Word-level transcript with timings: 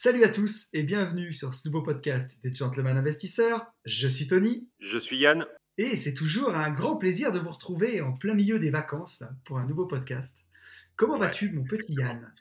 Salut 0.00 0.22
à 0.22 0.28
tous 0.28 0.68
et 0.74 0.84
bienvenue 0.84 1.32
sur 1.32 1.54
ce 1.54 1.66
nouveau 1.66 1.82
podcast 1.82 2.40
des 2.44 2.54
Gentlemen 2.54 2.96
Investisseurs. 2.96 3.66
Je 3.84 4.06
suis 4.06 4.28
Tony. 4.28 4.68
Je 4.78 4.96
suis 4.96 5.18
Yann. 5.18 5.44
Et 5.76 5.96
c'est 5.96 6.14
toujours 6.14 6.54
un 6.54 6.70
grand 6.70 6.94
plaisir 6.94 7.32
de 7.32 7.40
vous 7.40 7.50
retrouver 7.50 8.00
en 8.00 8.12
plein 8.12 8.34
milieu 8.34 8.60
des 8.60 8.70
vacances 8.70 9.24
pour 9.44 9.58
un 9.58 9.66
nouveau 9.66 9.86
podcast. 9.86 10.46
Comment 10.94 11.18
vas-tu, 11.18 11.50
mon 11.50 11.64
petit 11.64 11.94
Yann? 11.94 12.32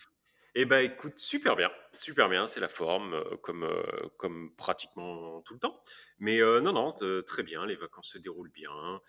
Eh 0.54 0.66
ben, 0.66 0.82
écoute, 0.82 1.16
super 1.18 1.56
bien, 1.56 1.72
super 1.94 2.30
bien. 2.30 2.46
C'est 2.46 2.60
la 2.60 2.70
forme, 2.70 3.16
euh, 3.16 3.38
comme 3.42 3.64
euh, 3.64 4.08
comme 4.18 4.54
pratiquement 4.56 5.42
tout 5.42 5.56
le 5.56 5.60
temps. 5.60 5.82
Mais 6.20 6.40
euh, 6.40 6.62
non, 6.62 6.74
non, 6.74 6.94
très 7.26 7.42
bien. 7.42 7.66
Les 7.66 7.76
vacances 7.76 8.10
se 8.10 8.20
déroulent 8.20 8.52
bien. 8.52 9.02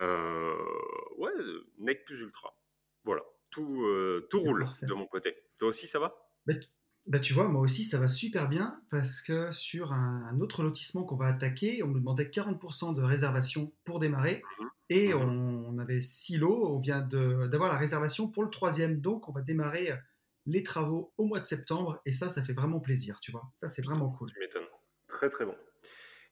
ouais, 0.00 1.32
nec 1.76 2.06
plus 2.06 2.20
ultra. 2.20 2.56
Voilà, 3.04 3.22
tout 3.50 3.86
tout 4.30 4.40
roule 4.40 4.66
de 4.80 4.94
mon 4.94 5.04
côté. 5.04 5.36
Toi 5.58 5.68
aussi, 5.68 5.86
ça 5.86 5.98
va? 5.98 6.16
Bah, 6.46 6.54
bah, 7.06 7.18
tu 7.18 7.32
vois, 7.32 7.48
moi 7.48 7.62
aussi, 7.62 7.84
ça 7.84 7.98
va 7.98 8.08
super 8.08 8.48
bien 8.48 8.80
parce 8.90 9.20
que 9.20 9.50
sur 9.50 9.92
un, 9.92 10.38
autre 10.40 10.62
lotissement 10.62 11.04
qu'on 11.04 11.16
va 11.16 11.26
attaquer, 11.26 11.82
on 11.82 11.88
nous 11.88 11.98
demandait 11.98 12.26
40% 12.26 12.94
de 12.94 13.02
réservation 13.02 13.72
pour 13.84 13.98
démarrer 13.98 14.42
mmh 14.58 14.66
et 14.88 15.14
mmh 15.14 15.16
on, 15.68 15.78
avait 15.78 16.02
6 16.02 16.36
lots. 16.36 16.68
On 16.68 16.78
vient 16.78 17.00
d'avoir 17.00 17.72
la 17.72 17.78
réservation 17.78 18.28
pour 18.28 18.42
le 18.42 18.50
troisième. 18.50 19.00
Donc, 19.00 19.28
on 19.28 19.32
va 19.32 19.40
démarrer 19.40 19.90
les 20.44 20.62
travaux 20.62 21.12
au 21.16 21.24
mois 21.24 21.40
de 21.40 21.44
septembre 21.44 22.00
et 22.04 22.12
ça, 22.12 22.28
ça 22.28 22.42
fait 22.42 22.52
vraiment 22.52 22.78
plaisir, 22.78 23.18
tu 23.20 23.32
vois. 23.32 23.50
Ça, 23.56 23.68
c'est 23.68 23.82
vraiment 23.82 24.10
cool. 24.10 24.30
Tu 24.30 24.38
m'étonnes. 24.38 24.66
Très, 25.08 25.30
très 25.30 25.46
bon. 25.46 25.54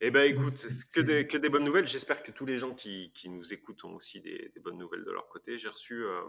Eh 0.02 0.10
bien, 0.10 0.24
écoute, 0.24 0.66
que 0.94 1.00
des, 1.00 1.26
que 1.26 1.36
des, 1.36 1.48
bonnes 1.48 1.64
nouvelles. 1.64 1.86
J'espère 1.86 2.22
que 2.22 2.32
tous 2.32 2.46
les 2.46 2.58
gens 2.58 2.74
qui, 2.74 3.12
qui, 3.14 3.28
nous 3.28 3.52
écoutent 3.52 3.84
ont 3.84 3.94
aussi 3.94 4.20
des, 4.20 4.52
bonnes 4.62 4.78
nouvelles 4.78 5.04
de 5.04 5.10
leur 5.10 5.28
côté. 5.28 5.58
J'ai 5.58 5.68
reçu, 5.68 6.04
euh, 6.04 6.20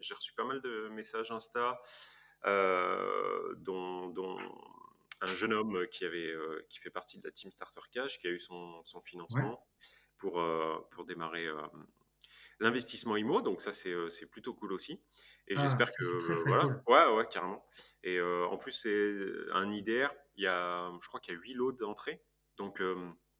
j'ai 0.00 0.14
reçu 0.14 0.32
pas 0.34 0.44
mal 0.44 0.60
de 0.60 0.88
messages 0.90 1.30
Insta. 1.32 1.80
Euh, 2.46 3.54
dont, 3.58 4.38
un 5.22 5.34
jeune 5.34 5.52
homme 5.54 5.86
qui, 5.90 6.04
avait, 6.04 6.30
euh, 6.30 6.64
qui 6.68 6.78
fait 6.78 6.90
partie 6.90 7.18
de 7.18 7.24
la 7.24 7.32
team 7.32 7.50
Starter 7.50 7.80
Cash, 7.90 8.18
qui 8.18 8.28
a 8.28 8.30
eu 8.30 8.38
son, 8.38 8.84
son 8.84 9.00
financement 9.00 9.66
pour, 10.18 10.40
euh, 10.40 10.76
pour 10.90 11.04
démarrer 11.04 11.48
l'investissement 12.60 13.16
IMO. 13.16 13.40
Donc 13.40 13.60
ça, 13.60 13.72
c'est 13.72 14.26
plutôt 14.30 14.54
cool 14.54 14.72
aussi. 14.72 15.00
Et 15.48 15.54
ah, 15.56 15.62
j'espère 15.62 15.88
que... 15.88 16.44
voilà, 16.46 16.82
ouais, 16.86 17.16
ouais, 17.16 17.26
carrément. 17.28 17.66
Et 18.04 18.20
en 18.20 18.56
plus, 18.58 18.72
c'est 18.72 19.16
un 19.52 19.70
IDR, 19.72 20.08
il 20.36 20.44
y 20.44 20.46
a, 20.46 20.92
je 21.00 21.08
crois 21.08 21.20
qu'il 21.20 21.34
y 21.34 21.36
a 21.36 21.40
8 21.40 21.54
lots 21.54 21.72
d'entrée. 21.72 22.22
Donc 22.58 22.80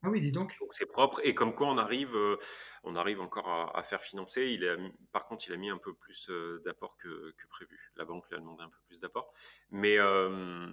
ah 0.07 0.11
oui, 0.11 0.21
dis 0.21 0.31
donc. 0.31 0.57
Donc 0.61 0.73
c'est 0.73 0.87
propre 0.87 1.21
et 1.25 1.35
comme 1.35 1.53
quoi 1.55 1.67
on 1.67 1.79
arrive, 1.79 2.15
euh, 2.15 2.37
on 2.85 2.95
arrive 2.95 3.21
encore 3.21 3.49
à, 3.75 3.83
faire 3.83 4.01
financer. 4.01 4.47
Il 4.47 4.65
a, 4.65 4.77
par 5.11 5.27
contre, 5.27 5.45
il 5.49 5.53
a 5.53 5.57
mis 5.57 5.69
un 5.69 5.79
peu 5.79 5.95
plus 5.95 6.31
euh, 6.31 6.63
d'apport 6.65 6.97
que, 6.97 7.35
prévu. 7.49 7.91
La 7.97 8.05
banque 8.05 8.29
lui 8.29 8.37
a 8.37 8.39
demandé 8.39 8.63
un 8.63 8.69
peu 8.69 8.79
plus 8.87 9.01
d'apport, 9.01 9.33
mais 9.71 9.99
euh, 9.99 10.69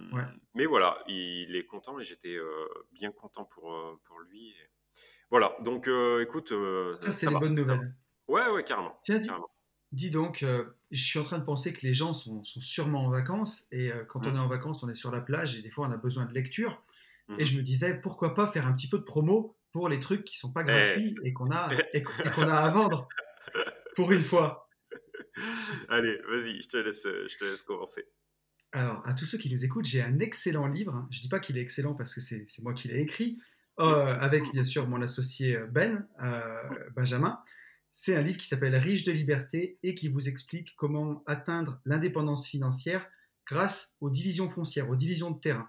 mais 0.54 0.66
voilà, 0.66 1.02
il 1.08 1.56
est 1.56 1.66
content 1.66 1.98
et 1.98 2.04
j'étais 2.04 2.36
bien 2.92 3.10
content 3.10 3.44
pour 3.44 4.00
pour 4.04 4.20
lui. 4.20 4.54
Voilà, 5.30 5.56
donc 5.60 5.88
écoute, 6.20 6.52
ça 6.92 7.10
c'est 7.10 7.28
les 7.28 7.36
bonnes 7.36 7.54
nouvelles. 7.54 7.92
Ouais, 8.28 8.48
ouais, 8.50 8.62
carrément. 8.62 8.98
Tiens, 9.04 9.20
dis, 9.92 10.10
donc, 10.10 10.44
je 10.90 11.04
suis 11.04 11.18
en 11.18 11.24
train 11.24 11.38
de 11.38 11.44
penser 11.44 11.72
que 11.72 11.82
les 11.82 11.94
gens 11.94 12.14
sont, 12.14 12.42
sont 12.44 12.60
sûrement 12.60 13.04
en 13.06 13.10
vacances 13.10 13.66
et 13.72 13.90
quand 14.08 14.26
on 14.26 14.32
mmh. 14.32 14.36
est 14.36 14.40
en 14.40 14.48
vacances, 14.48 14.82
on 14.84 14.88
est 14.88 14.94
sur 14.94 15.10
la 15.10 15.20
plage 15.20 15.56
et 15.56 15.62
des 15.62 15.70
fois 15.70 15.88
on 15.88 15.90
a 15.90 15.96
besoin 15.96 16.24
de 16.24 16.32
lecture. 16.32 16.80
Et 17.30 17.42
mhm. 17.42 17.46
je 17.46 17.56
me 17.56 17.62
disais, 17.62 18.00
pourquoi 18.00 18.34
pas 18.34 18.46
faire 18.46 18.66
un 18.66 18.74
petit 18.74 18.88
peu 18.88 18.98
de 18.98 19.04
promo 19.04 19.56
pour 19.72 19.88
les 19.88 19.98
trucs 19.98 20.24
qui 20.24 20.38
sont 20.38 20.52
pas 20.52 20.62
gratuits 20.62 21.14
et 21.24 21.32
qu'on 21.32 21.50
a, 21.50 21.70
et 21.94 22.02
qu'on 22.02 22.48
a 22.48 22.54
à 22.54 22.70
vendre 22.70 23.08
pour 23.96 24.12
une 24.12 24.20
fois. 24.20 24.68
Allez, 25.88 26.18
vas-y, 26.28 26.62
je 26.62 26.68
te 26.68 26.76
laisse, 26.76 27.04
je 27.04 27.36
te 27.38 27.44
laisse 27.44 27.62
commencer. 27.62 28.04
Alors, 28.74 29.06
à 29.06 29.14
tous 29.14 29.24
ceux 29.24 29.38
qui 29.38 29.48
nous 29.50 29.64
écoutent, 29.64 29.84
j'ai 29.84 30.02
un 30.02 30.18
excellent 30.18 30.66
livre. 30.66 31.06
Je 31.12 31.20
dis 31.20 31.28
pas 31.28 31.38
qu'il 31.38 31.56
est 31.56 31.60
excellent 31.60 31.94
parce 31.94 32.12
que 32.12 32.20
c'est 32.20 32.44
moi 32.62 32.74
qui 32.74 32.88
l'ai 32.88 33.00
écrit, 33.00 33.38
euh, 33.78 34.16
avec 34.18 34.50
bien 34.52 34.64
sûr 34.64 34.88
mon 34.88 35.00
associé 35.00 35.56
euh, 35.56 35.66
Ben, 35.68 36.08
euh, 36.22 36.62
Benjamin. 36.96 37.40
C'est 37.92 38.16
un 38.16 38.22
livre 38.22 38.36
qui 38.36 38.48
s'appelle 38.48 38.74
Riche 38.74 39.04
de 39.04 39.12
liberté 39.12 39.78
et 39.84 39.94
qui 39.94 40.08
vous 40.08 40.28
explique 40.28 40.74
comment 40.74 41.22
atteindre 41.26 41.80
l'indépendance 41.84 42.48
financière 42.48 43.08
grâce 43.46 43.96
aux 44.00 44.10
divisions 44.10 44.50
foncières, 44.50 44.88
aux 44.88 44.96
divisions 44.96 45.30
de 45.30 45.40
terrain. 45.40 45.68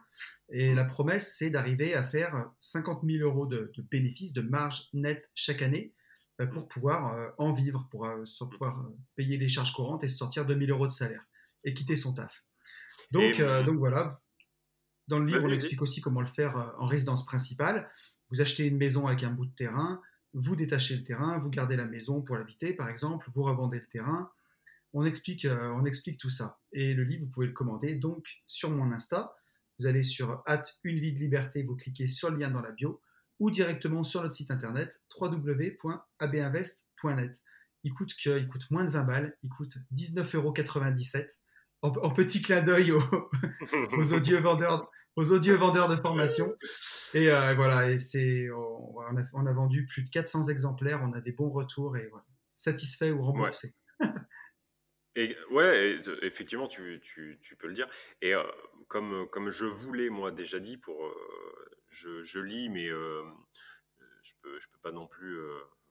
Et 0.49 0.73
la 0.75 0.85
promesse, 0.85 1.35
c'est 1.37 1.49
d'arriver 1.49 1.95
à 1.95 2.03
faire 2.03 2.51
50 2.59 3.01
000 3.03 3.27
euros 3.27 3.45
de, 3.45 3.71
bénéfices, 3.89 4.33
de 4.33 4.41
marge 4.41 4.89
nette 4.93 5.29
chaque 5.33 5.61
année 5.61 5.93
euh, 6.39 6.45
pour 6.45 6.67
pouvoir 6.67 7.15
euh, 7.15 7.29
en 7.37 7.51
vivre, 7.51 7.87
pour 7.89 8.05
euh, 8.05 8.23
pouvoir 8.51 8.85
payer 9.15 9.37
les 9.37 9.49
charges 9.49 9.73
courantes 9.73 10.03
et 10.03 10.09
sortir 10.09 10.45
2 10.45 10.57
000 10.57 10.71
euros 10.71 10.87
de 10.87 10.91
salaire 10.91 11.23
et 11.63 11.73
quitter 11.73 11.95
son 11.95 12.13
taf. 12.13 12.43
Donc, 13.11 13.39
donc 13.39 13.77
voilà, 13.77 14.21
dans 15.07 15.19
le 15.19 15.25
livre, 15.25 15.45
on 15.45 15.51
explique 15.51 15.81
aussi 15.81 15.99
comment 15.99 16.21
le 16.21 16.27
faire 16.27 16.73
en 16.79 16.85
résidence 16.85 17.25
principale. 17.25 17.89
Vous 18.29 18.41
achetez 18.41 18.65
une 18.65 18.77
maison 18.77 19.07
avec 19.07 19.23
un 19.23 19.31
bout 19.31 19.45
de 19.45 19.55
terrain, 19.55 20.01
vous 20.33 20.55
détachez 20.55 20.95
le 20.95 21.03
terrain, 21.03 21.37
vous 21.37 21.49
gardez 21.49 21.75
la 21.75 21.85
maison 21.85 22.21
pour 22.21 22.35
l'habiter, 22.35 22.73
par 22.73 22.89
exemple, 22.89 23.29
vous 23.33 23.43
revendez 23.43 23.79
le 23.79 23.87
terrain. 23.87 24.29
On 24.95 25.05
explique, 25.05 25.47
on 25.49 25.85
explique 25.85 26.17
tout 26.17 26.29
ça. 26.29 26.59
Et 26.71 26.93
le 26.93 27.03
livre, 27.03 27.25
vous 27.25 27.31
pouvez 27.31 27.47
le 27.47 27.53
commander 27.53 27.95
donc 27.95 28.25
sur 28.47 28.71
mon 28.71 28.93
Insta. 28.93 29.35
Vous 29.77 29.87
allez 29.87 30.03
sur 30.03 30.41
hâte 30.47 30.79
une 30.83 30.99
vie 30.99 31.11
de 31.11 31.19
liberté, 31.19 31.63
vous 31.63 31.75
cliquez 31.75 32.07
sur 32.07 32.31
le 32.31 32.37
lien 32.37 32.49
dans 32.49 32.61
la 32.61 32.71
bio 32.71 33.01
ou 33.39 33.51
directement 33.51 34.05
sur 34.05 34.23
notre 34.23 34.35
site 34.35 34.51
internet 34.51 35.01
www.abinvest.net. 35.19 37.43
Il 37.83 37.93
coûte, 37.93 38.15
que, 38.15 38.39
il 38.39 38.47
coûte 38.47 38.71
moins 38.71 38.85
de 38.85 38.89
20 38.89 39.03
balles, 39.03 39.37
il 39.43 39.49
coûte 39.49 39.77
19,97 39.93 40.37
euros 40.37 40.53
en, 41.81 41.89
en 41.89 42.11
petit 42.11 42.41
clin 42.41 42.61
d'œil 42.61 42.93
aux, 42.93 43.03
aux 43.97 44.13
odieux 44.13 44.39
vendeurs 44.39 44.89
aux 45.15 45.31
odieux 45.31 45.55
vendeurs 45.55 45.89
de 45.89 45.95
formation. 45.95 46.53
Et 47.13 47.29
euh, 47.29 47.53
voilà, 47.55 47.91
et 47.91 47.99
c'est, 47.99 48.49
on, 48.51 49.17
a, 49.17 49.23
on, 49.33 49.45
a, 49.45 49.53
vendu 49.53 49.85
plus 49.85 50.03
de 50.03 50.09
400 50.09 50.49
exemplaires, 50.49 51.01
on 51.03 51.13
a 51.13 51.21
des 51.21 51.31
bons 51.31 51.49
retours 51.49 51.97
et 51.97 52.07
voilà, 52.09 52.25
satisfait 52.55 53.11
ou 53.11 53.23
remboursé. 53.23 53.73
Et 55.15 55.37
ouais, 55.49 56.01
effectivement, 56.23 56.67
tu, 56.67 57.01
peux 57.57 57.67
le 57.67 57.73
dire. 57.73 57.87
Et 58.21 58.33
euh, 58.33 58.43
comme, 58.87 59.49
je 59.49 59.65
voulais, 59.65 60.09
moi, 60.09 60.31
déjà 60.31 60.59
dit, 60.59 60.77
pour, 60.77 61.05
euh, 61.05 62.23
je, 62.23 62.39
lis, 62.39 62.69
mais 62.69 62.89
euh, 62.89 63.23
je 64.21 64.33
peux, 64.41 64.59
peux 64.59 64.79
pas 64.81 64.91
non 64.91 65.07
plus 65.07 65.39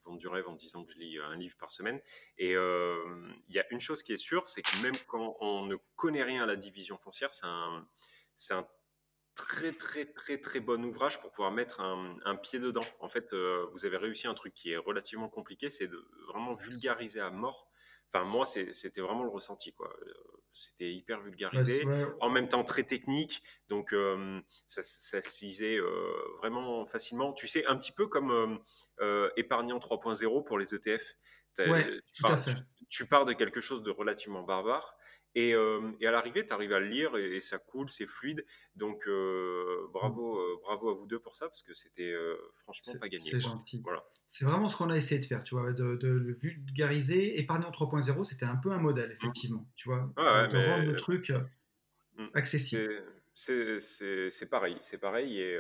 vendre 0.05 0.19
du 0.19 0.29
rêve 0.29 0.47
en 0.47 0.55
disant 0.55 0.85
que 0.85 0.93
je 0.93 0.99
lis 0.99 1.19
un 1.19 1.37
livre 1.37 1.57
par 1.57 1.73
semaine. 1.73 1.99
Et 2.37 2.51
il 2.53 3.55
y 3.55 3.59
a 3.59 3.65
une 3.71 3.81
chose 3.81 4.03
qui 4.03 4.13
est 4.13 4.19
sûre, 4.19 4.47
c'est 4.47 4.63
que 4.63 4.83
même 4.83 4.97
quand 5.07 5.37
on 5.41 5.65
ne 5.65 5.77
connaît 5.97 6.23
rien 6.23 6.43
à 6.43 6.47
la 6.47 6.57
division 6.57 6.99
foncière, 6.99 7.33
c'est 7.33 7.47
un, 7.47 8.69
très 9.35 9.73
très 9.73 10.05
très 10.05 10.39
très 10.39 10.61
bon 10.61 10.85
ouvrage 10.85 11.21
pour 11.21 11.33
pouvoir 11.33 11.51
mettre 11.51 11.81
un, 11.81 12.17
un 12.25 12.37
pied 12.37 12.61
dedans. 12.61 12.85
En 13.01 13.09
fait, 13.09 13.35
vous 13.35 13.87
avez 13.87 13.97
réussi 13.97 14.27
un 14.27 14.35
truc 14.35 14.53
qui 14.53 14.73
est 14.73 14.77
relativement 14.77 15.31
compliqué, 15.31 15.71
c'est 15.71 15.87
de 15.89 15.99
vraiment 16.29 16.53
vulgariser 16.53 17.21
à 17.21 17.31
mort 17.31 17.71
Enfin, 18.15 18.25
moi, 18.25 18.45
c'était 18.45 19.01
vraiment 19.01 19.25
le 19.25 19.31
ressenti, 19.31 19.73
quoi. 19.73 19.93
Euh, 20.03 20.13
c'était 20.53 20.93
hyper 20.93 21.21
vulgarisé, 21.21 21.85
en 22.21 22.31
même 22.31 22.47
temps 22.47 22.63
très 22.63 22.85
technique, 22.85 23.43
donc 23.69 23.93
euh, 23.93 24.41
ça, 24.69 24.85
se 24.85 25.45
lisait 25.45 25.79
euh, 25.79 26.15
vraiment 26.39 26.87
facilement. 26.87 27.33
Tu 27.33 27.49
sais, 27.49 27.67
un 27.67 27.77
petit 27.77 27.91
peu 27.91 28.07
comme 28.07 28.61
épargnant 29.37 29.79
3.0 29.79 30.45
pour 30.45 30.59
les 30.59 30.75
ETF. 30.75 31.17
tu, 32.89 33.07
pars 33.07 33.25
de 33.25 33.33
quelque 33.33 33.61
chose 33.61 33.83
de 33.83 33.91
relativement 33.91 34.45
barbare 34.45 34.97
euh, 35.37 35.91
et, 36.01 36.07
à 36.07 36.13
l'arrivée, 36.13 36.47
tu 36.47 36.53
arrives 36.53 36.73
à 36.73 36.81
le 36.81 36.87
lire 36.87 37.17
et, 37.17 37.41
ça 37.41 37.59
coule, 37.59 37.91
c'est 37.91 38.07
fluide. 38.07 38.45
Donc 38.77 39.07
euh, 39.09 39.89
bravo, 39.93 40.39
euh, 40.39 40.61
bravo 40.63 40.91
à 40.91 40.95
vous 40.95 41.07
deux 41.07 41.19
pour 41.19 41.37
ça 41.37 41.47
parce 41.47 41.63
que 41.63 41.75
c'était 41.75 42.15
franchement 42.57 42.95
pas 43.01 43.09
gagné. 43.09 43.31
C'est 43.31 43.41
gentil. 43.41 43.81
Voilà. 43.83 44.05
C'est 44.29 44.45
vraiment 44.45 44.69
ce 44.69 44.77
qu'on 44.77 44.91
a 44.91 44.97
essayé 44.97 45.21
de 45.21 45.27
faire, 45.27 45.45
tu 45.45 45.55
vois, 45.55 45.73
de, 45.73 45.85
le 45.85 46.33
vulgariser. 46.35 47.39
Épargnant 47.39 47.71
3.0, 47.71 48.25
c'était 48.25 48.47
un 48.47 48.57
peu 48.57 48.73
un 48.73 48.79
modèle, 48.79 49.11
effectivement, 49.13 49.69
tu 49.77 49.89
vois, 49.89 50.13
de 50.17 50.69
rendre 50.69 50.87
le 50.87 50.97
truc 50.97 51.33
mmh. 52.17 52.27
accessible. 52.35 53.03
C'est 53.35 54.49
pareil, 54.49 54.79
c'est 54.83 54.99
pareil 54.99 55.41
et 55.41 55.59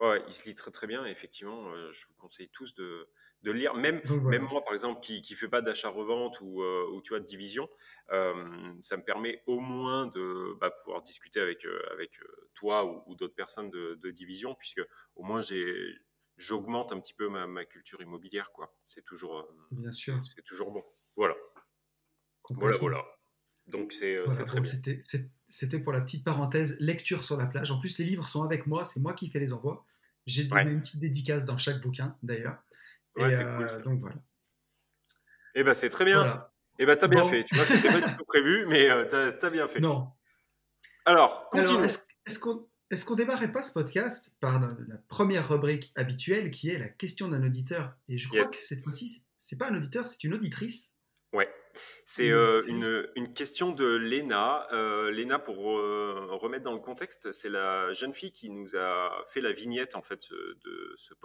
ouais, 0.00 0.22
il 0.26 0.32
se 0.32 0.44
lit 0.46 0.54
très 0.54 0.70
très 0.70 0.86
bien. 0.86 1.06
effectivement, 1.06 1.72
je 1.92 2.06
vous 2.06 2.14
conseille 2.18 2.50
tous 2.50 2.74
de 2.74 3.08
de 3.42 3.52
lire. 3.52 3.74
Même, 3.74 4.00
même 4.24 4.42
moi, 4.42 4.62
par 4.62 4.72
exemple, 4.72 5.00
qui 5.00 5.22
ne 5.28 5.36
fait 5.36 5.48
pas 5.48 5.62
d'achat-revente 5.62 6.40
ou, 6.40 6.62
euh, 6.62 6.86
ou, 6.92 7.00
tu 7.00 7.10
vois, 7.10 7.20
de 7.20 7.24
division, 7.24 7.68
euh, 8.10 8.34
ça 8.80 8.96
me 8.96 9.02
permet 9.02 9.42
au 9.46 9.60
moins 9.60 10.06
de 10.06 10.56
bah, 10.60 10.70
pouvoir 10.70 11.02
discuter 11.02 11.40
avec, 11.40 11.64
euh, 11.64 11.82
avec 11.92 12.10
toi 12.54 12.84
ou, 13.06 13.14
d'autres 13.14 13.34
personnes 13.34 13.70
de, 13.70 14.10
division, 14.10 14.54
puisque 14.54 14.82
au 15.14 15.22
moins 15.22 15.40
j'ai 15.40 15.96
j'augmente 16.36 16.92
un 16.92 17.00
petit 17.00 17.14
peu 17.14 17.28
ma, 17.28 17.64
culture 17.64 18.00
immobilière. 18.00 18.50
quoi. 18.52 18.74
C'est 18.84 19.04
toujours, 19.04 19.46
Bien 19.70 19.92
sûr. 19.92 20.20
C'est 20.24 20.42
toujours 20.42 20.70
bon. 20.72 20.82
Voilà. 21.16 21.34
Voilà, 22.50 22.78
voilà. 22.78 23.04
Donc 23.66 23.92
c'est 23.92 24.24
très 24.46 24.60
bien. 24.60 24.72
C'était 25.48 25.80
pour 25.80 25.92
la 25.92 26.00
petite 26.00 26.24
parenthèse 26.24 26.78
lecture 26.80 27.24
sur 27.24 27.36
la 27.36 27.46
plage. 27.46 27.70
En 27.70 27.78
plus, 27.78 27.98
les 27.98 28.04
livres 28.04 28.28
sont 28.28 28.42
avec 28.42 28.66
moi, 28.66 28.84
c'est 28.84 29.00
moi 29.00 29.14
qui 29.14 29.28
fais 29.30 29.40
les 29.40 29.52
envois. 29.52 29.84
J'ai 30.26 30.44
donné 30.44 30.70
une 30.70 30.80
petite 30.80 31.00
dédicace 31.00 31.44
dans 31.44 31.58
chaque 31.58 31.80
bouquin, 31.80 32.16
d'ailleurs. 32.22 32.62
Ouais, 33.16 33.30
c'est 33.30 33.44
cool. 33.44 33.66
Euh, 33.68 33.82
donc 33.82 34.00
voilà. 34.00 34.16
Eh 35.54 35.64
ben, 35.64 35.74
c'est 35.74 35.88
très 35.88 36.04
bien. 36.04 36.46
Et 36.78 36.82
Eh 36.82 36.86
ben, 36.86 36.96
t'as 36.96 37.08
bien 37.08 37.24
fait. 37.24 37.44
Tu 37.44 37.54
vois, 37.54 37.64
c'était 37.64 37.88
pas 37.88 38.00
du 38.00 38.16
tout 38.16 38.24
prévu, 38.24 38.66
mais 38.66 38.88
euh, 38.90 39.04
t'as 39.04 39.46
as 39.46 39.50
bien 39.50 39.68
fait. 39.68 39.80
Non. 39.80 40.08
Alors, 41.04 41.48
continue. 41.50 41.84
est-ce 41.84 42.38
qu'on 42.38 42.68
est-ce 42.90 43.04
qu'on 43.04 43.14
démarrait 43.14 43.52
pas 43.52 43.62
ce 43.62 43.72
podcast 43.72 44.36
par 44.40 44.60
la 44.60 44.96
première 45.08 45.48
rubrique 45.48 45.92
habituelle 45.94 46.50
qui 46.50 46.70
est 46.70 46.78
la 46.78 46.88
question 46.88 47.28
d'un 47.28 47.44
auditeur? 47.44 47.94
Et 48.08 48.18
je 48.18 48.28
crois 48.28 48.44
que 48.44 48.56
cette 48.56 48.82
fois-ci, 48.82 49.24
c'est 49.38 49.58
pas 49.58 49.68
un 49.68 49.76
auditeur, 49.76 50.08
c'est 50.08 50.24
une 50.24 50.34
auditrice. 50.34 50.98
Ouais. 51.32 51.48
C'est 52.04 52.30
euh, 52.30 52.62
une, 52.66 53.08
une, 53.14 53.32
question 53.32 53.70
de 53.70 53.86
Léna. 53.94 54.66
Euh, 54.72 55.12
Léna, 55.12 55.38
pour 55.38 55.56
remettre 55.56 56.64
dans 56.64 56.72
le 56.72 56.80
contexte, 56.80 57.30
c'est 57.30 57.48
la 57.48 57.92
jeune 57.92 58.12
fille 58.12 58.32
qui 58.32 58.50
nous 58.50 58.74
a 58.76 59.24
fait 59.28 59.40
la 59.40 59.52
vignette 59.52 59.94
en 59.94 60.02
fait 60.02 60.28
de 60.30 60.94
ce 60.96 61.14
mmh. 61.14 61.18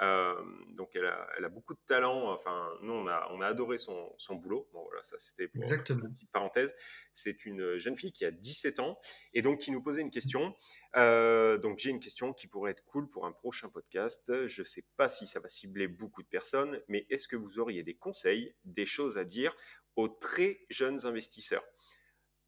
Euh, 0.00 0.34
donc 0.70 0.96
elle 0.96 1.04
a, 1.04 1.28
elle 1.36 1.44
a, 1.44 1.48
beaucoup 1.48 1.74
de 1.74 1.80
talent. 1.86 2.32
Enfin, 2.32 2.70
nous 2.80 2.92
on 2.92 3.06
a, 3.06 3.28
on 3.32 3.40
a 3.40 3.46
adoré 3.46 3.76
son, 3.76 4.12
son 4.16 4.36
boulot. 4.36 4.68
Bon 4.72 4.82
voilà, 4.84 5.02
ça 5.02 5.18
c'était 5.18 5.48
pour 5.48 5.62
Exactement. 5.62 6.06
une 6.06 6.12
petite 6.12 6.30
parenthèse. 6.30 6.74
C'est 7.12 7.44
une 7.44 7.76
jeune 7.76 7.96
fille 7.96 8.12
qui 8.12 8.24
a 8.24 8.30
17 8.30 8.80
ans 8.80 8.98
et 9.34 9.42
donc 9.42 9.58
qui 9.58 9.70
nous 9.70 9.82
posait 9.82 10.00
une 10.00 10.10
question. 10.10 10.54
Euh, 10.96 11.58
donc 11.58 11.78
j'ai 11.78 11.90
une 11.90 12.00
question 12.00 12.32
qui 12.32 12.46
pourrait 12.46 12.70
être 12.70 12.84
cool 12.84 13.08
pour 13.08 13.26
un 13.26 13.32
prochain 13.32 13.68
podcast. 13.68 14.46
Je 14.46 14.62
ne 14.62 14.66
sais 14.66 14.84
pas 14.96 15.08
si 15.08 15.26
ça 15.26 15.38
va 15.38 15.48
cibler 15.48 15.86
beaucoup 15.86 16.22
de 16.22 16.28
personnes, 16.28 16.80
mais 16.88 17.06
est-ce 17.10 17.28
que 17.28 17.36
vous 17.36 17.58
auriez 17.58 17.82
des 17.82 17.94
conseils, 17.94 18.54
des 18.64 18.86
choses 18.86 19.18
à 19.18 19.24
dire 19.24 19.54
aux 19.96 20.08
très 20.08 20.60
jeunes 20.70 21.04
investisseurs? 21.06 21.64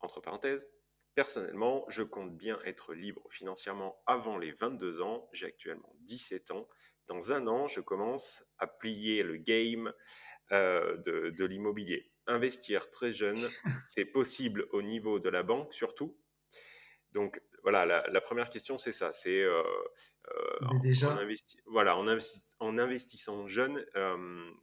Entre 0.01 0.21
parenthèses, 0.21 0.67
Personnellement, 1.15 1.85
je 1.89 2.03
compte 2.03 2.35
bien 2.35 2.59
être 2.65 2.95
libre 2.95 3.23
financièrement 3.31 4.03
avant 4.07 4.39
les 4.39 4.53
22 4.53 5.03
ans. 5.03 5.29
J'ai 5.33 5.45
actuellement 5.45 5.95
17 6.01 6.53
ans 6.53 6.67
dans 7.13 7.33
un 7.33 7.47
an, 7.47 7.69
je 7.69 7.81
commence 7.81 8.45
à 8.59 8.67
plier 8.67 9.23
le 9.23 9.37
game 9.37 9.93
euh, 10.51 10.97
de, 10.99 11.45
l'immobilier. 11.45 12.11
Investir 12.27 12.91
très 12.91 13.13
jeune, 13.13 13.51
c'est 13.85 14.05
possible 14.05 14.67
au 14.73 14.83
niveau 14.83 15.19
de 15.19 15.29
la 15.29 15.43
banque 15.43 15.73
surtout. 15.75 16.17
Donc 17.13 17.41
voilà, 17.63 17.85
la, 17.85 18.21
première 18.23 18.49
question 18.49 18.79
c'est 18.79 18.93
ça, 18.93 19.13
c'est 19.13 19.43
euh, 19.43 19.63
euh, 20.31 20.79
déjà... 20.83 21.11
en, 21.11 21.29
voilà, 21.67 21.97
en, 21.97 22.07
en, 22.61 22.79
investissant 22.79 23.47
jeune 23.47 23.85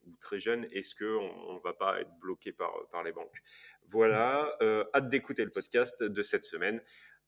ou 0.07 0.15
très 0.19 0.39
jeune, 0.39 0.67
est-ce 0.71 0.95
qu'on 0.95 1.53
ne 1.53 1.59
va 1.63 1.73
pas 1.73 2.01
être 2.01 2.11
bloqué 2.19 2.51
par, 2.51 2.71
par 2.91 3.03
les 3.03 3.11
banques? 3.11 3.41
Voilà, 3.89 4.57
hâte 4.93 5.09
d'écouter 5.09 5.43
le 5.43 5.51
podcast 5.51 6.03
de 6.03 6.23
cette 6.23 6.43
semaine. 6.43 6.81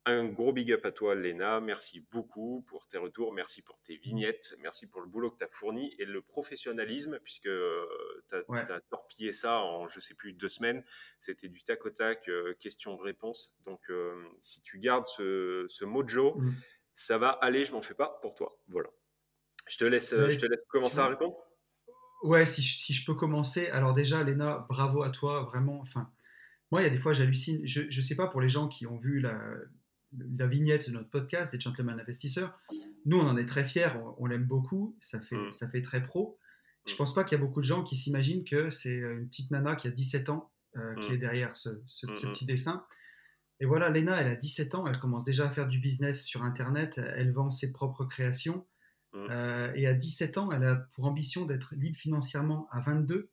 Un 0.05 0.25
gros 0.25 0.51
big 0.51 0.71
up 0.71 0.83
à 0.85 0.91
toi, 0.91 1.13
Léna. 1.13 1.59
Merci 1.59 2.03
beaucoup 2.11 2.65
pour 2.67 2.87
tes 2.87 2.97
retours. 2.97 3.33
Merci 3.33 3.61
pour 3.61 3.79
tes 3.81 3.97
vignettes. 3.97 4.55
Merci 4.59 4.87
pour 4.87 5.01
le 5.01 5.07
boulot 5.07 5.29
que 5.29 5.37
tu 5.37 5.43
as 5.43 5.47
fourni 5.51 5.93
et 5.99 6.05
le 6.05 6.23
professionnalisme, 6.23 7.19
puisque 7.19 7.45
euh, 7.45 7.85
tu 8.27 8.35
as, 8.35 8.81
torpillé 8.89 9.31
ça 9.31 9.59
en, 9.59 9.87
je 9.89 9.99
sais 9.99 10.15
plus, 10.15 10.33
deux 10.33 10.49
semaines. 10.49 10.83
C'était 11.19 11.49
du 11.49 11.61
tac 11.61 11.85
au 11.85 11.91
tac, 11.91 12.27
euh, 12.29 12.55
question-réponse. 12.59 13.53
Donc, 13.65 13.79
euh, 13.91 14.15
si 14.39 14.63
tu 14.63 14.79
gardes 14.79 15.05
ce, 15.05 15.67
ce 15.69 15.85
mojo, 15.85 16.33
mmh. 16.35 16.51
ça 16.95 17.19
va 17.19 17.29
aller, 17.29 17.63
je 17.63 17.71
m'en 17.71 17.81
fais 17.81 17.93
pas 17.93 18.17
pour 18.23 18.33
toi. 18.33 18.57
Voilà. 18.69 18.89
Je 19.69 19.77
te 19.77 19.85
laisse, 19.85 20.15
je 20.15 20.37
te 20.37 20.47
laisse 20.47 20.65
commencer 20.67 20.97
à 20.97 21.07
répondre. 21.07 21.35
Ouais, 22.23 22.47
si, 22.47 22.63
si, 22.63 22.93
je 22.93 23.05
peux 23.05 23.13
commencer. 23.13 23.67
Alors, 23.67 23.93
déjà, 23.93 24.23
Léna, 24.23 24.65
bravo 24.67 25.03
à 25.03 25.11
toi. 25.11 25.43
Vraiment, 25.43 25.79
enfin. 25.79 26.11
Moi, 26.71 26.81
il 26.81 26.85
y 26.85 26.87
a 26.87 26.89
des 26.89 26.97
fois, 26.97 27.13
j'hallucine. 27.13 27.67
Je 27.67 27.83
ne 27.83 28.01
sais 28.01 28.15
pas 28.15 28.27
pour 28.27 28.41
les 28.41 28.49
gens 28.49 28.67
qui 28.67 28.87
ont 28.87 28.97
vu 28.97 29.19
la, 29.19 29.37
la 30.17 30.47
vignette 30.47 30.89
de 30.89 30.93
notre 30.93 31.09
podcast, 31.09 31.53
des 31.53 31.59
Gentlemen 31.59 31.99
Investisseurs. 31.99 32.59
Nous, 33.05 33.17
on 33.17 33.27
en 33.27 33.37
est 33.37 33.45
très 33.45 33.65
fiers, 33.65 33.91
on, 34.17 34.25
l'aime 34.25 34.45
beaucoup, 34.45 34.97
ça 34.99 35.19
fait, 35.19 35.35
mm. 35.35 35.53
ça 35.53 35.69
fait 35.69 35.81
très 35.81 36.03
pro. 36.03 36.37
Je 36.87 36.93
mm. 36.93 36.97
pense 36.97 37.13
pas 37.13 37.23
qu'il 37.23 37.37
y 37.37 37.41
a 37.41 37.43
beaucoup 37.43 37.61
de 37.61 37.65
gens 37.65 37.83
qui 37.83 37.95
s'imaginent 37.95 38.43
que 38.43 38.69
c'est 38.69 38.97
une 38.97 39.27
petite 39.27 39.51
nana 39.51 39.75
qui 39.75 39.87
a 39.87 39.91
17 39.91 40.29
ans 40.29 40.51
euh, 40.77 40.95
qui 41.01 41.11
mm. 41.11 41.13
est 41.13 41.17
derrière 41.17 41.55
ce, 41.55 41.69
petit 42.05 42.45
dessin. 42.45 42.85
Et 43.59 43.65
voilà, 43.65 43.89
Lena, 43.89 44.19
elle 44.19 44.27
a 44.27 44.35
17 44.35 44.75
ans, 44.75 44.87
elle 44.87 44.99
commence 44.99 45.23
déjà 45.23 45.47
à 45.47 45.51
faire 45.51 45.67
du 45.67 45.79
business 45.79 46.25
sur 46.25 46.43
Internet, 46.43 46.97
elle 46.97 47.31
vend 47.31 47.51
ses 47.51 47.71
propres 47.71 48.05
créations. 48.05 48.65
Euh, 49.13 49.71
et 49.75 49.87
à 49.87 49.93
17 49.93 50.37
ans, 50.37 50.51
elle 50.51 50.63
a 50.63 50.75
pour 50.93 51.05
ambition 51.05 51.45
d'être 51.45 51.75
libre 51.75 51.97
financièrement 51.97 52.67
à 52.71 52.79
22. 52.81 53.29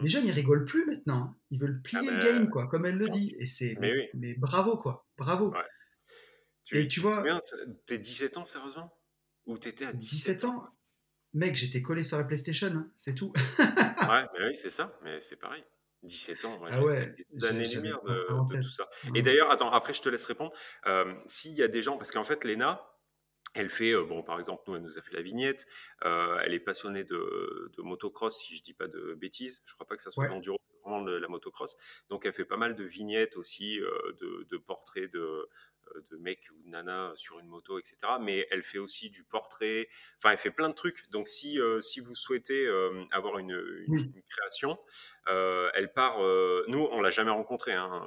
Les 0.00 0.08
jeunes, 0.08 0.26
ils 0.26 0.32
rigolent 0.32 0.64
plus 0.64 0.84
maintenant. 0.86 1.22
Hein. 1.22 1.36
Ils 1.50 1.58
veulent 1.58 1.80
plier 1.82 2.08
ah 2.08 2.10
le 2.12 2.18
ben, 2.18 2.24
game, 2.24 2.50
quoi, 2.50 2.68
comme 2.68 2.86
elle 2.86 2.96
le 2.96 3.08
dit. 3.08 3.34
Et 3.38 3.46
c'est, 3.46 3.76
mais, 4.14 4.34
bravo, 4.34 4.76
quoi. 4.76 5.06
Bravo. 5.16 5.52
Tu, 6.68 6.78
et 6.78 6.86
tu 6.86 7.00
vois. 7.00 7.24
T'es 7.86 7.98
17 7.98 8.36
ans, 8.36 8.44
sérieusement? 8.44 8.94
Ou 9.46 9.56
t'étais 9.56 9.86
à 9.86 9.92
17, 9.94 10.44
ans, 10.44 10.66
Mec, 11.32 11.56
j'étais 11.56 11.80
collé 11.80 12.02
sur 12.02 12.18
la 12.18 12.24
PlayStation, 12.24 12.68
hein, 12.68 12.90
c'est 12.94 13.14
tout. 13.14 13.32
ouais, 13.58 13.64
mais 14.38 14.48
oui, 14.48 14.54
c'est 14.54 14.68
ça, 14.68 14.98
mais 15.02 15.18
c'est 15.22 15.36
pareil. 15.36 15.64
17 16.02 16.44
ans, 16.44 16.60
ah 16.70 16.82
ouais, 16.82 17.14
des 17.32 17.46
années-lumière 17.46 18.02
de, 18.02 18.54
de, 18.54 18.62
tout 18.62 18.68
ça. 18.68 18.88
Et 19.14 19.22
d'ailleurs, 19.22 19.50
attends, 19.50 19.72
après 19.72 19.94
je 19.94 20.02
te 20.02 20.10
laisse 20.10 20.26
répondre. 20.26 20.52
Euh, 20.86 21.12
S'il 21.24 21.54
y 21.54 21.62
a 21.62 21.68
des 21.68 21.80
gens, 21.80 21.96
parce 21.96 22.10
qu'en 22.10 22.22
fait, 22.22 22.44
Léna, 22.44 22.86
elle 23.54 23.70
fait, 23.70 23.92
euh, 23.92 24.04
bon, 24.04 24.22
par 24.22 24.38
exemple, 24.38 24.62
nous, 24.66 24.76
elle 24.76 24.82
nous 24.82 24.98
a 24.98 25.02
fait 25.02 25.14
la 25.14 25.22
vignette. 25.22 25.66
Euh, 26.04 26.38
elle 26.44 26.52
est 26.52 26.60
passionnée 26.60 27.02
de, 27.02 27.72
de, 27.76 27.82
motocross, 27.82 28.38
si 28.38 28.56
je 28.56 28.62
dis 28.62 28.74
pas 28.74 28.88
de 28.88 29.14
bêtises. 29.14 29.62
Je 29.64 29.74
crois 29.74 29.86
pas 29.86 29.96
que 29.96 30.02
ça 30.02 30.10
soit 30.10 30.24
ouais. 30.24 30.30
l'enduro, 30.30 30.60
la 30.88 31.28
motocross. 31.28 31.76
Donc, 32.08 32.26
elle 32.26 32.32
fait 32.32 32.44
pas 32.44 32.56
mal 32.56 32.74
de 32.74 32.84
vignettes 32.84 33.36
aussi, 33.36 33.80
euh, 33.80 34.12
de, 34.20 34.46
de, 34.50 34.56
portraits 34.56 35.12
de, 35.12 35.48
euh, 35.94 36.00
de 36.10 36.16
mec 36.16 36.40
ou 36.52 36.62
de 36.62 36.68
nana 36.70 37.12
sur 37.16 37.38
une 37.38 37.46
moto, 37.46 37.78
etc. 37.78 37.96
Mais 38.20 38.46
elle 38.50 38.62
fait 38.62 38.78
aussi 38.78 39.10
du 39.10 39.24
portrait, 39.24 39.88
enfin 40.16 40.30
elle 40.30 40.38
fait 40.38 40.50
plein 40.50 40.68
de 40.68 40.74
trucs. 40.74 41.08
Donc 41.10 41.28
si, 41.28 41.60
euh, 41.60 41.80
si 41.80 42.00
vous 42.00 42.14
souhaitez 42.14 42.66
euh, 42.66 43.04
avoir 43.10 43.38
une, 43.38 43.56
création, 44.28 44.78
elle 45.26 45.92
part, 45.92 46.18
nous 46.68 46.88
on 46.90 47.00
l'a 47.00 47.10
jamais 47.10 47.30
rencontré, 47.30 47.72
hein. 47.72 48.06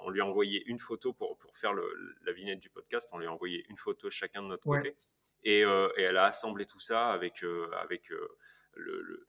on 0.00 0.10
lui 0.10 0.20
a 0.20 0.26
envoyé 0.26 0.62
une 0.66 0.78
photo 0.78 1.12
pour, 1.12 1.36
pour 1.38 1.56
faire 1.56 1.72
la 1.72 2.32
vignette 2.32 2.60
du 2.60 2.68
podcast, 2.68 3.08
on 3.12 3.18
lui 3.18 3.26
a 3.26 3.32
envoyé 3.32 3.64
une 3.70 3.78
photo 3.78 4.10
chacun 4.10 4.42
de 4.42 4.48
notre 4.48 4.64
côté. 4.64 4.94
Et, 5.44 5.60
et, 5.60 6.02
elle 6.02 6.16
a 6.16 6.24
assemblé 6.24 6.66
tout 6.66 6.80
ça 6.80 7.10
avec, 7.10 7.42
avec 7.72 8.10
le, 8.10 9.00
le, 9.02 9.26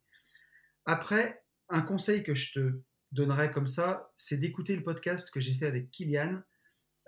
Après, 0.85 1.43
un 1.69 1.81
conseil 1.81 2.23
que 2.23 2.33
je 2.33 2.51
te 2.51 2.81
donnerais 3.11 3.51
comme 3.51 3.67
ça, 3.67 4.11
c'est 4.17 4.37
d'écouter 4.37 4.75
le 4.75 4.83
podcast 4.83 5.31
que 5.31 5.39
j'ai 5.39 5.55
fait 5.55 5.67
avec 5.67 5.91
Kylian, 5.91 6.41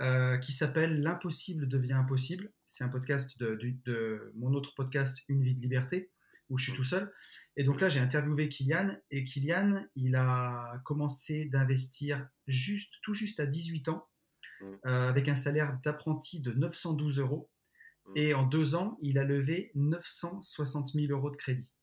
euh, 0.01 0.37
qui 0.37 0.51
s'appelle 0.51 1.01
L'impossible 1.01 1.67
devient 1.67 1.93
impossible. 1.93 2.51
C'est 2.65 2.83
un 2.83 2.89
podcast 2.89 3.39
de, 3.39 4.31
mon 4.35 4.53
autre 4.53 4.73
podcast, 4.75 5.19
Une 5.27 5.43
vie 5.43 5.55
de 5.55 5.61
liberté, 5.61 6.11
où 6.49 6.57
je 6.57 6.65
suis 6.65 6.77
tout 6.77 6.83
seul. 6.83 7.11
Et 7.55 7.63
donc 7.63 7.79
là, 7.79 7.89
j'ai 7.89 7.99
interviewé 7.99 8.49
Kylian, 8.49 8.97
et 9.11 9.23
Kylian, 9.23 9.85
il 9.95 10.15
a 10.15 10.81
commencé 10.85 11.45
d'investir 11.45 12.27
juste, 12.47 12.91
tout 13.03 13.13
juste 13.13 13.39
à 13.39 13.45
18 13.45 13.89
ans. 13.89 14.07
Euh, 14.85 15.09
avec 15.09 15.27
un 15.29 15.35
salaire 15.35 15.79
d'apprenti 15.83 16.39
de 16.39 16.51
912 16.51 17.19
euros. 17.19 17.49
Mmh. 18.05 18.11
Et 18.17 18.33
en 18.33 18.43
deux 18.43 18.75
ans, 18.75 18.97
il 19.01 19.17
a 19.17 19.23
levé 19.23 19.71
960 19.75 20.93
000 20.93 21.07
euros 21.11 21.29
de 21.29 21.35
crédit. 21.35 21.73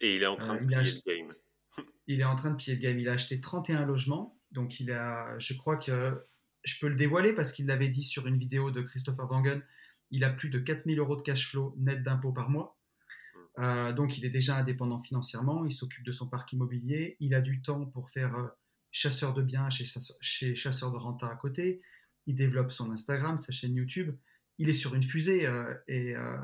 Et 0.00 0.16
il 0.16 0.22
est 0.22 0.26
en 0.26 0.36
train 0.36 0.56
de 0.56 0.66
piller 0.66 0.92
le 0.92 1.00
game. 1.06 1.34
il 2.06 2.20
est 2.20 2.24
en 2.24 2.36
train 2.36 2.50
de 2.50 2.56
piller 2.56 2.76
le 2.76 2.82
game. 2.82 2.98
Il 2.98 3.08
a 3.08 3.12
acheté 3.12 3.40
31 3.40 3.86
logements. 3.86 4.38
Donc, 4.52 4.80
il 4.80 4.90
a, 4.92 5.38
je 5.38 5.54
crois 5.54 5.76
que 5.76 6.26
je 6.64 6.78
peux 6.80 6.88
le 6.88 6.96
dévoiler 6.96 7.32
parce 7.32 7.52
qu'il 7.52 7.66
l'avait 7.66 7.88
dit 7.88 8.02
sur 8.02 8.26
une 8.26 8.38
vidéo 8.38 8.70
de 8.70 8.80
Christopher 8.82 9.30
Wangen. 9.30 9.62
Il 10.10 10.24
a 10.24 10.30
plus 10.30 10.48
de 10.48 10.58
4000 10.58 10.98
euros 10.98 11.16
de 11.16 11.22
cash 11.22 11.50
flow 11.50 11.74
net 11.78 12.02
d'impôts 12.02 12.32
par 12.32 12.48
mois. 12.48 12.78
Mmh. 13.34 13.38
Euh, 13.62 13.92
donc, 13.92 14.18
il 14.18 14.24
est 14.24 14.30
déjà 14.30 14.56
indépendant 14.56 14.98
financièrement. 14.98 15.64
Il 15.66 15.72
s'occupe 15.72 16.04
de 16.04 16.12
son 16.12 16.28
parc 16.28 16.52
immobilier. 16.52 17.16
Il 17.20 17.34
a 17.34 17.40
du 17.40 17.60
temps 17.60 17.84
pour 17.84 18.10
faire 18.10 18.34
euh, 18.36 18.48
chasseur 18.90 19.34
de 19.34 19.42
biens 19.42 19.68
chez, 19.70 19.84
chez 20.20 20.54
chasseur 20.54 20.92
de 20.92 20.96
renta 20.96 21.28
à 21.28 21.36
côté. 21.36 21.82
Il 22.26 22.36
développe 22.36 22.72
son 22.72 22.90
Instagram, 22.92 23.38
sa 23.38 23.52
chaîne 23.52 23.74
YouTube 23.74 24.14
il 24.60 24.68
est 24.68 24.74
sur 24.74 24.94
une 24.94 25.02
fusée 25.02 25.46
euh, 25.46 25.74
et, 25.88 26.14
euh, 26.14 26.36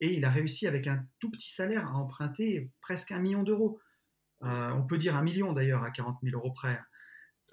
et, 0.00 0.14
il 0.14 0.24
a 0.24 0.30
réussi 0.30 0.68
avec 0.68 0.86
un 0.86 1.04
tout 1.18 1.30
petit 1.32 1.52
salaire 1.52 1.84
à 1.84 1.94
emprunter 1.94 2.70
presque 2.80 3.10
un 3.10 3.18
million 3.18 3.42
d'euros. 3.42 3.80
Euh, 4.44 4.70
on 4.70 4.84
peut 4.84 4.96
dire 4.96 5.16
un 5.16 5.22
million 5.22 5.52
d'ailleurs 5.52 5.82
à 5.82 5.90
40 5.90 6.18
000 6.22 6.36
euros 6.36 6.52
près. 6.52 6.80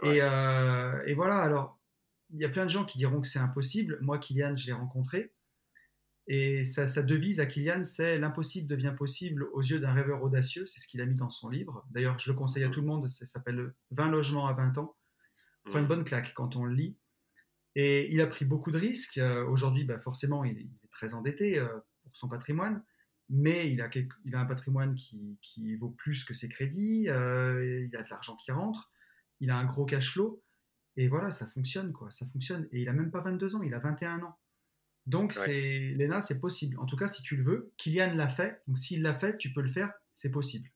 Et, 0.04 0.18
et, 0.18 1.14
voilà, 1.16 1.40
alors 1.42 1.80
il 2.30 2.40
y 2.40 2.46
a 2.46 2.50
plein 2.50 2.66
de 2.66 2.70
gens 2.70 2.86
qui 2.86 3.00
diront 3.00 3.20
que 3.20 3.28
c'est 3.28 3.40
impossible. 3.40 3.98
Moi, 4.02 4.20
Kylian, 4.20 4.56
je 4.56 4.68
l'ai 4.68 4.74
rencontré. 4.74 5.34
Et 6.28 6.64
sa, 6.64 6.86
devise 7.02 7.40
à 7.40 7.48
Kylian, 7.48 7.84
c'est 7.84 8.20
l'impossible 8.20 8.68
devient 8.68 8.94
possible 8.96 9.46
aux 9.54 9.62
yeux 9.62 9.80
d'un 9.80 9.94
rêveur 9.94 10.22
audacieux. 10.22 10.68
C'est 10.68 10.80
ce 10.80 10.88
qu'il 10.88 11.02
a 11.02 11.06
mis 11.08 11.16
dans 11.16 11.32
son 11.32 11.50
livre. 11.50 11.84
D'ailleurs, 11.90 12.20
je 12.20 12.32
le 12.32 12.38
conseille 12.38 12.64
à 12.64 12.70
tout 12.70 12.82
le 12.82 12.88
monde. 12.88 13.10
Ça 13.10 13.26
s'appelle 13.26 13.74
20 13.92 14.10
logements 14.10 14.46
à 14.46 14.54
20 14.54 14.78
ans. 14.78 14.96
Prends 15.66 15.80
une 15.80 15.88
bonne 15.88 16.04
claque 16.04 16.36
quand 16.36 16.56
on 16.56 16.66
le 16.66 16.76
lit. 16.76 16.96
Et 17.80 18.12
il 18.12 18.22
a 18.22 18.28
pris 18.28 18.44
beaucoup 18.44 18.72
de 18.72 18.80
risques. 18.80 19.20
Euh, 19.20 19.46
aujourd'hui, 19.46 19.84
bah, 19.84 20.00
forcément, 20.00 20.44
il 20.44 20.58
est, 20.58 20.70
très 20.92 21.14
endetté 21.14 21.60
euh, 21.60 21.68
pour 22.02 22.16
son 22.16 22.28
patrimoine, 22.28 22.84
mais 23.30 23.72
il 23.72 23.82
a, 23.82 23.90
il 24.26 24.36
a 24.36 24.40
un 24.40 24.46
patrimoine 24.48 24.96
qui, 24.96 25.76
vaut 25.76 25.92
plus 25.92 26.26
que 26.26 26.34
ses 26.34 26.50
crédits, 26.50 27.08
euh, 27.08 27.86
il 27.88 27.96
a 27.96 28.02
de 28.02 28.10
l'argent 28.10 28.36
qui 28.36 28.52
rentre, 28.52 28.92
il 29.42 29.52
a 29.52 29.58
un 29.58 29.66
gros 29.66 29.86
cash 29.86 30.12
flow, 30.14 30.42
et 30.96 31.08
voilà, 31.08 31.30
ça 31.30 31.46
fonctionne, 31.46 31.94
quoi, 31.94 32.10
ça 32.10 32.26
fonctionne. 32.26 32.68
Et 32.72 32.82
il 32.82 32.90
a 32.90 32.94
même 32.94 33.12
pas 33.12 33.22
22 33.22 33.56
ans, 33.56 33.62
il 33.62 33.76
a 33.76 33.80
21 33.80 34.24
ans. 34.24 34.40
Donc, 35.06 35.34
c'est 35.34 35.94
Léna, 35.96 36.20
c'est 36.22 36.40
possible. 36.40 36.80
En 36.80 36.88
tout 36.88 36.98
cas, 36.98 37.08
si 37.08 37.22
tu 37.22 37.38
le 37.38 37.44
veux, 37.44 37.74
Kylian 37.78 38.16
l'a 38.16 38.28
fait. 38.28 38.64
Donc, 38.66 38.80
s'il 38.80 39.04
l'a 39.04 39.14
fait, 39.14 39.38
tu 39.38 39.54
peux 39.54 39.62
le 39.62 39.70
faire, 39.70 39.94
c'est 40.16 40.32
possible. 40.32 40.68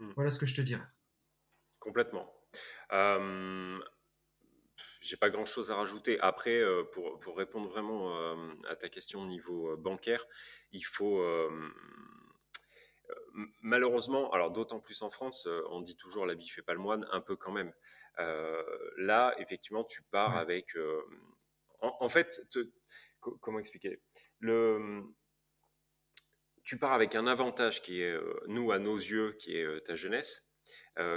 Hmm. 0.00 0.12
Voilà 0.16 0.30
ce 0.30 0.38
que 0.38 0.44
je 0.44 0.54
te 0.54 0.60
dirais. 0.60 0.86
Complètement 1.80 2.30
j'ai 5.02 5.16
pas 5.16 5.30
grand 5.30 5.44
chose 5.44 5.70
à 5.70 5.74
rajouter. 5.74 6.18
Après, 6.20 6.58
euh, 6.60 6.84
pour, 6.84 7.18
pour, 7.18 7.36
répondre 7.36 7.68
vraiment 7.68 8.16
euh, 8.16 8.54
à 8.68 8.76
ta 8.76 8.88
question 8.88 9.22
au 9.22 9.26
niveau 9.26 9.72
euh, 9.72 9.76
bancaire, 9.76 10.24
il 10.70 10.82
faut 10.82 11.22
malheureusement, 13.60 14.30
alors 14.32 14.50
d'autant 14.50 14.80
plus 14.80 15.02
en 15.02 15.10
France, 15.10 15.46
on 15.68 15.80
dit 15.82 15.96
toujours 15.96 16.24
la 16.24 16.34
vie 16.34 16.48
fait 16.48 16.62
pas 16.62 16.72
le 16.72 16.78
moine, 16.78 17.06
un 17.12 17.20
peu 17.20 17.36
quand 17.36 17.52
même. 17.52 17.72
là, 18.96 19.34
effectivement, 19.38 19.84
tu 19.84 20.02
pars 20.02 20.36
avec. 20.38 20.74
En, 21.80 22.08
fait, 22.08 22.40
comment 23.40 23.58
expliquer? 23.58 24.00
Le, 24.38 25.02
Tu 26.64 26.78
pars 26.78 26.92
avec 26.92 27.14
un 27.14 27.26
avantage 27.26 27.82
qui 27.82 28.00
est, 28.00 28.18
nous, 28.46 28.72
à 28.72 28.78
nos 28.78 28.96
yeux, 28.96 29.32
qui 29.38 29.58
est 29.58 29.84
ta 29.84 29.94
jeunesse 29.94 30.42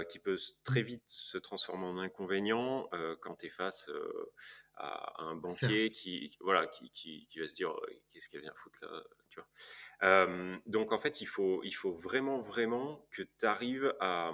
qui 0.10 0.20
peut 0.20 0.38
très 0.64 0.82
vite 0.82 1.04
se 1.08 1.38
transformer 1.38 1.86
en 1.86 1.98
inconvénient 1.98 2.88
euh, 2.94 3.16
quand 3.22 3.36
tu 3.36 3.48
es 3.48 3.50
face 3.50 3.90
euh, 3.90 4.34
à, 4.76 5.24
un 5.24 5.36
banquier 5.36 5.90
qui, 5.90 6.36
voilà, 6.40 6.68
qui, 6.68 6.92
qui, 6.92 7.28
qui, 7.30 7.40
va 7.40 7.48
se 7.48 7.56
dire 7.56 7.74
qu'est-ce 8.10 8.30
qu'elle 8.30 8.42
vient 8.42 8.54
foutre 8.56 8.80
là 8.82 9.04
tu 9.30 9.40
vois. 9.42 10.60
donc 10.66 10.94
en 10.94 11.00
fait, 11.00 11.20
il 11.20 11.26
faut, 11.26 11.62
il 11.64 11.74
faut 11.74 11.94
vraiment, 11.94 12.40
vraiment 12.40 13.06
que 13.12 13.24
tu 13.24 13.46
arrives 13.46 13.94
à, 14.00 14.32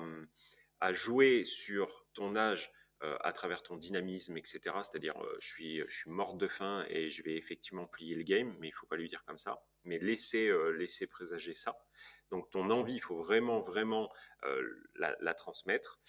à 0.80 0.94
jouer 0.94 1.44
sur 1.44 2.06
ton 2.14 2.36
âge 2.36 2.72
euh, 3.04 3.18
à 3.22 3.34
travers 3.34 3.64
ton 3.64 3.78
dynamisme, 3.78 4.38
etc. 4.38 4.60
C'est-à-dire, 4.84 5.20
euh, 5.24 5.38
je, 5.40 5.48
suis, 5.48 5.80
je 5.88 5.96
suis 5.96 6.12
morte 6.12 6.38
de 6.38 6.48
faim 6.48 6.86
et 6.88 7.10
je 7.10 7.24
vais 7.24 7.36
effectivement 7.36 7.88
plier 7.88 8.14
le 8.14 8.22
game, 8.22 8.56
mais 8.60 8.68
il 8.68 8.72
faut 8.74 8.86
pas 8.86 8.96
lui 8.96 9.10
dire 9.10 9.24
comme 9.26 9.40
ça. 9.40 9.60
Mais 9.84 9.98
laisser, 10.00 10.48
euh, 10.48 10.72
laisser 10.72 11.08
présager 11.08 11.54
ça. 11.54 11.78
Donc, 12.30 12.50
ton 12.50 12.70
envie, 12.70 12.96
il 12.96 13.02
faut 13.02 13.18
vraiment, 13.18 13.62
vraiment 13.62 14.12
la, 14.96 15.34
transmettre. 15.34 16.00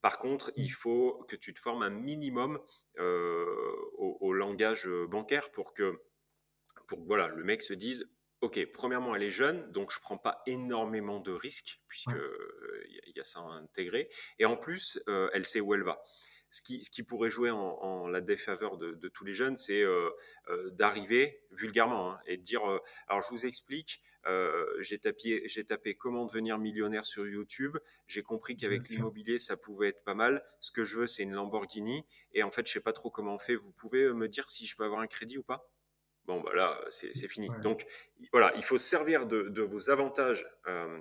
Par 0.00 0.18
contre, 0.18 0.52
il 0.56 0.70
faut 0.70 1.24
que 1.28 1.36
tu 1.36 1.52
te 1.52 1.60
formes 1.60 1.82
un 1.82 1.90
minimum 1.90 2.60
au, 2.98 4.32
langage 4.32 4.88
bancaire 5.08 5.50
pour 5.50 5.74
que, 5.74 6.00
pour 6.86 7.04
voilà, 7.04 7.26
le 7.28 7.42
mec 7.42 7.62
se 7.62 7.74
dise 7.74 8.08
Ok, 8.42 8.60
premièrement, 8.72 9.16
elle 9.16 9.24
est 9.24 9.30
jeune, 9.30 9.72
donc 9.72 9.92
je 9.92 9.98
prends 9.98 10.18
pas 10.18 10.42
énormément 10.46 11.18
de 11.18 11.32
risques, 11.32 11.80
puisque 11.88 12.14
il 12.88 13.12
y, 13.16 13.20
a 13.20 13.24
ça 13.24 13.40
à 13.40 13.54
intégrer. 13.54 14.08
Et 14.38 14.44
en 14.44 14.56
plus, 14.56 15.00
elle 15.32 15.46
sait 15.46 15.60
où 15.60 15.74
elle 15.74 15.82
va 15.82 16.00
ce 16.56 16.62
qui, 16.62 16.82
ce 16.82 16.90
qui 16.90 17.02
pourrait 17.02 17.28
jouer 17.28 17.50
en, 17.50 18.08
la 18.08 18.22
défaveur 18.22 18.78
de, 18.78 19.08
tous 19.08 19.24
les 19.24 19.34
jeunes, 19.34 19.56
c'est 19.56 19.82
euh, 19.82 20.08
euh, 20.48 20.70
d'arriver 20.70 21.42
vulgairement 21.50 22.12
hein, 22.12 22.20
et 22.26 22.38
de 22.38 22.42
dire 22.42 22.64
euh, 22.68 22.78
alors 23.08 23.22
je 23.22 23.28
vous 23.28 23.44
explique, 23.44 24.00
j'ai 24.80 24.98
tapé, 24.98 25.42
j'ai 25.46 25.64
tapé 25.64 25.94
comment 25.94 26.24
devenir 26.24 26.58
millionnaire 26.58 27.04
sur 27.04 27.28
YouTube, 27.28 27.76
j'ai 28.08 28.22
compris 28.22 28.56
qu'avec 28.56 28.88
l'immobilier 28.88 29.38
ça 29.38 29.56
pouvait 29.56 29.88
être 29.88 30.02
pas 30.02 30.14
mal. 30.14 30.44
Ce 30.58 30.72
que 30.72 30.82
je 30.82 30.96
veux, 30.96 31.06
c'est 31.06 31.22
une 31.22 31.34
Lamborghini 31.34 32.04
et 32.32 32.42
en 32.42 32.50
fait, 32.50 32.66
je 32.66 32.72
sais 32.72 32.80
pas 32.80 32.92
trop 32.92 33.08
comment 33.08 33.34
on 33.34 33.38
fait. 33.38 33.54
Vous 33.54 33.70
pouvez 33.70 34.12
me 34.12 34.26
dire 34.26 34.50
si 34.50 34.66
je 34.66 34.74
peux 34.74 34.82
avoir 34.82 35.00
un 35.00 35.06
crédit 35.06 35.38
ou 35.38 35.44
pas? 35.44 35.70
Bon, 36.24 36.40
bah 36.40 36.50
là, 36.56 36.84
c'est 36.88 37.28
fini. 37.28 37.48
Donc, 37.62 37.86
voilà, 38.32 38.52
il 38.56 38.64
faut 38.64 38.78
servir 38.78 39.26
de, 39.26 39.42
de 39.42 39.62
vos 39.62 39.90
avantages. 39.90 40.44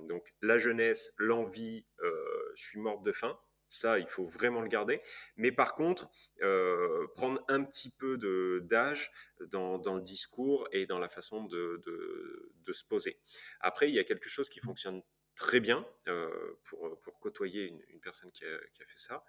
donc, 0.08 0.36
la 0.44 0.60
jeunesse, 0.60 1.12
l'envie, 1.18 1.84
je 2.00 2.64
suis 2.64 2.80
morte 2.80 3.04
de 3.04 3.12
faim. 3.12 3.36
Ça, 3.68 4.00
il 4.00 4.08
faut 4.08 4.26
vraiment 4.26 4.62
le 4.62 4.68
garder. 4.68 5.02
Mais 5.38 5.52
par 5.52 5.74
contre, 5.74 6.10
euh, 6.42 7.08
prendre 7.16 7.44
un 7.48 7.64
petit 7.64 7.90
peu 7.92 8.18
d'âge 8.62 9.12
dans, 9.48 9.80
dans, 9.80 9.96
le 9.96 10.02
discours 10.02 10.68
et 10.72 10.86
dans 10.86 11.00
la 11.00 11.10
façon 11.10 11.44
de, 11.46 11.82
de, 11.86 12.74
se 12.74 12.84
poser. 12.84 13.20
Après, 13.62 13.90
il 13.90 13.96
y 13.96 14.00
a 14.00 14.04
quelque 14.04 14.30
chose 14.30 14.50
qui 14.50 14.60
fonctionne 14.60 15.02
très 15.36 15.60
bien 15.60 15.86
euh, 16.08 16.30
pour, 16.64 17.00
pour, 17.02 17.20
côtoyer 17.20 17.68
une, 17.68 18.00
personne 18.02 18.32
qui 18.32 18.46
a, 18.46 18.58
qui 18.74 18.84
a, 18.84 18.86
fait 18.86 18.98
ça, 18.98 19.24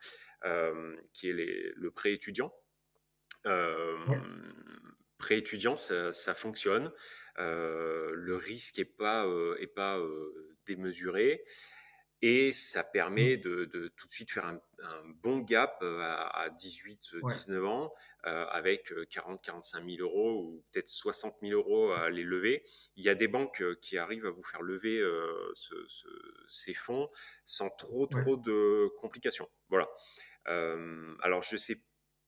euh, 0.45 0.97
qui 1.13 1.31
est 1.31 1.33
les, 1.33 1.73
le 1.75 1.91
pré-étudiant. 1.91 2.53
Pré-étudiant, 5.19 5.77
ça, 5.77 6.13
ça, 6.13 6.35
fonctionne. 6.35 6.93
le 7.39 8.35
risque 8.35 8.79
n'est 8.79 8.85
pas, 8.85 9.27
est 9.59 9.67
pas 9.67 9.99
démesuré. 10.67 11.45
Et 12.29 12.53
ça 12.53 12.83
permet 12.83 13.37
mmh. 13.37 13.41
de, 13.41 13.93
tout 13.97 14.09
de 14.09 14.13
suite 14.13 14.33
faire 14.33 14.47
un, 14.47 14.61
bon 15.23 15.39
gap 15.39 15.79
euh, 15.83 16.01
à, 16.01 16.49
18-19 16.59 17.65
ans 17.65 17.95
euh, 18.27 18.47
avec 18.47 18.91
40-45 18.91 19.97
000 19.97 20.03
euros 20.05 20.43
ou 20.43 20.65
peut-être 20.73 20.89
60 20.89 21.37
000 21.41 21.53
euros 21.53 21.93
à 21.93 22.11
les 22.11 22.25
lever. 22.25 22.65
Il 22.97 23.05
y 23.05 23.09
a 23.09 23.15
des 23.15 23.29
banques 23.29 23.63
euh, 23.63 23.79
qui 23.81 23.97
arrivent 23.97 24.27
à 24.27 24.31
vous 24.31 24.43
faire 24.43 24.63
lever 24.63 25.01
ces 26.49 26.75
fonds 26.75 27.09
sans 27.45 27.71
trop, 27.71 28.09
trop 28.09 28.37
de 28.37 28.89
complications. 28.99 29.49
Voilà. 29.69 29.89
alors, 30.47 31.43
je 31.43 31.55
ne 31.55 31.59
sais 31.59 31.81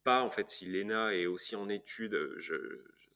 pas 0.05 0.21
en 0.21 0.29
fait 0.29 0.49
si 0.49 0.65
l'ENA 0.65 1.13
est 1.13 1.25
aussi 1.25 1.57
en 1.57 1.67
étude. 1.67 2.17
Je, 2.37 2.55
je 2.55 3.08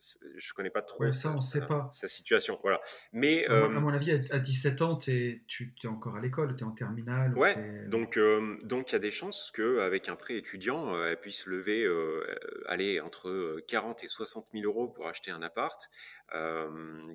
connais 0.56 0.70
pas 0.70 0.82
trop 0.82 1.12
ça, 1.12 1.38
sa, 1.38 1.62
pas. 1.62 1.90
sa, 1.92 2.08
situation. 2.08 2.60
Voilà. 2.62 2.80
Mais, 3.12 3.46
à, 3.46 3.68
mon 3.68 3.92
euh, 3.92 3.96
avis, 3.96 4.12
à 4.12 4.40
17 4.40 4.82
ans, 4.82 5.00
es, 5.08 5.44
tu 5.48 5.74
es 5.84 5.88
encore 5.88 6.16
à 6.16 6.22
l'école, 6.22 6.56
tu 6.56 6.64
es 6.64 6.68
en 6.68 6.72
terminale. 6.72 7.38
Ouais, 7.38 7.86
donc 7.88 8.18
euh, 8.18 8.58
donc 8.64 8.92
il 8.92 8.94
y 8.94 8.96
a 8.96 9.00
des 9.00 9.12
chances 9.12 9.52
qu'avec 9.52 10.10
un 10.10 10.16
prêt 10.16 10.38
étudiant, 10.38 10.96
euh, 10.96 11.08
elle 11.10 11.20
puisse 11.20 11.46
lever 11.46 11.88
aller 12.68 13.00
entre 13.00 13.60
40 13.68 14.04
et 14.04 14.08
60 14.08 14.48
000 14.54 14.66
euros 14.66 14.88
pour 14.88 15.08
acheter 15.08 15.32
un 15.32 15.42
appart, 15.42 15.90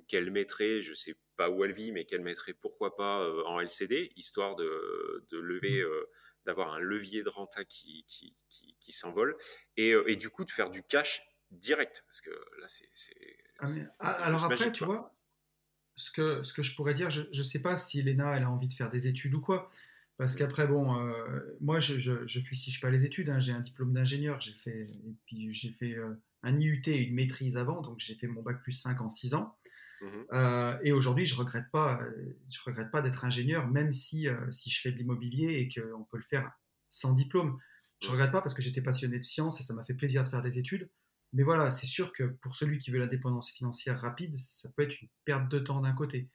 qu'elle 0.07 0.31
mettrait, 0.31 0.81
je 0.81 0.93
sais 0.93 1.15
pas 1.37 1.49
où 1.49 1.63
elle 1.63 1.73
vit, 1.73 1.91
mais 1.91 2.05
qu'elle 2.05 2.21
mettrait 2.21 2.53
pourquoi 2.53 2.95
pas 2.95 3.27
en 3.45 3.59
LCD, 3.59 4.11
histoire 4.15 4.55
de, 4.55 5.25
de 5.31 5.37
lever. 5.37 5.83
Mmh. 5.83 6.45
d'avoir 6.45 6.73
un 6.73 6.79
levier 6.79 7.21
de 7.21 7.29
renta 7.29 7.63
qui, 7.65 8.05
qui, 8.07 8.33
qui, 8.49 8.75
qui 8.79 8.91
s'envole 8.91 9.35
et, 9.75 9.93
et, 10.07 10.15
du 10.15 10.29
coup 10.29 10.45
de 10.45 10.51
faire 10.51 10.69
du 10.69 10.83
cash 10.83 11.21
direct. 11.51 12.03
Parce 12.07 12.21
que 12.21 12.29
là, 12.29 12.67
c'est. 12.67 12.89
Ah, 13.59 13.65
ah, 13.99 14.11
alors 14.23 14.45
après, 14.45 14.71
tu 14.71 14.85
vois, 14.85 15.15
ce 15.95 16.11
que, 16.11 16.43
ce 16.43 16.53
que 16.53 16.61
je 16.61 16.75
pourrais 16.75 16.93
dire, 16.93 17.09
je 17.09 17.23
ne 17.31 17.43
sais 17.43 17.61
pas 17.61 17.75
si 17.75 18.01
Léna, 18.01 18.37
elle 18.37 18.43
a 18.43 18.49
envie 18.49 18.67
de 18.67 18.73
faire 18.73 18.89
des 18.89 19.07
études 19.07 19.33
ou 19.33 19.41
quoi. 19.41 19.69
Parce 20.17 20.35
mmh. 20.35 20.37
qu'après, 20.37 20.67
bon, 20.67 20.99
euh, 20.99 21.39
moi, 21.61 21.79
je, 21.79 21.97
je, 21.97 22.27
je 22.27 22.39
fustige 22.41 22.81
pas 22.81 22.89
les 22.89 23.05
études. 23.05 23.29
Hein. 23.29 23.39
j'ai 23.39 23.53
un 23.53 23.61
diplôme 23.61 23.93
d'ingénieur. 23.93 24.39
J'ai 24.41 24.53
fait, 24.53 24.81
et 24.81 25.15
puis 25.25 25.53
j'ai 25.53 25.71
fait 25.71 25.95
euh, 25.95 26.13
un 26.43 26.59
IUT 26.59 26.81
et 26.87 27.03
une 27.03 27.15
maîtrise 27.15 27.57
avant. 27.57 27.81
Donc, 27.81 27.99
j'ai 27.99 28.15
fait 28.15 28.27
mon 28.27 28.41
bac 28.41 28.61
plus 28.61 28.73
5 28.73 29.01
en 29.01 29.09
6 29.09 29.33
ans. 29.33 29.57
Mmh 30.01 30.07
euh, 30.31 30.77
et 30.81 30.93
aujourd'hui, 30.93 31.25
je 31.25 31.35
regrette 31.35 31.69
pas, 31.71 31.99
je 32.49 32.59
regrette 32.65 32.89
pas 32.89 33.01
d'être 33.01 33.25
ingénieur, 33.25 33.67
même 33.67 33.91
si, 33.91 34.27
si 34.49 34.69
je 34.69 34.79
fais 34.79 34.93
de 34.93 34.97
l'immobilier 34.97 35.55
et 35.55 35.67
qu'on 35.67 36.05
peut 36.05 36.15
le 36.17 36.23
faire 36.23 36.51
sans 36.87 37.13
diplôme. 37.13 37.57
Je 38.01 38.07
mmh. 38.07 38.11
regrette 38.11 38.31
pas 38.31 38.41
parce 38.41 38.53
que 38.53 38.61
j'étais 38.61 38.81
passionné 38.81 39.17
de 39.17 39.25
sciences 39.25 39.59
et 39.59 39.63
ça 39.63 39.73
m'a 39.73 39.83
fait 39.83 39.93
plaisir 39.93 40.23
de 40.23 40.29
faire 40.29 40.41
des 40.41 40.57
études. 40.57 40.89
Mais 41.33 41.43
voilà, 41.43 41.69
c'est 41.71 41.85
sûr 41.85 42.11
que 42.13 42.23
pour 42.23 42.55
celui 42.55 42.79
qui 42.79 42.89
veut 42.91 42.97
l'indépendance 42.99 43.51
financière 43.51 43.99
rapide, 44.01 44.35
ça 44.37 44.69
peut 44.75 44.83
être 44.83 44.99
une 45.01 45.09
perte 45.25 45.47
de 45.49 45.59
temps 45.59 45.79
d'un 45.81 45.93
côté. 45.93 46.29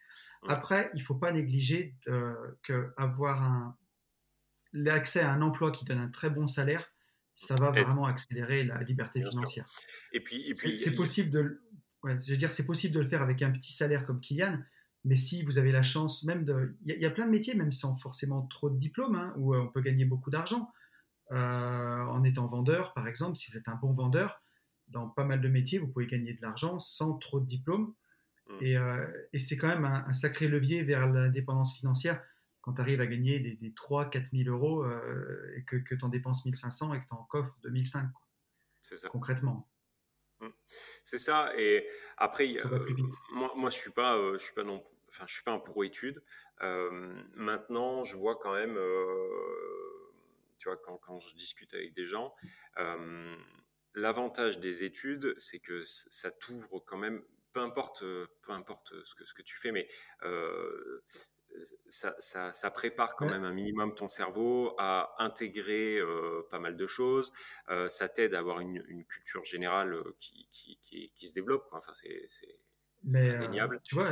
Après, 0.48 0.90
il 0.94 0.98
ne 0.98 1.04
faut 1.04 1.16
pas 1.16 1.32
négliger 1.32 1.96
euh, 2.08 2.34
qu'avoir 2.62 3.74
l'accès 4.72 5.20
à 5.20 5.32
un 5.32 5.42
emploi 5.42 5.70
qui 5.72 5.84
donne 5.84 5.98
un 5.98 6.08
très 6.08 6.30
bon 6.30 6.46
salaire, 6.46 6.92
ça 7.34 7.56
va 7.56 7.70
vraiment 7.70 8.06
accélérer 8.06 8.64
la 8.64 8.80
liberté 8.82 9.20
financière. 9.30 9.66
Et 10.12 10.20
puis, 10.20 10.48
et 10.48 10.54
C'est 10.54 10.66
puis 10.68 10.76
c'est 10.76 10.90
il- 10.90 10.96
possible 10.96 11.30
de, 11.30 11.40
le- 11.40 11.62
ouais, 12.04 12.18
je 12.20 12.30
veux 12.32 12.36
dire, 12.38 12.52
c'est 12.52 12.66
possible 12.66 12.94
de 12.94 13.00
le 13.00 13.08
faire 13.08 13.22
avec 13.22 13.42
un 13.42 13.50
petit 13.50 13.72
salaire 13.72 14.06
comme 14.06 14.20
Kylian, 14.20 14.60
mais 15.04 15.16
si 15.16 15.42
vous 15.44 15.58
avez 15.58 15.72
la 15.72 15.82
chance, 15.82 16.22
même 16.24 16.44
de, 16.44 16.76
il 16.82 16.88
y, 16.90 16.92
a- 16.92 16.96
il 16.96 17.02
y 17.02 17.06
a 17.06 17.10
plein 17.10 17.26
de 17.26 17.30
métiers, 17.30 17.54
même 17.54 17.72
sans 17.72 17.96
forcément 17.96 18.42
trop 18.46 18.70
de 18.70 18.78
diplômes, 18.78 19.16
hein, 19.16 19.34
où 19.36 19.54
euh, 19.54 19.60
on 19.62 19.68
peut 19.68 19.80
gagner 19.80 20.04
beaucoup 20.04 20.30
d'argent 20.30 20.72
Euh, 21.32 22.02
en 22.04 22.22
étant 22.22 22.44
vendeur, 22.44 22.92
par 22.92 23.08
exemple. 23.08 23.36
Si 23.36 23.50
vous 23.50 23.56
êtes 23.56 23.66
un 23.66 23.76
bon 23.76 23.94
vendeur, 23.94 24.42
dans 24.88 25.08
pas 25.08 25.24
mal 25.24 25.40
de 25.40 25.48
métiers, 25.48 25.78
vous 25.78 25.88
pouvez 25.88 26.06
gagner 26.06 26.34
de 26.34 26.42
l'argent 26.42 26.78
sans 26.78 27.18
trop 27.18 27.40
de 27.40 27.46
diplômes. 27.46 27.94
Mm. 28.48 28.58
Et, 28.60 28.76
euh, 28.76 29.06
et 29.32 29.38
c'est 29.38 29.56
quand 29.56 29.68
même 29.68 29.84
un, 29.84 30.04
un 30.06 30.12
sacré 30.12 30.48
levier 30.48 30.82
vers 30.82 31.10
l'indépendance 31.10 31.76
financière 31.76 32.20
quand 32.64 32.72
tu 32.72 32.80
arrives 32.80 33.02
à 33.02 33.06
gagner 33.06 33.40
des, 33.40 33.56
des 33.56 33.74
3 33.74 34.08
4 34.08 34.30
000 34.32 34.48
euros 34.48 34.84
euh, 34.84 35.52
et 35.54 35.64
que, 35.64 35.76
que 35.76 35.94
tu 35.94 36.02
en 36.02 36.08
dépenses 36.08 36.46
1500 36.46 36.94
et 36.94 37.02
que 37.02 37.06
tu 37.06 37.12
en 37.12 37.22
coffres 37.24 37.54
2005, 37.62 38.10
quoi, 38.10 38.26
c'est 38.80 38.96
ça. 38.96 39.10
concrètement. 39.10 39.68
C'est 41.04 41.18
ça. 41.18 41.52
Et 41.58 41.86
après, 42.16 42.56
Ça 42.56 42.68
va 42.68 42.76
euh, 42.76 42.80
plus 42.80 42.94
vite. 42.94 43.12
moi, 43.32 43.52
moi, 43.54 43.68
je 43.68 43.76
suis 43.76 43.90
pas, 43.90 44.16
euh, 44.16 44.38
je 44.38 44.44
suis 44.44 44.54
pas 44.54 44.64
non, 44.64 44.82
enfin, 45.10 45.24
je 45.28 45.34
suis 45.34 45.42
pas 45.42 45.52
un 45.52 45.58
pro 45.58 45.84
études. 45.84 46.22
Maintenant, 46.60 48.02
je 48.04 48.16
vois 48.16 48.36
quand 48.36 48.54
même, 48.54 48.78
tu 50.58 50.68
vois, 50.68 50.78
quand, 50.78 50.96
quand 50.96 51.20
je 51.20 51.34
discute 51.34 51.74
avec 51.74 51.92
des 51.92 52.06
gens, 52.06 52.34
l'avantage 53.94 54.58
des 54.60 54.84
études, 54.84 55.34
c'est 55.38 55.58
que 55.60 55.82
ça 55.84 56.30
t'ouvre 56.30 56.80
quand 56.86 56.98
même, 56.98 57.22
peu 57.52 57.60
importe, 57.60 58.02
euh, 58.02 58.26
peu 58.42 58.52
importe 58.52 58.92
ce 59.04 59.14
que 59.14 59.24
ce 59.24 59.34
que 59.34 59.42
tu 59.42 59.56
fais, 59.58 59.72
mais 59.72 59.88
euh, 60.22 61.02
ça, 61.88 62.14
ça- 62.18 62.52
ça 62.52 62.70
prépare 62.70 63.14
quand 63.14 63.26
Ouais. 63.26 63.32
même 63.32 63.44
un 63.44 63.52
minimum 63.52 63.94
ton 63.94 64.08
cerveau 64.08 64.74
à 64.78 65.14
intégrer 65.22 65.98
euh, 66.00 66.42
pas 66.50 66.58
mal 66.58 66.76
de 66.76 66.86
choses. 66.86 67.32
Euh, 67.68 67.88
ça 67.88 68.08
t'aide 68.08 68.34
à 68.34 68.40
avoir 68.40 68.58
une, 68.60 68.82
une 68.88 69.04
culture 69.04 69.44
générale 69.44 70.02
qui, 70.18 70.48
qui, 70.50 70.78
qui, 70.82 71.12
qui 71.14 71.26
se 71.28 71.34
développe. 71.34 71.68
quoi. 71.68 71.78
Enfin, 71.78 71.92
c'est 71.94 72.28
indéniable. 73.06 73.80
tu 73.84 73.94
vois, 73.94 74.10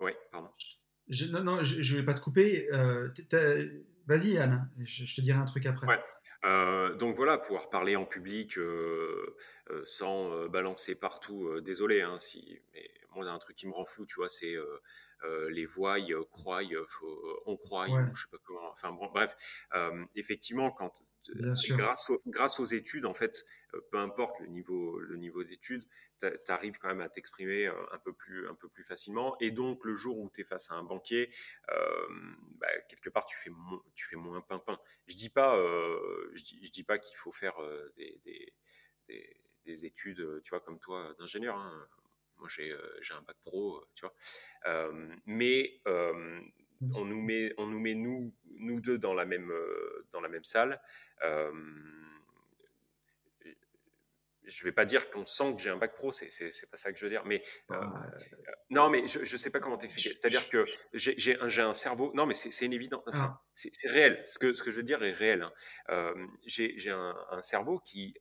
Ouais, 0.00 0.16
pardon. 0.32 0.50
je, 1.08 1.26
non, 1.26 1.44
non, 1.44 1.62
je 1.62 1.94
ne 1.94 2.00
vais 2.00 2.04
pas 2.06 2.14
te 2.14 2.20
couper. 2.20 2.68
Vas-y, 4.06 4.38
Anne, 4.38 4.68
je, 4.78 5.04
je 5.04 5.14
te 5.14 5.20
dirai 5.20 5.38
un 5.38 5.44
truc 5.44 5.66
après. 5.66 5.86
Ouais. 5.86 6.00
Euh, 6.44 6.94
donc 6.94 7.16
voilà, 7.16 7.36
pouvoir 7.38 7.68
parler 7.68 7.96
en 7.96 8.06
public 8.06 8.56
euh, 8.56 9.36
euh, 9.70 9.82
sans 9.84 10.48
balancer 10.48 10.94
partout. 10.94 11.60
désolé, 11.60 12.00
hein, 12.02 12.18
si, 12.18 12.60
mais 12.72 12.90
moi, 13.14 13.24
il 13.24 13.28
y 13.28 13.30
un 13.30 13.38
truc 13.38 13.56
qui 13.56 13.66
me 13.66 13.72
rend 13.72 13.84
fou, 13.84 14.06
tu 14.06 14.16
vois, 14.16 14.28
c'est 14.28 14.56
les 15.50 15.66
voix, 15.66 15.98
euh, 15.98 16.24
croient, 16.30 16.62
euh, 16.62 16.86
on 17.46 17.56
croit, 17.56 17.88
Ouais. 17.88 18.02
ou 18.02 18.14
je 18.14 18.22
sais 18.22 18.28
pas 18.30 18.38
comment. 18.44 18.70
Enfin 18.70 18.92
bon, 18.92 19.08
bref, 19.10 19.34
euh, 19.74 20.04
effectivement, 20.14 20.70
quand 20.70 21.02
grâce, 21.68 22.10
au- 22.10 22.22
grâce 22.26 22.58
aux 22.60 22.64
études, 22.64 23.04
en 23.06 23.14
fait, 23.14 23.44
euh, 23.74 23.80
peu 23.90 23.98
importe 23.98 24.40
le 24.40 24.46
niveau, 24.46 24.98
le 24.98 25.16
niveau 25.16 25.44
d'études, 25.44 25.84
tu 26.18 26.26
arrives 26.48 26.78
quand 26.78 26.88
même 26.88 27.00
à 27.00 27.08
t'exprimer 27.08 27.66
euh, 27.66 27.74
un 27.92 27.98
peu 27.98 28.12
plus, 28.12 28.46
un 28.48 28.54
peu 28.54 28.68
plus 28.68 28.84
facilement. 28.84 29.36
Et 29.40 29.50
donc, 29.50 29.84
le 29.84 29.94
jour 29.94 30.18
où 30.18 30.30
tu 30.30 30.40
es 30.42 30.44
face 30.44 30.70
à 30.70 30.74
un 30.74 30.82
banquier, 30.82 31.32
euh, 31.70 32.06
bah, 32.58 32.68
quelque 32.88 33.08
part, 33.10 33.26
tu 33.26 33.36
fais, 33.38 33.50
mo- 33.50 33.82
tu 33.94 34.06
fais 34.06 34.16
moins 34.16 34.40
pimpin. 34.42 34.78
Je 35.06 35.16
dis 35.16 35.30
pas, 35.30 35.56
euh, 35.56 36.30
je 36.34 36.42
dis, 36.42 36.60
je 36.64 36.70
dis 36.70 36.84
pas 36.84 36.98
qu'il 36.98 37.16
faut 37.16 37.32
faire 37.32 37.58
euh, 37.62 37.92
des, 37.96 38.20
des, 38.24 38.52
des- 39.08 39.36
des 39.64 39.84
études, 39.84 40.20
euh, 40.20 40.40
tu 40.42 40.50
vois, 40.50 40.60
comme 40.60 40.78
toi, 40.78 41.14
d'ingénieur. 41.18 41.56
hein. 41.56 41.86
Moi, 42.40 42.48
j'ai 42.48 42.70
euh, 42.72 42.98
j'ai 43.02 43.14
un 43.14 43.22
bac 43.22 43.36
pro, 43.42 43.76
euh, 43.76 43.86
tu 43.94 44.00
vois. 44.02 44.14
Euh, 44.66 45.14
mais 45.26 45.80
euh, 45.86 46.40
on 46.94 47.04
nous 47.04 47.20
met, 47.22 47.52
on 47.58 47.66
nous 47.66 47.78
met 47.78 47.94
nous, 47.94 48.34
nous 48.56 48.80
deux 48.80 48.98
dans 48.98 49.14
la 49.14 49.24
même, 49.26 49.52
dans 50.12 50.20
la 50.20 50.28
même 50.28 50.44
salle. 50.44 50.80
Euh, 51.22 51.52
je 54.44 54.64
vais 54.64 54.72
pas 54.72 54.84
dire 54.84 55.10
qu'on 55.10 55.26
sent 55.26 55.54
que 55.54 55.62
j'ai 55.62 55.70
un 55.70 55.76
bac 55.76 55.92
pro, 55.94 56.10
c'est 56.10 56.26
pas 56.70 56.76
ça 56.76 56.90
que 56.92 56.98
je 56.98 57.04
veux 57.04 57.10
dire. 57.10 57.24
Mais 57.24 57.44
euh, 57.70 57.76
Ah, 57.80 58.06
non, 58.70 58.88
mais 58.88 59.06
je, 59.06 59.22
je 59.22 59.36
sais 59.36 59.50
pas 59.50 59.60
comment 59.60 59.76
t'expliquer. 59.76 60.14
C'est-à-dire 60.14 60.48
que 60.48 60.64
j'ai 60.94 61.38
un, 61.38 61.48
j'ai 61.48 61.62
un 61.62 61.74
cerveau. 61.74 62.10
Non, 62.14 62.26
mais 62.26 62.34
c'est 62.34 62.64
évidence. 62.64 63.02
Enfin, 63.06 63.38
Ah. 63.38 63.42
c'est 63.54 63.88
réel. 63.88 64.22
Ce 64.26 64.38
que, 64.38 64.54
ce 64.54 64.62
que 64.62 64.70
je 64.70 64.78
veux 64.78 64.82
dire 64.82 65.02
est 65.04 65.12
réel. 65.12 65.42
hein. 65.88 66.14
J'ai 66.46 66.76
j'ai 66.78 66.90
un, 66.90 67.14
un 67.30 67.42
cerveau 67.42 67.78
qui, 67.78 68.14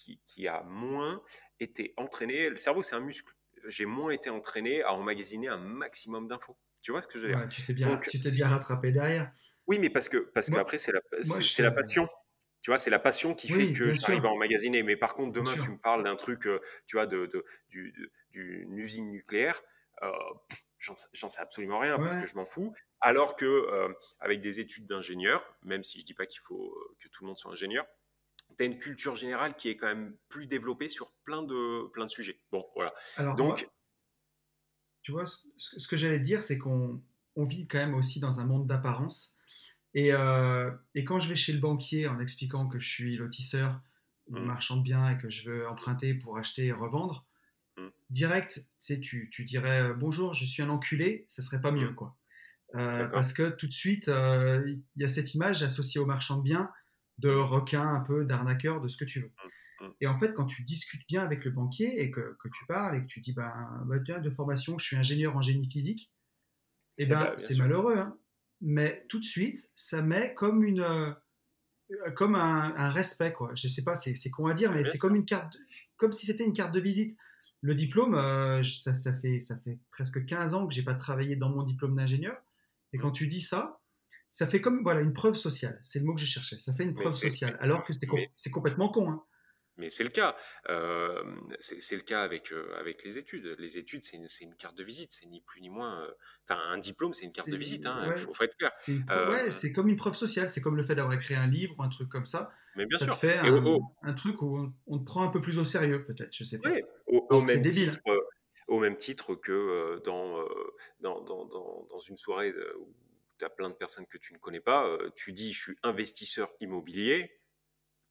qui, 0.00 0.20
qui 0.26 0.48
a 0.48 0.62
moins 0.62 1.22
été 1.60 1.92
entraîné. 1.96 2.48
Le 2.48 2.56
cerveau, 2.56 2.82
c'est 2.82 2.94
un 2.94 3.00
muscle. 3.00 3.32
J'ai 3.66 3.84
moins 3.84 4.10
été 4.10 4.30
entraîné 4.30 4.82
à 4.82 4.94
emmagasiner 4.94 5.48
un 5.48 5.58
maximum 5.58 6.28
d'infos. 6.28 6.56
Tu 6.82 6.92
vois 6.92 7.02
ce 7.02 7.06
que 7.06 7.18
je 7.18 7.24
veux 7.26 7.28
dire 7.32 7.38
ouais, 7.42 7.48
tu 7.48 7.62
t'es 7.62 7.74
bien, 7.74 7.88
Donc, 7.88 8.08
tu 8.08 8.18
t'es 8.18 8.30
si- 8.30 8.36
bien 8.38 8.48
rattrapé 8.48 8.90
derrière. 8.92 9.30
Oui, 9.66 9.78
mais 9.78 9.90
parce 9.90 10.08
que 10.08 10.16
parce 10.18 10.48
Moi- 10.48 10.60
qu'après 10.60 10.78
c'est 10.78 10.92
la 10.92 11.00
c'est 11.22 11.62
la 11.62 11.70
passion. 11.70 12.08
Tu 12.62 12.70
vois, 12.70 12.78
c'est 12.78 12.90
la 12.90 12.98
passion 12.98 13.34
qui 13.34 13.52
Oui, 13.54 13.68
fait 13.68 13.72
que 13.72 13.90
j'arrive 13.90 14.20
sûr. 14.20 14.26
à 14.26 14.32
emmagasiner. 14.32 14.82
Mais 14.82 14.96
par 14.96 15.14
contre, 15.14 15.32
Bien 15.32 15.42
demain, 15.42 15.54
sûr. 15.54 15.64
tu 15.64 15.70
me 15.70 15.78
parles 15.78 16.04
d'un 16.04 16.16
truc, 16.16 16.46
euh, 16.46 16.60
tu 16.86 16.96
vois, 16.96 17.06
de, 17.06 17.26
de- 17.26 17.44
du- 17.68 17.92
de- 17.92 18.10
d'une 18.32 18.76
usine 18.78 19.10
nucléaire. 19.10 19.60
euh, 20.02 20.10
J'en 20.78 20.96
sais- 20.96 21.08
j'en 21.12 21.28
sais 21.28 21.42
absolument 21.42 21.78
rien 21.78 21.98
parce 21.98 22.16
que 22.16 22.24
je 22.24 22.34
m'en 22.36 22.46
fous. 22.46 22.72
Alors 23.02 23.36
que 23.36 23.44
euh, 23.44 23.92
avec 24.18 24.40
des 24.40 24.60
études 24.60 24.86
d'ingénieur, 24.86 25.44
même 25.62 25.84
si 25.84 26.00
je 26.00 26.06
dis 26.06 26.14
pas 26.14 26.24
qu'il 26.24 26.40
faut 26.40 26.74
que 27.02 27.08
tout 27.08 27.22
le 27.24 27.28
monde 27.28 27.36
soit 27.38 27.50
ingénieur, 27.52 27.86
tu 28.60 28.64
as 28.64 28.66
une 28.66 28.78
culture 28.78 29.16
générale 29.16 29.54
qui 29.56 29.68
est 29.70 29.76
quand 29.76 29.86
même 29.86 30.14
plus 30.28 30.46
développée 30.46 30.88
sur 30.88 31.12
plein 31.24 31.42
de 31.42 31.88
plein 31.92 32.04
de 32.04 32.10
sujets. 32.10 32.38
Bon, 32.52 32.64
voilà. 32.74 32.92
Alors, 33.16 33.34
Donc, 33.36 33.62
moi, 33.62 33.70
tu 35.02 35.12
vois, 35.12 35.24
ce, 35.26 35.46
ce 35.56 35.88
que 35.88 35.96
j'allais 35.96 36.20
dire, 36.20 36.42
c'est 36.42 36.58
qu'on 36.58 37.02
on 37.36 37.44
vit 37.44 37.66
quand 37.66 37.78
même 37.78 37.94
aussi 37.94 38.20
dans 38.20 38.40
un 38.40 38.46
monde 38.46 38.66
d'apparence. 38.66 39.34
Et, 39.94 40.12
euh, 40.12 40.70
et 40.94 41.04
quand 41.04 41.18
je 41.20 41.28
vais 41.28 41.36
chez 41.36 41.52
le 41.52 41.58
banquier 41.58 42.06
en 42.06 42.20
expliquant 42.20 42.68
que 42.68 42.78
je 42.78 42.88
suis 42.88 43.16
lotisseur 43.16 43.80
ou 44.28 44.36
Mm. 44.38 44.44
marchand 44.44 44.76
de 44.76 44.82
biens 44.82 45.10
et 45.10 45.18
que 45.18 45.30
je 45.30 45.50
veux 45.50 45.66
emprunter 45.68 46.14
pour 46.14 46.36
acheter 46.38 46.66
et 46.66 46.72
revendre, 46.72 47.26
Mm. 47.76 47.88
direct, 48.10 48.64
tu, 48.80 49.30
tu, 49.32 49.44
dirais 49.44 49.82
euh, 49.82 49.94
bonjour, 49.94 50.34
je 50.34 50.44
suis 50.44 50.62
un 50.62 50.68
enculé, 50.68 51.24
ça 51.28 51.42
serait 51.42 51.60
pas 51.60 51.72
mieux, 51.72 51.90
Mm. 51.90 51.94
quoi. 51.94 52.16
Euh, 52.76 53.06
parce 53.08 53.32
que 53.32 53.48
tout 53.50 53.66
de 53.66 53.72
suite, 53.72 54.08
euh, 54.08 54.62
il 54.94 55.02
y 55.02 55.04
a 55.04 55.08
cette 55.08 55.34
image 55.34 55.62
associée 55.64 56.00
au 56.00 56.06
marchand 56.06 56.36
de 56.36 56.42
biens 56.42 56.70
de 57.20 57.30
requin, 57.30 57.82
un 57.82 58.00
peu 58.00 58.24
d'arnaqueur, 58.24 58.80
de 58.80 58.88
ce 58.88 58.96
que 58.96 59.04
tu 59.04 59.20
veux. 59.20 59.32
Mm. 59.80 59.86
Mm. 59.86 59.92
Et 60.02 60.06
en 60.06 60.14
fait, 60.14 60.32
quand 60.34 60.46
tu 60.46 60.62
discutes 60.62 61.06
bien 61.08 61.22
avec 61.22 61.44
le 61.44 61.50
banquier 61.50 62.02
et 62.02 62.10
que, 62.10 62.36
que 62.38 62.48
tu 62.48 62.66
parles 62.66 62.96
et 62.96 63.00
que 63.02 63.06
tu 63.06 63.20
dis, 63.20 63.32
ben, 63.32 63.52
bah, 63.86 63.98
tiens, 64.04 64.18
de 64.20 64.30
formation, 64.30 64.78
je 64.78 64.84
suis 64.86 64.96
ingénieur 64.96 65.36
en 65.36 65.40
génie 65.42 65.70
physique, 65.70 66.12
eh 66.98 67.04
Eh 67.04 67.06
ben, 67.06 67.20
ben, 67.24 67.36
c'est 67.36 67.56
malheureux. 67.58 67.96
hein. 67.98 68.16
Mais 68.60 69.06
tout 69.08 69.18
de 69.18 69.24
suite, 69.24 69.70
ça 69.74 70.02
met 70.02 70.34
comme 70.34 70.62
une, 70.64 70.80
euh, 70.80 71.12
comme 72.14 72.34
un, 72.34 72.74
un 72.76 72.90
respect, 72.90 73.32
quoi. 73.32 73.52
Je 73.54 73.68
sais 73.68 73.84
pas, 73.84 73.96
c'est 73.96 74.30
con 74.30 74.46
à 74.46 74.54
dire, 74.54 74.70
mais 74.72 74.84
c'est 74.84 74.98
comme 74.98 75.16
une 75.16 75.24
carte, 75.24 75.56
comme 75.96 76.12
si 76.12 76.26
c'était 76.26 76.44
une 76.44 76.52
carte 76.52 76.72
de 76.74 76.80
visite. 76.80 77.16
Le 77.62 77.74
diplôme, 77.74 78.14
euh, 78.14 78.62
ça, 78.62 78.94
ça 78.94 79.12
fait, 79.20 79.38
ça 79.40 79.58
fait 79.58 79.78
presque 79.90 80.24
15 80.24 80.54
ans 80.54 80.66
que 80.66 80.72
j'ai 80.74 80.82
pas 80.82 80.94
travaillé 80.94 81.36
dans 81.36 81.50
mon 81.50 81.62
diplôme 81.62 81.94
d'ingénieur. 81.96 82.36
Et 82.92 82.98
Mm. 82.98 83.02
quand 83.02 83.10
tu 83.12 83.26
dis 83.28 83.40
ça, 83.42 83.79
ça 84.30 84.46
fait 84.46 84.60
comme 84.60 84.82
voilà 84.82 85.00
une 85.00 85.12
preuve 85.12 85.34
sociale. 85.34 85.78
C'est 85.82 85.98
le 85.98 86.06
mot 86.06 86.14
que 86.14 86.20
je 86.20 86.26
cherchais. 86.26 86.56
Ça 86.58 86.72
fait 86.72 86.84
une 86.84 86.94
preuve 86.94 87.12
sociale, 87.14 87.56
alors 87.60 87.84
que 87.84 87.92
c'est 87.92 88.06
com- 88.06 88.18
complètement 88.52 88.88
con. 88.88 89.10
hein. 89.10 89.22
Mais 89.76 89.88
c'est 89.88 90.04
le 90.04 90.10
cas. 90.10 90.36
Euh, 90.68 91.22
c'est 91.58 91.96
le 91.96 92.02
cas 92.02 92.22
avec, 92.22 92.52
euh, 92.52 92.70
avec 92.78 93.02
les 93.02 93.16
études. 93.16 93.56
Les 93.58 93.78
études, 93.78 94.04
c'est 94.04 94.16
une, 94.18 94.26
une 94.42 94.54
carte 94.56 94.76
de 94.76 94.84
visite. 94.84 95.10
C'est 95.10 95.24
ni 95.24 95.40
plus 95.40 95.62
ni 95.62 95.70
moins. 95.70 96.02
euh, 96.02 96.10
Enfin, 96.46 96.60
un 96.68 96.76
diplôme, 96.76 97.14
c'est 97.14 97.24
une 97.24 97.32
carte 97.32 97.48
de 97.48 97.56
visite. 97.56 97.86
Il 97.86 98.08
ouais. 98.10 98.16
faut, 98.18 98.34
faut 98.34 98.44
être 98.44 98.56
clair. 98.58 98.70
C'est 98.74 98.98
ouais, 99.08 99.72
comme 99.72 99.88
une 99.88 99.96
preuve 99.96 100.14
sociale. 100.14 100.50
C'est 100.50 100.60
comme 100.60 100.76
le 100.76 100.82
fait 100.82 100.96
d'avoir 100.96 101.14
écrit 101.14 101.34
un 101.34 101.46
livre 101.46 101.74
ou 101.78 101.82
un 101.82 101.88
truc 101.88 102.10
comme 102.10 102.26
ça. 102.26 102.52
Mais 102.76 102.84
bien 102.84 102.98
ça 102.98 103.06
sûr. 103.06 103.14
te 103.14 103.20
fait 103.20 103.38
un, 103.38 103.64
un 104.02 104.12
truc 104.12 104.42
où 104.42 104.58
on, 104.58 104.72
on 104.86 104.98
te 104.98 105.04
prend 105.04 105.22
un 105.24 105.28
peu 105.30 105.40
plus 105.40 105.58
au 105.58 105.64
sérieux, 105.64 106.04
peut-être. 106.04 106.34
Je 106.36 106.44
sais 106.44 106.58
pas. 106.58 106.68
ouais, 106.70 106.84
au- 107.06 107.26
c'est 107.46 107.54
même 107.54 107.62
débile. 107.62 107.90
titre, 107.90 108.00
au 108.68 108.78
même 108.80 108.96
titre 108.96 109.34
que 109.34 109.98
dans, 110.04 110.44
dans, 111.00 111.22
dans, 111.22 111.46
dans, 111.46 111.86
dans 111.90 111.98
une 112.00 112.18
soirée 112.18 112.52
où 112.78 112.92
tu 113.40 113.46
as 113.46 113.50
plein 113.50 113.70
de 113.70 113.74
personnes 113.76 114.06
que 114.06 114.18
tu 114.18 114.34
ne 114.34 114.38
connais 114.38 114.60
pas, 114.60 114.86
euh, 114.86 115.10
tu 115.16 115.32
dis 115.34 115.52
je 115.54 115.62
suis 115.62 115.76
investisseur 115.84 116.52
immobilier. 116.60 117.40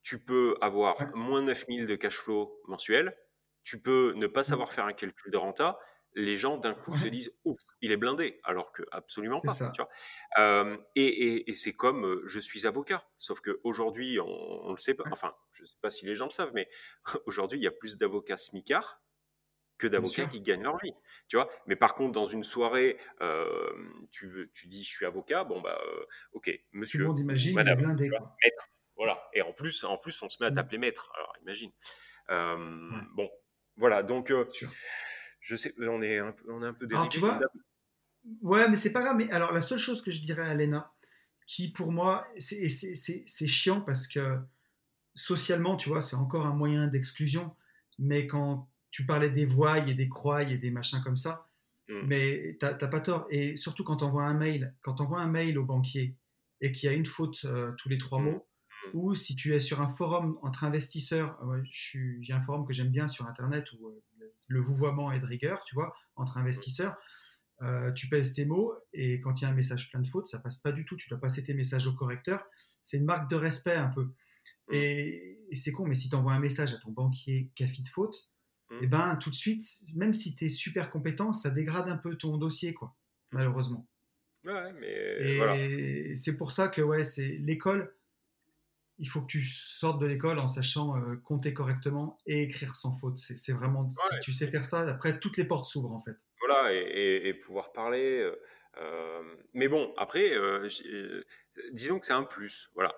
Tu 0.03 0.23
peux 0.23 0.57
avoir 0.61 0.95
Ouais. 0.99 1.07
moins 1.13 1.41
9000 1.41 1.85
de 1.87 1.95
cash 1.95 2.15
flow 2.17 2.61
mensuel. 2.67 3.17
Tu 3.63 3.81
peux 3.81 4.13
ne 4.15 4.27
pas 4.27 4.41
Mm. 4.41 4.43
savoir 4.45 4.73
faire 4.73 4.85
un 4.85 4.93
calcul 4.93 5.31
de 5.31 5.37
renta. 5.37 5.79
Les 6.15 6.37
gens 6.37 6.57
d'un 6.57 6.73
coup 6.73 6.95
se 6.95 7.07
disent 7.07 7.31
ouf, 7.45 7.59
il 7.81 7.91
est 7.91 7.97
blindé, 7.97 8.39
alors 8.43 8.71
que 8.71 8.83
absolument 8.91 9.41
pas. 9.41 9.53
ça. 9.53 9.69
Tu 9.75 9.81
vois 9.81 9.89
Euh, 10.39 10.77
et 10.95 11.05
et- 11.07 11.51
et 11.51 11.55
c'est 11.55 11.73
comme 11.73 12.05
euh, 12.05 12.23
je 12.25 12.39
suis 12.39 12.65
avocat, 12.67 13.05
sauf 13.17 13.41
qu'aujourd'hui, 13.41 14.19
on, 14.19 14.25
on 14.27 14.71
le 14.71 14.77
sait 14.77 14.95
pas, 14.95 15.05
enfin, 15.11 15.35
je 15.53 15.63
ne 15.63 15.67
sais 15.67 15.77
pas 15.81 15.91
si 15.91 16.05
les 16.07 16.15
gens 16.15 16.25
le 16.25 16.31
savent, 16.31 16.51
mais 16.53 16.69
aujourd'hui, 17.27 17.59
il 17.59 17.63
y 17.63 17.67
a 17.67 17.71
plus 17.71 17.97
d'avocats 17.97 18.37
smicards 18.37 19.01
que 19.77 19.87
d'avocats 19.87 20.25
qui 20.27 20.41
gagnent 20.41 20.63
leur 20.63 20.77
vie. 20.83 20.93
Tu 21.29 21.37
vois 21.37 21.49
mais 21.67 21.77
par 21.77 21.93
contre, 21.95 22.11
dans 22.11 22.25
une 22.25 22.43
soirée, 22.43 22.97
euh, 23.21 23.71
tu, 24.11 24.49
tu 24.53 24.67
dis 24.67 24.83
je 24.83 24.89
suis 24.89 25.05
avocat, 25.05 25.45
bon, 25.45 25.61
bah, 25.61 25.79
euh, 25.85 26.05
ok, 26.33 26.45
Tout 26.47 26.51
le 26.73 26.79
monsieur, 26.79 27.05
monde 27.05 27.19
imagine 27.19 27.55
madame, 27.55 27.77
blindé. 27.77 28.09
maître, 28.09 28.67
voilà. 28.97 29.29
Et 29.33 29.41
en 29.41 29.53
plus, 29.53 29.83
en 29.85 29.97
plus, 29.97 30.21
on 30.23 30.27
se 30.29 30.37
met 30.41 30.47
à 30.47 30.51
Mm. 30.51 30.55
t'appeler 30.55 30.77
maître, 30.79 31.11
alors 31.15 31.33
imagine. 31.41 31.71
Bon, 33.15 33.29
voilà, 33.77 34.03
donc 34.03 34.33
je 35.39 35.55
sais, 35.55 35.73
on 35.79 36.01
est 36.01 36.17
un, 36.17 36.35
on 36.47 36.63
est 36.63 36.67
un 36.67 36.73
peu 36.73 36.85
dérivé. 36.87 36.97
Alors, 36.97 37.09
tu 37.09 37.19
vois, 37.19 37.39
ouais, 38.41 38.67
mais 38.69 38.75
c'est 38.75 38.91
pas 38.91 39.01
grave. 39.01 39.15
Mais 39.17 39.31
alors, 39.31 39.53
la 39.53 39.61
seule 39.61 39.77
chose 39.79 40.01
que 40.01 40.11
je 40.11 40.21
dirais 40.21 40.47
à 40.47 40.53
Lena, 40.53 40.91
qui 41.45 41.71
pour 41.71 41.91
moi, 41.91 42.27
c'est 42.37 43.47
chiant 43.47 43.81
parce 43.81 44.07
que 44.07 44.37
socialement, 45.15 45.77
tu 45.77 45.89
vois, 45.89 46.01
c'est 46.01 46.15
encore 46.15 46.45
un 46.45 46.53
moyen 46.53 46.87
d'exclusion. 46.87 47.55
Mais 47.99 48.27
quand 48.27 48.69
tu 48.91 49.05
parlais 49.05 49.29
des 49.29 49.45
voix 49.45 49.79
et 49.79 49.93
des 49.93 50.09
croix 50.09 50.43
et 50.43 50.57
des 50.57 50.71
machins 50.71 51.01
comme 51.03 51.15
ça, 51.15 51.47
mm. 51.87 52.01
mais 52.05 52.57
t'as 52.59 52.73
pas 52.73 53.01
tort. 53.01 53.27
Et 53.29 53.57
surtout 53.57 53.83
quand 53.83 53.97
tu 53.97 54.03
envoies 54.03 54.25
un 54.25 54.33
mail, 54.33 54.75
quand 54.81 55.01
un 55.01 55.27
mail 55.27 55.57
au 55.57 55.65
banquier 55.65 56.15
et 56.61 56.71
qu'il 56.71 56.89
y 56.89 56.93
a 56.93 56.95
une 56.95 57.05
faute 57.05 57.45
euh, 57.45 57.71
tous 57.77 57.89
les 57.89 57.97
trois 57.97 58.19
mm. 58.19 58.25
mots, 58.25 58.47
mm. 58.93 58.97
ou 58.97 59.15
si 59.15 59.35
tu 59.35 59.53
es 59.53 59.59
sur 59.59 59.81
un 59.81 59.89
forum 59.89 60.37
entre 60.41 60.63
investisseurs, 60.63 61.37
euh, 61.43 61.61
j'ai 61.71 62.33
un 62.33 62.41
forum 62.41 62.65
que 62.65 62.73
j'aime 62.73 62.89
bien 62.89 63.07
sur 63.07 63.27
Internet 63.27 63.71
où 63.73 63.87
euh, 63.87 64.01
le 64.47 64.61
vouvoiement 64.61 65.11
est 65.11 65.19
de 65.19 65.25
rigueur, 65.25 65.63
tu 65.65 65.75
vois, 65.75 65.95
entre 66.15 66.37
investisseurs. 66.37 66.95
tu 67.95 68.07
pèses 68.09 68.33
tes 68.33 68.45
mots 68.45 68.73
et 68.93 69.19
quand 69.19 69.39
il 69.39 69.43
y 69.43 69.47
a 69.47 69.49
un 69.49 69.53
message 69.53 69.89
plein 69.91 69.99
de 69.99 70.07
fautes, 70.07 70.27
ça 70.27 70.39
passe 70.39 70.59
pas 70.59 70.71
du 70.71 70.85
tout. 70.85 70.95
Tu 70.95 71.07
dois 71.09 71.19
passer 71.19 71.43
tes 71.43 71.53
messages 71.53 71.85
au 71.85 71.93
correcteur. 71.93 72.43
C'est 72.81 72.97
une 72.97 73.05
marque 73.05 73.29
de 73.29 73.35
respect 73.35 73.75
un 73.75 73.89
peu. 73.89 74.11
Et, 74.71 75.39
c'est 75.53 75.71
con, 75.71 75.85
mais 75.85 75.95
si 75.95 76.09
tu 76.09 76.15
envoies 76.15 76.33
un 76.33 76.39
message 76.39 76.73
à 76.73 76.77
ton 76.77 76.91
banquier 76.91 77.51
café 77.55 77.81
de 77.81 77.87
faute, 77.87 78.29
et 78.71 78.75
eh 78.83 78.87
ben 78.87 79.15
tout 79.15 79.31
de 79.31 79.35
suite, 79.35 79.63
même 79.95 80.13
si 80.13 80.35
tu 80.35 80.45
es 80.45 80.49
super 80.49 80.91
compétent, 80.91 81.33
ça 81.33 81.49
dégrade 81.49 81.89
un 81.89 81.97
peu 81.97 82.15
ton 82.15 82.37
dossier, 82.37 82.73
quoi, 82.73 82.95
malheureusement. 83.31 83.87
Ouais, 84.45 84.71
mais 84.79 86.11
et 86.11 86.15
c'est 86.15 86.37
pour 86.37 86.51
ça 86.51 86.67
que 86.67 86.81
ouais, 86.81 87.03
c'est 87.03 87.27
l'école. 87.27 87.93
Il 88.99 89.09
faut 89.09 89.21
que 89.21 89.27
tu 89.27 89.45
sortes 89.45 89.99
de 89.99 90.05
l'école 90.05 90.39
en 90.39 90.47
sachant 90.47 90.97
euh, 90.97 91.15
compter 91.15 91.53
correctement 91.53 92.17
et 92.25 92.43
écrire 92.43 92.75
sans 92.75 92.95
faute. 92.95 93.17
C'est 93.17 93.53
vraiment 93.53 93.91
si 94.11 94.19
tu 94.21 94.33
sais 94.33 94.47
faire 94.47 94.65
ça, 94.65 94.81
après 94.81 95.19
toutes 95.19 95.37
les 95.37 95.45
portes 95.45 95.65
s'ouvrent 95.65 95.93
en 95.93 95.99
fait. 95.99 96.15
Voilà, 96.39 96.73
et, 96.73 97.27
et 97.27 97.33
pouvoir 97.33 97.71
parler. 97.71 98.19
Euh, 98.19 98.35
euh, 98.79 99.21
mais 99.53 99.67
bon, 99.67 99.93
après, 99.97 100.31
euh, 100.33 100.67
euh, 100.85 101.23
disons 101.71 101.99
que 101.99 102.05
c'est 102.05 102.13
un 102.13 102.23
plus, 102.23 102.69
voilà. 102.75 102.93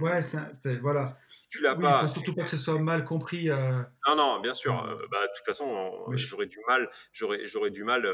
ouais, 0.00 0.22
c'est, 0.22 0.74
voilà. 0.80 1.06
Si 1.06 1.48
tu 1.48 1.62
l'as 1.62 1.74
pas, 1.74 1.98
il 1.98 2.00
faut 2.02 2.14
surtout 2.14 2.34
pas 2.34 2.44
que 2.44 2.50
ce 2.50 2.56
soit 2.56 2.78
mal 2.78 3.04
compris. 3.04 3.48
Non, 3.48 4.16
non, 4.16 4.40
bien 4.40 4.54
sûr. 4.54 4.74
bah, 5.10 5.22
de 5.22 5.32
toute 5.36 5.46
façon, 5.46 6.06
j'aurais 6.14 6.46
du 6.46 6.58
mal, 6.66 6.90
j'aurais, 7.12 7.46
j'aurais 7.46 7.70
du 7.70 7.84
mal, 7.84 8.06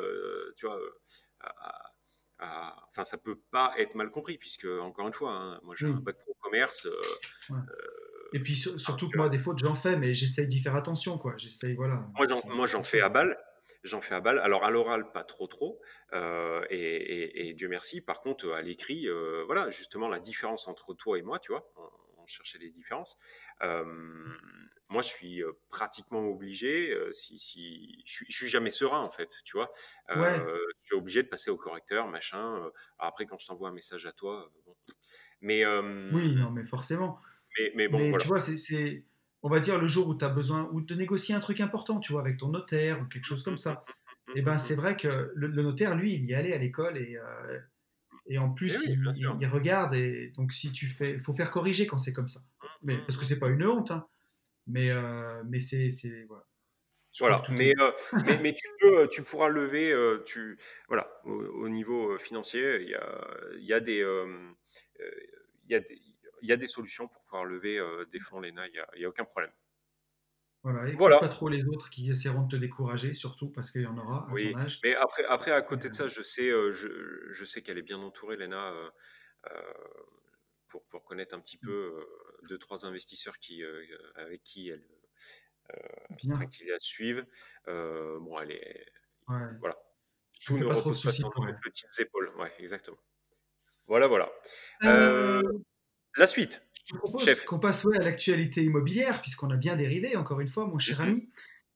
tu 0.57 0.67
vois. 0.67 0.79
enfin, 2.39 3.05
ça 3.05 3.19
peut 3.19 3.41
pas 3.51 3.73
être 3.79 3.95
mal 3.95 4.11
compris 4.11 4.39
puisque 4.39 4.67
encore 4.67 5.07
une 5.07 5.15
fois, 5.15 5.33
hein, 5.33 5.61
moi 5.65 5.75
j'ai 5.77 5.87
un 5.87 5.93
bac 5.93 6.17
pro 6.19 6.37
commerce. 6.41 6.87
et 8.33 8.41
puis 8.41 8.55
surtout 8.55 9.09
que 9.09 9.17
moi, 9.17 9.29
des 9.29 9.39
fautes, 9.39 9.59
j'en 9.59 9.75
fais, 9.75 9.97
mais 9.97 10.15
j'essaye 10.15 10.47
d'y 10.47 10.61
faire 10.61 10.77
attention, 10.77 11.19
quoi. 11.19 11.35
J'essaye, 11.39 11.75
voilà. 11.75 12.07
moi, 12.47 12.67
j'en 12.67 12.83
fais 12.85 13.01
à 13.01 13.09
balle 13.09 13.37
j'en 13.85 14.01
fais 14.01 14.15
à 14.15 14.21
balle. 14.21 14.39
Alors 14.39 14.65
à 14.65 14.71
l'oral, 14.71 15.11
pas 15.13 15.25
trop 15.25 15.47
trop, 15.47 15.81
euh, 16.13 16.65
et, 16.71 17.55
Dieu 17.55 17.69
merci. 17.69 18.01
Par 18.01 18.21
contre, 18.21 18.51
à 18.51 18.63
l'écrit, 18.63 19.09
euh, 19.09 19.45
voilà, 19.47 19.69
justement 19.71 20.09
la 20.09 20.21
différence 20.21 20.69
entre 20.69 20.95
toi 20.95 21.19
et 21.19 21.23
moi, 21.23 21.39
tu 21.39 21.53
vois, 21.53 21.71
on, 21.77 22.27
cherchait 22.27 22.59
les 22.59 22.69
différences. 22.69 23.19
Euh, 23.63 23.85
moi, 24.91 25.01
je 25.01 25.09
suis 25.09 25.43
pratiquement 25.71 26.27
obligé, 26.27 26.95
si, 27.11 27.39
si 27.39 28.03
je, 28.05 28.13
suis, 28.13 28.27
suis 28.31 28.49
jamais 28.49 28.71
serein 28.71 29.01
en 29.01 29.11
fait, 29.11 29.31
tu 29.45 29.57
vois. 29.57 29.73
Je 30.09 30.61
suis 30.79 30.95
obligé 30.95 31.23
de 31.23 31.29
passer 31.29 31.51
au 31.51 31.57
correcteur, 31.57 32.07
machin. 32.07 32.71
après, 32.99 33.25
quand 33.25 33.39
je 33.39 33.47
t'envoie 33.47 33.71
un 33.71 33.73
message 33.73 34.05
à 34.07 34.13
toi, 34.13 34.51
bon. 34.67 34.77
Mais 35.41 35.65
oui, 36.13 36.35
non, 36.35 36.51
mais 36.51 36.65
forcément. 36.65 37.19
Mais, 37.59 37.73
mais 37.75 37.89
bon, 37.89 38.19
tu 38.19 38.29
vois, 38.29 38.41
c'est 38.41 39.05
on 39.43 39.49
va 39.49 39.61
dire 39.61 39.79
le 39.81 39.87
jour 39.87 40.09
où 40.09 40.15
tu 40.15 40.25
as 40.25 40.29
besoin 40.29 40.69
ou 40.73 40.81
de 40.81 40.95
négocier 40.95 41.35
un 41.35 41.41
truc 41.41 41.61
important, 41.61 42.01
tu 42.01 42.13
vois, 42.13 42.21
avec 42.21 42.39
ton 42.39 42.49
notaire 42.49 43.01
ou 43.01 43.05
quelque 43.07 43.25
chose 43.25 43.43
comme 43.43 43.57
ça. 43.57 43.85
Et 44.35 44.41
eh 44.41 44.43
ben 44.43 44.59
c'est 44.59 44.75
vrai 44.75 44.97
que 44.97 45.33
le, 45.35 45.49
notaire, 45.49 45.97
lui, 45.97 46.15
il 46.15 46.25
y 46.27 46.35
allait 46.35 46.53
à 46.53 46.59
l'école 46.59 46.99
et, 46.99 47.17
euh, 47.17 47.59
et 48.27 48.37
en 48.37 48.51
plus 48.51 48.87
eh 48.87 48.93
il, 48.93 49.47
regarde 49.47 49.95
et 49.95 50.33
donc 50.37 50.53
si 50.53 50.71
tu 50.71 50.87
fais, 50.87 51.19
faut 51.19 51.33
faire 51.33 51.51
corriger 51.51 51.87
quand 51.87 51.99
c'est 51.99 52.13
comme 52.13 52.29
ça. 52.29 52.41
Mais 52.83 52.99
parce 52.99 53.17
que 53.17 53.25
c'est 53.25 53.39
pas 53.39 53.49
une 53.49 53.65
honte, 53.65 53.91
hein. 53.91 54.07
mais 54.67 54.91
euh, 54.91 55.43
mais 55.47 55.61
c'est 55.61 55.89
voilà. 56.29 56.45
Voilà, 57.21 57.43
mais, 57.49 57.73
euh, 57.81 57.91
mais, 58.27 58.39
mais, 58.39 58.55
tu, 58.55 58.69
peux, 58.81 59.09
tu 59.09 59.23
pourras 59.23 59.49
lever, 59.49 59.93
tu, 60.25 60.57
voilà, 60.89 61.11
au, 61.25 61.69
niveau 61.69 62.17
financier, 62.19 62.83
il 62.83 62.91
y 62.91 62.95
a, 62.95 63.31
il 63.59 63.65
y 63.65 63.73
a 63.73 63.81
des, 63.81 64.07
il 65.65 65.73
y 65.73 65.75
a 65.75 65.81
des, 65.81 65.99
il 66.43 66.49
y 66.49 66.53
a 66.53 66.57
des 66.57 66.67
solutions 66.67 67.09
pour 67.09 67.23
pouvoir 67.23 67.45
lever 67.45 67.79
euh, 67.79 68.05
des 68.07 68.21
fonds, 68.21 68.41
Léna, 68.41 68.67
il 68.69 68.85
n'y 68.99 69.05
a, 69.05 69.09
aucun 69.09 69.25
problème. 69.25 69.53
Voilà, 70.63 70.89
et 70.89 70.93
voilà. 70.93 71.19
pas 71.19 71.29
trop 71.29 71.49
les 71.49 71.67
autres 71.67 71.89
qui 71.89 72.11
essaieront 72.11 72.43
de 72.43 72.57
te 72.57 72.61
décourager, 72.61 73.15
surtout 73.15 73.49
parce 73.51 73.71
qu'il 73.71 73.83
y 73.83 73.87
en 73.87 73.97
aura 73.97 74.29
à 74.29 74.33
oui, 74.33 74.53
ton 74.53 74.59
âge. 74.59 74.81
Mais 74.83 74.95
après, 74.97 75.25
après, 75.25 75.53
à 75.53 75.63
côté 75.63 75.89
de 75.89 75.95
ça, 75.95 76.09
je 76.09 76.23
sais, 76.23 76.51
euh, 76.51 76.73
je, 76.73 76.89
je, 77.31 77.45
sais 77.45 77.63
qu'elle 77.63 77.79
est 77.79 77.83
bien 77.83 77.99
entourée, 77.99 78.37
Léna, 78.37 78.73
euh, 78.73 78.91
pour, 80.67 80.85
pour 80.87 81.05
connaître 81.05 81.35
un 81.35 81.41
petit 81.41 81.59
peu 81.59 82.05
deux, 82.49 82.59
trois 82.59 82.85
investisseurs 82.85 83.39
qui, 83.39 83.63
avec 84.17 84.43
qui 84.43 84.69
elle, 84.69 84.85
qui 86.51 86.65
la 86.67 86.81
suivent. 86.81 87.25
bon, 87.67 88.39
elle 88.41 88.51
est. 88.51 88.87
Voilà. 89.27 89.79
Tout 90.45 90.59
ne 90.59 90.67
pas 90.67 90.75
de 90.75 90.93
soucis 90.93 91.23
pour 91.23 91.47
elle. 91.47 91.59
petites 91.61 91.99
épaules. 91.99 92.33
Ouais, 92.39 92.53
exactement. 92.59 92.99
Voilà, 93.87 94.07
voilà. 94.07 94.31
La 96.19 96.27
suite. 96.27 96.61
Je 96.85 96.97
propose 96.97 97.45
qu'on 97.45 97.59
passe 97.59 97.87
à 97.87 98.03
l'actualité 98.03 98.63
immobilière, 98.63 99.23
puisqu'on 99.23 99.51
a 99.51 99.57
bien 99.57 99.77
dérivé, 99.77 100.17
encore 100.17 100.41
une 100.41 100.49
fois, 100.49 100.67
mon 100.67 100.79
cher 100.79 101.01
mhm. 101.01 101.09
ami. 101.09 101.29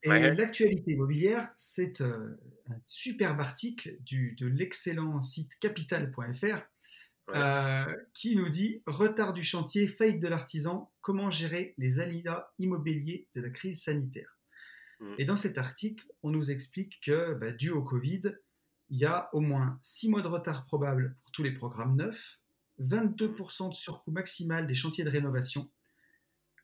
Et 0.05 0.09
l'actualité 0.09 0.93
immobilière, 0.93 1.49
c'est 1.57 2.01
euh, 2.01 2.37
un 2.69 2.75
superbe 2.87 3.41
article 3.41 3.97
du, 4.01 4.35
de 4.35 4.49
l'excellent 4.49 5.21
site 5.23 5.59
capital.fr 5.61 6.59
euh, 7.31 7.85
qui 8.13 8.35
nous 8.35 8.49
dit 8.49 8.83
Retard 8.87 9.33
du 9.33 9.45
chantier, 9.45 9.87
faillite 9.87 10.21
de 10.21 10.27
l'artisan, 10.27 10.91
comment 11.03 11.31
gérer 11.31 11.75
les 11.79 12.01
aléas 12.01 12.53
immobiliers 12.59 13.29
de 13.37 13.43
la 13.43 13.51
crise 13.51 13.85
sanitaire. 13.85 14.39
Mhm. 14.99 15.15
Et 15.19 15.25
dans 15.25 15.37
cet 15.37 15.57
article, 15.57 16.05
on 16.25 16.31
nous 16.31 16.51
explique 16.51 17.01
que, 17.05 17.35
bah, 17.35 17.53
dû 17.53 17.71
au 17.71 17.83
Covid, 17.83 18.23
il 18.91 18.99
y 18.99 19.05
a 19.05 19.31
au 19.33 19.41
moins 19.41 19.79
six 19.83 20.11
mois 20.11 20.21
de 20.21 20.29
retard 20.29 20.65
probable 20.65 21.17
pour 21.23 21.31
tous 21.31 21.45
les 21.45 21.53
programmes 21.53 21.97
neufs, 21.97 22.41
22% 22.81 23.71
de 23.71 23.75
surcoût 23.75 24.11
maximal 24.11 24.67
des 24.67 24.75
chantiers 24.75 25.05
de 25.05 25.11
rénovation, 25.11 25.71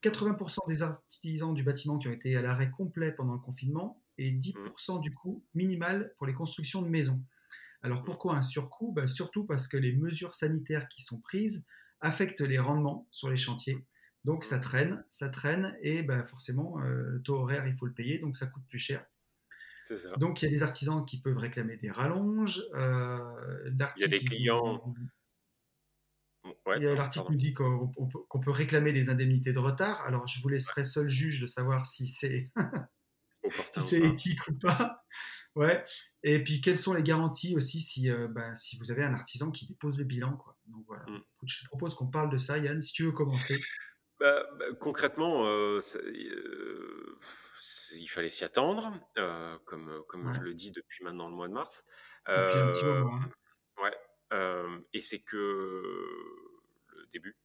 80% 0.02 0.68
des 0.68 0.82
artisans 0.82 1.54
du 1.54 1.62
bâtiment 1.62 1.98
qui 1.98 2.08
ont 2.08 2.12
été 2.12 2.36
à 2.36 2.42
l'arrêt 2.42 2.70
complet 2.70 3.12
pendant 3.12 3.34
le 3.34 3.40
confinement 3.40 4.02
et 4.16 4.30
10% 4.30 5.00
du 5.00 5.12
coût 5.14 5.44
minimal 5.54 6.12
pour 6.16 6.26
les 6.26 6.34
constructions 6.34 6.82
de 6.82 6.88
maisons. 6.88 7.22
Alors 7.82 8.02
pourquoi 8.02 8.36
un 8.36 8.42
surcoût? 8.42 8.92
Bah, 8.92 9.06
Surtout 9.06 9.44
parce 9.44 9.68
que 9.68 9.76
les 9.76 9.92
mesures 9.92 10.34
sanitaires 10.34 10.88
qui 10.88 11.02
sont 11.02 11.20
prises 11.20 11.66
affectent 12.00 12.40
les 12.40 12.58
rendements 12.58 13.08
sur 13.10 13.30
les 13.30 13.36
chantiers. 13.36 13.86
Donc 14.24 14.44
ça 14.44 14.58
traîne, 14.58 15.04
ça 15.08 15.28
traîne 15.28 15.76
et 15.80 16.02
bah, 16.02 16.24
forcément 16.24 16.80
euh, 16.80 17.10
le 17.12 17.22
taux 17.22 17.36
horaire 17.36 17.66
il 17.66 17.74
faut 17.74 17.86
le 17.86 17.94
payer 17.94 18.18
donc 18.18 18.36
ça 18.36 18.46
coûte 18.46 18.64
plus 18.68 18.78
cher. 18.78 19.04
Donc 20.18 20.42
il 20.42 20.44
y 20.44 20.48
a 20.48 20.50
des 20.50 20.62
artisans 20.62 21.04
qui 21.06 21.20
peuvent 21.20 21.38
réclamer 21.38 21.76
des 21.76 21.90
rallonges. 21.90 22.62
Euh, 22.74 23.18
il 23.66 24.00
y 24.00 24.04
a 24.04 24.08
des 24.08 24.20
clients. 24.20 24.94
L'article 26.66 27.26
nous 27.30 27.36
dit 27.36 27.54
qu'on 27.54 28.40
peut 28.42 28.50
réclamer 28.50 28.92
des 28.92 29.10
indemnités 29.10 29.52
de 29.52 29.58
retard. 29.58 30.00
Alors, 30.06 30.26
je 30.26 30.40
vous 30.42 30.48
laisserai 30.48 30.84
seul 30.84 31.08
juge 31.08 31.40
de 31.40 31.46
savoir 31.46 31.86
si 31.86 32.08
c'est 32.08 32.50
si 33.70 33.96
éthique 33.96 34.46
ou 34.48 34.54
pas. 34.54 35.04
Ouais. 35.54 35.84
Et 36.22 36.42
puis, 36.42 36.60
quelles 36.60 36.78
sont 36.78 36.94
les 36.94 37.02
garanties 37.02 37.56
aussi 37.56 37.80
si, 37.80 38.10
euh, 38.10 38.28
bah, 38.28 38.54
si 38.54 38.78
vous 38.78 38.90
avez 38.90 39.02
un 39.04 39.14
artisan 39.14 39.50
qui 39.50 39.66
dépose 39.66 39.98
le 39.98 40.04
bilan. 40.04 40.36
Quoi. 40.36 40.56
Donc, 40.66 40.84
voilà. 40.86 41.04
Mm. 41.06 41.22
Je 41.46 41.62
te 41.62 41.66
propose 41.66 41.94
qu'on 41.94 42.08
parle 42.08 42.30
de 42.30 42.38
ça, 42.38 42.58
Yann, 42.58 42.82
si 42.82 42.92
tu 42.92 43.04
veux 43.04 43.12
commencer. 43.12 43.58
Bah, 44.20 44.42
bah, 44.58 44.64
concrèrement, 44.80 45.46
euh, 45.46 45.78
euh, 45.94 47.18
il 47.94 48.08
fallait 48.08 48.30
s'y 48.30 48.42
attendre, 48.42 48.92
comme, 49.64 50.02
comme 50.08 50.32
je 50.32 50.40
le 50.40 50.54
dis 50.54 50.72
depuis 50.72 51.04
maintenant 51.04 51.28
le 51.28 51.36
mois 51.36 51.46
de 51.46 51.52
mars. 51.52 51.84
Depuis 52.26 52.58
un 52.58 52.72
petit 52.72 52.84
moment. 52.84 53.14
Hein. 53.14 53.30
Ouais, 53.80 53.94
et 54.32 55.00
c'est 55.00 55.20
que 55.20 55.36
le 56.96 57.06
début. 57.12 57.36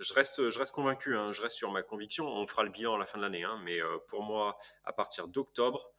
je 0.00 0.12
reste, 0.14 0.48
je 0.50 0.58
reste 0.58 0.72
convaincu. 0.72 1.16
Hein, 1.16 1.32
je 1.32 1.42
reste 1.42 1.56
sur 1.56 1.70
ma 1.70 1.82
conviction. 1.82 2.26
On 2.26 2.46
fera 2.46 2.62
le 2.62 2.70
bilan 2.70 2.94
à 2.94 2.98
la 2.98 3.06
fin 3.06 3.18
de 3.18 3.22
l'année, 3.22 3.44
hein, 3.44 3.60
mais 3.64 3.80
pour 4.08 4.22
moi, 4.22 4.56
à 4.84 4.92
partir 4.92 5.28
d'octobre, 5.28 5.90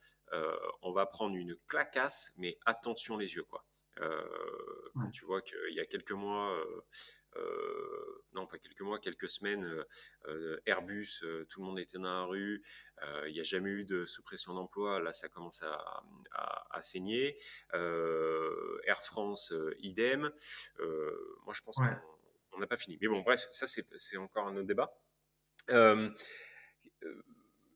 on 0.82 0.92
va 0.92 1.06
prendre 1.06 1.36
une 1.36 1.56
clacasse, 1.68 2.32
mais 2.38 2.58
attention 2.66 3.18
les 3.18 3.36
yeux, 3.36 3.44
quoi. 3.44 3.66
Quand 3.98 5.10
tu 5.12 5.26
vois 5.26 5.42
qu'il 5.42 5.74
y 5.74 5.80
a 5.80 5.86
quelques 5.86 6.12
mois, 6.12 6.58
non 8.34 8.48
pas 8.48 8.58
quelques 8.58 8.82
mois, 8.82 9.00
quelques 9.00 9.30
semaines, 9.30 9.84
Airbus, 10.66 11.24
tout 11.50 11.62
le 11.62 11.66
monde 11.66 11.80
était 11.80 11.98
dans 11.98 12.04
la 12.04 12.24
rue, 12.24 12.64
il 13.28 13.34
n'y 13.34 13.40
a 13.40 13.44
jamais 13.44 13.70
eu 13.70 13.86
de 13.86 14.06
suppression 14.06 14.54
d'emploi, 14.54 15.00
là 15.00 15.14
ça 15.14 15.30
commence 15.30 15.64
à, 15.64 16.82
saigner. 16.82 17.38
Air 17.74 19.02
France, 19.04 19.54
idem. 19.80 20.32
moi 20.80 21.54
je 21.54 21.62
pense 21.62 21.78
qu'on 22.52 22.60
n'a 22.60 22.68
pas 22.68 22.78
fini. 22.78 22.98
Mais 23.02 23.08
bon, 23.08 23.22
bref, 23.22 23.48
ça 23.52 23.68
c'est 23.68 24.18
encore 24.18 24.48
un 24.48 24.56
autre 24.58 24.68
débat. 24.68 24.94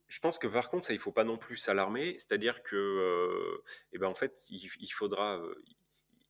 je 0.10 0.20
pense 0.20 0.40
que 0.40 0.48
par 0.48 0.70
contre, 0.70 0.86
ça, 0.86 0.94
il 0.94 1.00
faut 1.00 1.12
pas 1.12 1.24
non 1.24 1.38
plus 1.38 1.56
s'alarmer. 1.56 2.14
C'est-à-dire 2.18 2.64
que, 2.64 2.76
euh, 2.76 3.64
eh 3.94 4.00
ben, 4.00 4.08
en 4.08 4.16
fait, 4.16 4.44
il, 4.50 4.68
il 4.80 4.90
faudra, 4.90 5.38
euh, 5.38 5.56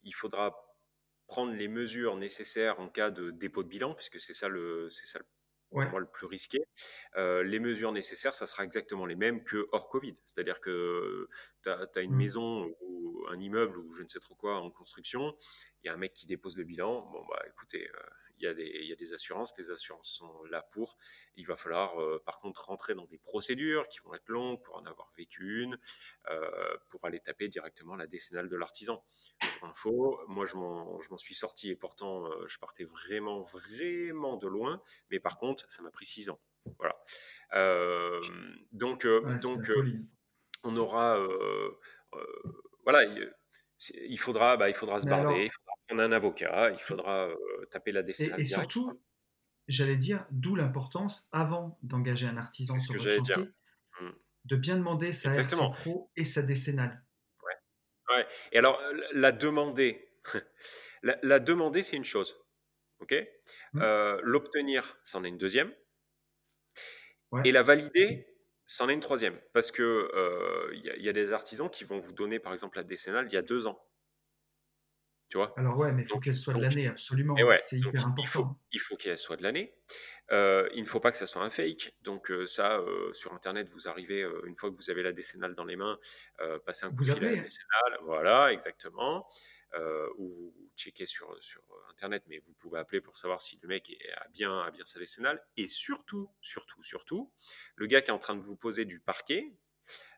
il 0.03 0.13
faudra 0.13 0.68
prendre 1.29 1.53
les 1.53 1.67
mesures 1.69 2.17
nécessaires 2.17 2.79
en 2.81 2.89
cas 2.89 3.11
de 3.11 3.31
dépôt 3.31 3.63
de 3.63 3.69
bilan, 3.69 3.93
puisque 3.95 4.19
c'est 4.19 4.33
ça 4.33 4.49
le, 4.49 4.89
c'est 4.89 5.05
ça 5.07 5.19
le 5.19 5.25
Ouais. 5.71 5.85
moi 5.91 5.99
le 5.99 6.07
plus 6.07 6.25
risqué. 6.25 6.59
Euh, 7.15 7.43
les 7.43 7.59
mesures 7.59 7.91
nécessaires, 7.91 8.33
ça 8.33 8.47
sera 8.47 8.63
exactement 8.65 9.05
les 9.05 9.15
mêmes 9.15 9.43
que 9.43 9.67
hors 9.71 9.89
Covid. 9.89 10.15
C'est-à-dire 10.25 10.59
que 10.61 11.29
tu 11.63 11.69
as, 11.69 12.01
une 12.01 12.13
Mm. 12.13 12.17
maison 12.17 12.73
ou 12.81 13.25
un 13.29 13.39
immeuble 13.39 13.77
ou 13.77 13.93
je 13.93 14.03
ne 14.03 14.07
sais 14.07 14.19
trop 14.19 14.35
quoi 14.35 14.57
en 14.59 14.71
construction, 14.71 15.35
il 15.83 15.87
y 15.87 15.89
a 15.89 15.93
un 15.93 15.97
mec 15.97 16.13
qui 16.13 16.27
dépose 16.27 16.57
le 16.57 16.63
bilan. 16.63 17.01
Bon, 17.11 17.23
bah 17.29 17.41
écoutez, 17.47 17.87
euh, 17.87 17.99
il 18.39 18.45
y, 18.45 18.47
a 18.47 18.53
des, 18.53 18.71
il 18.81 18.87
y 18.87 18.93
a 18.93 18.95
des 18.95 19.13
assurances, 19.13 19.53
les 19.57 19.69
assurances 19.71 20.09
sont 20.09 20.43
là 20.45 20.61
pour. 20.71 20.97
Il 21.35 21.45
va 21.45 21.57
falloir 21.57 22.01
euh, 22.01 22.21
par 22.25 22.39
contre 22.39 22.65
rentrer 22.65 22.95
dans 22.95 23.05
des 23.05 23.17
procédures 23.17 23.87
qui 23.89 23.99
vont 23.99 24.13
être 24.13 24.29
longues 24.29 24.61
pour 24.61 24.77
en 24.77 24.85
avoir 24.85 25.11
vécu 25.17 25.63
une, 25.63 25.77
euh, 26.29 26.77
pour 26.89 27.05
aller 27.05 27.19
taper 27.19 27.47
directement 27.49 27.95
la 27.95 28.07
décennale 28.07 28.49
de 28.49 28.55
l'artisan. 28.55 29.03
Pour 29.59 29.69
info, 29.69 30.21
moi 30.27 30.45
je 30.45 30.55
m'en 30.55 31.17
suis 31.17 31.35
sorti 31.35 31.69
et 31.69 31.75
pourtant 31.75 32.25
euh, 32.27 32.47
je 32.47 32.57
partais 32.59 32.85
vraiment, 32.85 33.41
vraiment 33.43 34.37
de 34.37 34.47
loin, 34.47 34.81
mais 35.11 35.19
par 35.19 35.37
contre 35.37 35.65
ça 35.67 35.81
m'a 35.81 35.91
pris 35.91 36.05
six 36.05 36.29
ans. 36.29 36.39
Voilà. 36.77 36.95
Euh, 37.53 38.21
donc, 38.71 39.05
euh, 39.05 39.21
Ouais, 39.21 39.37
donc 39.37 39.69
on 40.63 40.75
aura, 40.75 41.17
voilà, 42.83 43.03
il, 43.03 43.33
il, 43.93 44.19
faudra, 44.19 44.57
bah, 44.57 44.69
il 44.69 44.75
faudra 44.75 44.99
se 44.99 45.07
barder, 45.07 45.49
prendre 45.89 46.03
un 46.03 46.11
avocat, 46.11 46.71
il 46.71 46.79
faudra 46.79 47.29
taper 47.71 47.91
la 47.91 48.01
et, 48.01 48.03
décennale 48.03 48.39
et 48.41 48.45
surtout, 48.45 49.01
j'allais 49.67 49.97
dire, 49.97 50.25
d'où 50.31 50.55
l'importance, 50.55 51.29
avant 51.31 51.77
d'engager 51.83 52.27
un 52.27 52.37
artisan 52.37 52.79
sur 52.79 52.93
votre 52.93 53.21
dire. 53.21 53.35
chantier, 53.35 53.53
Mm. 54.01 54.11
de 54.45 54.55
bien 54.55 54.77
demander 54.77 55.13
sa 55.13 55.29
RC 55.29 55.41
Exactement. 55.41 55.71
Pro 55.71 56.11
et 56.15 56.25
sa 56.25 56.41
décennale. 56.41 57.03
Ouais. 57.43 58.15
ouais. 58.15 58.27
Et 58.51 58.57
alors, 58.57 58.81
la 59.13 59.31
demander, 59.31 60.11
la, 61.03 61.17
la 61.21 61.39
demander, 61.39 61.83
c'est 61.83 61.97
une 61.97 62.05
chose. 62.05 62.39
OK? 62.99 63.13
Mm. 63.73 63.81
Euh, 63.81 64.19
L'obtenir, 64.23 64.97
c'en 65.03 65.23
est 65.23 65.29
une 65.29 65.37
deuxième. 65.37 65.73
Ouais. 67.31 67.41
Et 67.45 67.51
la 67.51 67.61
valider, 67.61 68.27
c'en 68.65 68.89
est 68.89 68.93
une 68.93 68.99
troisième. 68.99 69.39
Parce 69.53 69.71
que 69.71 69.83
euh, 69.83 70.71
il 70.73 71.03
y, 71.03 71.09
a 71.09 71.13
des 71.13 71.33
artisans 71.33 71.69
qui 71.69 71.83
vont 71.83 71.99
vous 71.99 72.13
donner, 72.13 72.39
par 72.39 72.51
exemple, 72.51 72.77
la 72.77 72.83
décennale 72.83 73.27
il 73.29 73.33
y 73.33 73.37
a 73.37 73.41
deux 73.41 73.67
ans. 73.67 73.83
Tu 75.29 75.37
vois? 75.37 75.53
Alors 75.57 75.77
ouais, 75.77 75.91
mais 75.91 76.01
il 76.01 76.07
faut 76.07 76.19
qu'elle 76.19 76.35
soit 76.35 76.55
de 76.55 76.61
l'année, 76.61 76.87
absolument. 76.87 77.35
Ouais, 77.35 77.59
c'est 77.59 77.77
hyper 77.77 77.91
il 77.93 77.99
faut, 77.99 78.07
important. 78.07 78.59
il 78.71 78.79
faut 78.79 78.95
qu'elle 78.97 79.17
soit 79.17 79.37
de 79.37 79.43
l'année. 79.43 79.75
Euh, 80.31 80.67
il 80.73 80.81
ne 80.81 80.87
faut 80.87 80.99
pas 80.99 81.11
que 81.11 81.17
ça 81.17 81.27
soit 81.27 81.43
un 81.43 81.51
fake. 81.51 81.93
Donc 82.01 82.31
euh, 82.31 82.47
ça, 82.47 82.77
euh, 82.79 83.13
sur 83.13 83.33
Internet, 83.33 83.69
vous 83.69 83.87
arrivez, 83.87 84.21
une 84.45 84.55
fois 84.55 84.71
que 84.71 84.75
vous 84.75 84.89
avez 84.89 85.03
la 85.03 85.11
décennale 85.11 85.53
dans 85.53 85.65
les 85.65 85.75
mains, 85.75 85.99
passez 86.65 86.85
un 86.85 86.89
coup 86.89 87.03
de 87.03 87.11
fil 87.13 87.23
à 87.23 87.31
la 87.31 87.37
hein. 87.37 87.41
décennale. 87.43 87.99
Voilà, 88.03 88.51
exactement. 88.51 89.27
Ou 90.17 90.51
vous 90.55 90.71
checkez 90.75 91.05
sur, 91.05 91.35
sur 91.41 91.61
Internet, 91.91 92.23
mais 92.27 92.39
vous 92.39 92.53
pouvez 92.53 92.79
appeler 92.79 93.01
pour 93.01 93.15
savoir 93.15 93.39
si 93.39 93.59
le 93.61 93.67
mec 93.67 93.87
est- 93.91 94.11
a 94.13 94.27
bien, 94.29 94.61
a 94.61 94.71
bien 94.71 94.85
sa 94.85 94.97
décennale. 94.97 95.39
Et 95.57 95.67
surtout, 95.67 96.31
surtout, 96.41 96.81
surtout, 96.81 97.31
le 97.75 97.85
gars 97.85 98.01
qui 98.01 98.09
est 98.09 98.13
en 98.13 98.19
train 98.19 98.35
de 98.35 98.41
vous 98.41 98.55
poser 98.55 98.85
du 98.85 98.99
parquet 98.99 99.53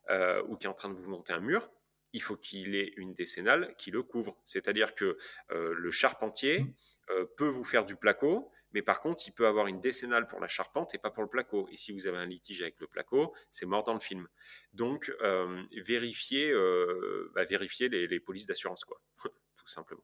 ou 0.10 0.56
qui 0.56 0.68
est 0.68 0.70
en 0.70 0.74
train 0.74 0.90
de 0.90 0.96
vous 0.96 1.10
monter 1.10 1.34
un 1.34 1.42
mur, 1.42 1.70
il 2.14 2.22
faut 2.22 2.36
qu'il 2.38 2.76
ait 2.76 2.94
une 2.98 3.14
décennale 3.14 3.74
qui 3.78 3.92
le 3.92 4.04
couvre. 4.04 4.38
C'est-à-dire 4.44 4.96
que 4.96 5.18
euh, 5.52 5.74
le 5.74 5.92
charpentier 5.92 6.60
Mm. 6.60 6.74
euh, 7.12 7.26
peut 7.38 7.48
vous 7.48 7.64
faire 7.64 7.86
du 7.86 7.96
placo, 7.96 8.52
mais 8.74 8.82
par 8.82 9.02
contre, 9.02 9.24
il 9.28 9.32
peut 9.32 9.48
avoir 9.48 9.68
une 9.68 9.80
décennale 9.80 10.28
pour 10.28 10.40
la 10.40 10.48
charpente 10.48 10.94
et 10.96 10.98
pas 10.98 11.12
pour 11.12 11.24
le 11.24 11.30
placo. 11.30 11.68
Et 11.72 11.78
si 11.78 11.92
vous 11.92 12.08
avez 12.08 12.18
un 12.18 12.26
litige 12.26 12.62
avec 12.62 12.80
le 12.80 12.88
placo, 12.88 13.34
c'est 13.50 13.66
mort 13.66 13.84
dans 13.84 13.94
le 13.94 14.00
film. 14.00 14.28
Donc, 14.74 15.12
euh, 15.22 15.62
vérifiez, 15.86 16.52
euh, 16.52 17.32
bah, 17.36 17.44
vérifiez 17.44 17.90
les, 17.90 18.08
les 18.08 18.20
polices 18.20 18.46
d'assurance, 18.46 18.86
quoi, 18.86 19.02
tout 19.58 19.68
simplement. 19.68 20.04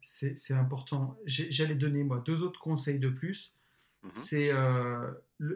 C'est 0.00 0.54
important. 0.54 1.20
J'allais 1.26 1.74
donner, 1.74 2.02
moi, 2.02 2.22
deux 2.24 2.42
autres 2.42 2.58
conseils 2.58 2.98
de 2.98 3.10
plus. 3.10 3.56
Mhm. 4.02 4.10
C'est 4.12 4.50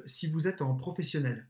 si 0.05 0.31
vous 0.31 0.47
êtes 0.47 0.63
en 0.63 0.75
professionnel, 0.75 1.49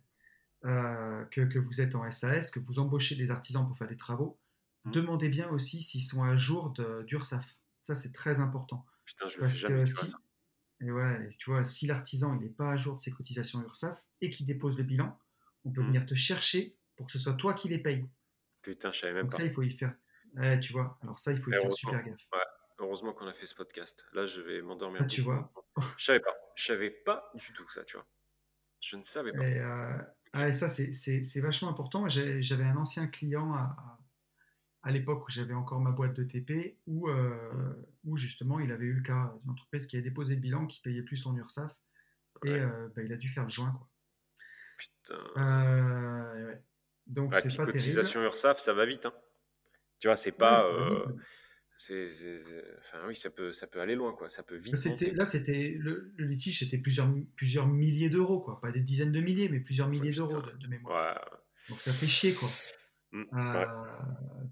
euh, 0.65 1.25
que, 1.27 1.41
que 1.43 1.59
vous 1.59 1.81
êtes 1.81 1.95
en 1.95 2.09
SAS, 2.11 2.51
que 2.51 2.61
vous 2.61 2.79
embauchez 2.79 3.17
des 3.17 3.31
artisans 3.31 3.67
pour 3.67 3.77
faire 3.77 3.89
des 3.89 3.97
travaux, 3.97 4.39
Mhm. 4.85 4.93
demandez 4.93 5.29
bien 5.29 5.49
aussi 5.51 5.81
s'ils 5.83 6.03
sont 6.03 6.25
à 6.25 6.37
jour 6.37 6.71
d'URSAF. 7.07 7.57
Ça, 7.83 7.95
c'est 7.95 8.13
très 8.13 8.41
important. 8.41 8.85
Putain, 9.05 9.29
je 9.29 9.39
Parce 9.39 9.63
que 9.63 9.85
si, 9.85 10.09
ça. 10.09 10.19
et 10.81 10.91
ouais, 10.91 11.29
tu 11.39 11.51
vois, 11.51 11.65
si 11.65 11.87
l'artisan 11.87 12.35
n'est 12.37 12.49
pas 12.51 12.73
à 12.73 12.77
jour 12.77 12.97
de 12.97 13.01
ses 13.01 13.13
cotisations 13.13 13.63
URSAF 13.63 14.05
et 14.21 14.31
qu'il 14.31 14.47
dépose 14.47 14.77
le 14.79 14.85
bilan, 14.85 15.19
on 15.65 15.71
peut 15.73 15.81
Mhm. 15.83 15.87
venir 15.89 16.07
te 16.07 16.15
chercher 16.15 16.77
pour 16.97 17.07
que 17.07 17.13
ce 17.13 17.19
soit 17.21 17.35
toi 17.35 17.55
qui 17.55 17.69
les 17.69 17.79
paye. 17.79 18.05
Putain, 18.63 18.91
je 18.93 19.01
savais 19.01 19.13
même 19.15 19.23
Donc 19.25 19.33
pas. 19.33 19.37
ça, 19.39 19.45
il 19.45 19.53
faut 19.53 19.63
y 19.63 19.71
faire. 19.71 19.95
Ouais, 20.37 20.59
tu 20.61 20.73
vois, 20.73 20.99
alors 21.03 21.19
ça, 21.19 21.33
il 21.33 21.39
faut 21.39 21.51
y 21.51 21.55
Et 21.55 21.57
faire 21.59 21.65
heureusement. 21.67 21.91
super 21.93 22.03
gaffe. 22.05 22.27
Ouais, 22.33 22.41
heureusement 22.79 23.13
qu'on 23.13 23.27
a 23.27 23.33
fait 23.35 23.47
ce 23.47 23.55
podcast. 23.55 24.05
Là, 24.13 24.25
je 24.27 24.41
vais 24.41 24.63
m'endormir. 24.63 25.03
Ah, 25.05 25.07
tu 25.07 25.21
vois. 25.21 25.53
Je 25.99 26.05
savais 26.05 26.21
pas. 26.21 26.35
Je 26.57 26.65
savais 26.65 26.91
pas 26.91 27.31
du 27.35 27.53
tout 27.53 27.69
ça, 27.69 27.85
tu 27.85 27.97
vois. 27.97 28.07
Je 28.81 28.97
ne 28.97 29.03
savais 29.05 29.33
pas. 29.33 29.47
Et, 29.47 29.59
euh, 29.61 29.99
ah, 30.33 30.49
et 30.49 30.53
ça, 30.53 30.69
c'est- 30.69 31.41
vachement 31.41 31.69
important. 31.69 32.09
J'avais 32.09 32.65
un 32.65 32.77
ancien 32.77 33.07
client 33.07 33.55
à, 33.55 34.91
l'époque 34.91 35.27
où 35.29 35.31
j'avais 35.31 35.55
encore 35.55 35.81
ma 35.81 35.91
boîte 35.91 36.15
de 36.15 36.25
TP, 36.25 36.79
où, 36.87 37.09
euh, 37.09 37.75
où 38.05 38.17
justement 38.17 38.59
il 38.59 38.73
avait 38.73 38.87
eu 38.87 38.95
le 38.95 39.03
cas 39.03 39.33
d'une 39.43 39.53
entreprise 39.53 39.87
qui 39.87 39.97
avait 39.97 40.03
déposé 40.03 40.35
le 40.35 40.41
bilan, 40.41 40.67
qui 40.67 40.81
payait 40.81 41.03
plus 41.03 41.17
son 41.17 41.37
URSAF, 41.37 41.79
et 42.45 42.51
euh, 42.51 42.89
bah, 42.97 43.03
il 43.03 43.13
a 43.13 43.17
dû 43.17 43.29
faire 43.29 43.45
le 43.45 43.51
joint. 43.51 43.71
Quoi. 43.71 43.89
Putain. 44.79 45.25
Euh, 45.37 46.47
ouais. 46.47 46.63
Donc 47.07 47.31
Ouais, 47.31 47.41
c'est 47.41 47.57
pas 47.57 47.67
cotisation 47.67 48.23
URSAF, 48.23 48.59
ça 48.59 48.73
va 48.73 48.87
vite. 48.87 49.07
Hein. 49.07 49.13
Tu 50.01 50.09
vois, 50.09 50.17
c'est 50.17 50.33
pas. 50.33 50.67
Euh, 51.73 51.77
c'est, 51.77 52.09
c'est- 52.09 52.37
c'est- 52.39 52.65
Enfin, 52.79 53.07
oui, 53.09 53.17
ça 53.17 53.31
peut, 53.31 53.53
ça 53.53 53.67
peut 53.67 53.81
aller 53.81 53.95
loin, 53.95 54.13
quoi. 54.13 54.29
Ça 54.29 54.43
peut 54.43 54.57
vite 54.57 54.73
Là, 54.73 54.77
c'était, 54.79 55.07
monter. 55.07 55.17
là, 55.17 55.27
c'était 55.27 55.77
le, 55.79 56.13
le 56.17 56.27
litige, 56.27 56.59
c'était 56.61 56.79
plusieurs, 56.79 57.13
plusieurs 57.37 57.67
milliers 57.67 58.11
d'euros, 58.11 58.41
quoi. 58.41 58.61
Pas 58.61 58.71
des 58.73 58.81
dizaines 58.81 59.13
de 59.13 59.21
milliers, 59.21 59.49
mais 59.49 59.61
plusieurs 59.61 59.89
milliers 59.89 60.13
d'euros 60.13 60.43
de, 60.43 60.53
de 60.53 60.67
mémoire. 60.69 61.15
Ouais. 61.17 61.39
Donc 61.71 61.79
ça 61.79 61.93
fait 61.93 62.07
chier, 62.07 62.35
quoi. 62.35 62.49
Mm, 63.13 63.23
Euh, 63.35 63.53
ouais. 63.53 63.67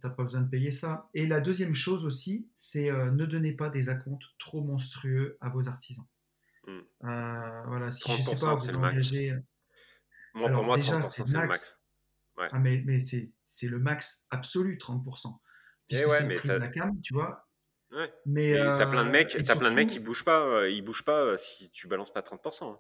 T'as 0.03 0.11
pas 0.11 0.23
besoin 0.23 0.41
de 0.43 0.49
payer 0.51 0.71
ça. 0.71 1.09
Et 1.15 1.27
la 1.27 1.41
deuxième 1.41 1.75
chose 1.75 2.05
aussi, 2.05 2.49
c'est 2.55 2.91
euh, 2.91 3.11
ne 3.11 3.25
donnez 3.27 3.53
pas 3.53 3.69
des 3.71 3.89
acomptes 3.89 4.25
trop 4.39 4.63
monstrueux 4.63 5.37
à 5.41 5.49
vos 5.51 5.69
artisans. 5.69 6.07
Mm. 6.67 6.79
Euh, 7.05 7.63
voilà, 7.67 7.91
si 7.91 8.11
je 8.13 8.23
sais 8.23 8.35
30%, 8.35 8.45
pas, 8.45 8.59
c'est 8.59 8.73
vous 8.73 8.79
engagez. 8.79 9.35
Moi, 10.35 10.47
Alors, 10.49 10.59
pour 10.61 10.67
moi, 10.67 10.77
déjà, 10.77 11.01
30%, 11.01 11.03
c'est 11.03 11.27
c'est 11.27 11.33
le 11.33 11.39
max. 11.39 11.49
max. 11.49 11.81
Ouais. 12.39 12.49
Ah, 12.53 12.59
mais, 12.59 12.83
mais 12.87 13.01
c'est, 13.01 13.31
c'est 13.47 13.67
le 13.69 13.79
max 13.79 14.27
absolu, 14.31 14.79
30%. 14.79 15.39
Puisque 15.91 16.05
Eh 16.05 16.11
ouais, 16.11 16.25
mais 16.27 16.37
t'as- 16.37 16.55
de 16.55 16.59
la 16.61 16.69
cam, 16.69 17.01
tu 17.03 17.15
vois. 17.15 17.45
Ouais. 17.93 18.13
Mais 18.25 18.51
Et 18.51 18.55
t'as 18.55 18.87
plein 18.87 19.03
de 19.05 19.09
euh, 19.09 19.13
mecs, 19.13 19.37
t'as 19.45 19.57
plein 19.57 19.71
de 19.71 19.75
mecs 19.75 19.89
qui 19.89 19.95
surtout, 19.95 20.07
bougent 20.07 20.25
pas, 20.25 20.41
euh, 20.41 20.71
ils 20.71 20.81
bougent 20.83 21.05
pas 21.05 21.19
euh, 21.21 21.37
si 21.37 21.71
tu 21.73 21.89
balances 21.89 22.13
pas 22.13 22.23
30%. 22.23 22.73
hein. 22.73 22.79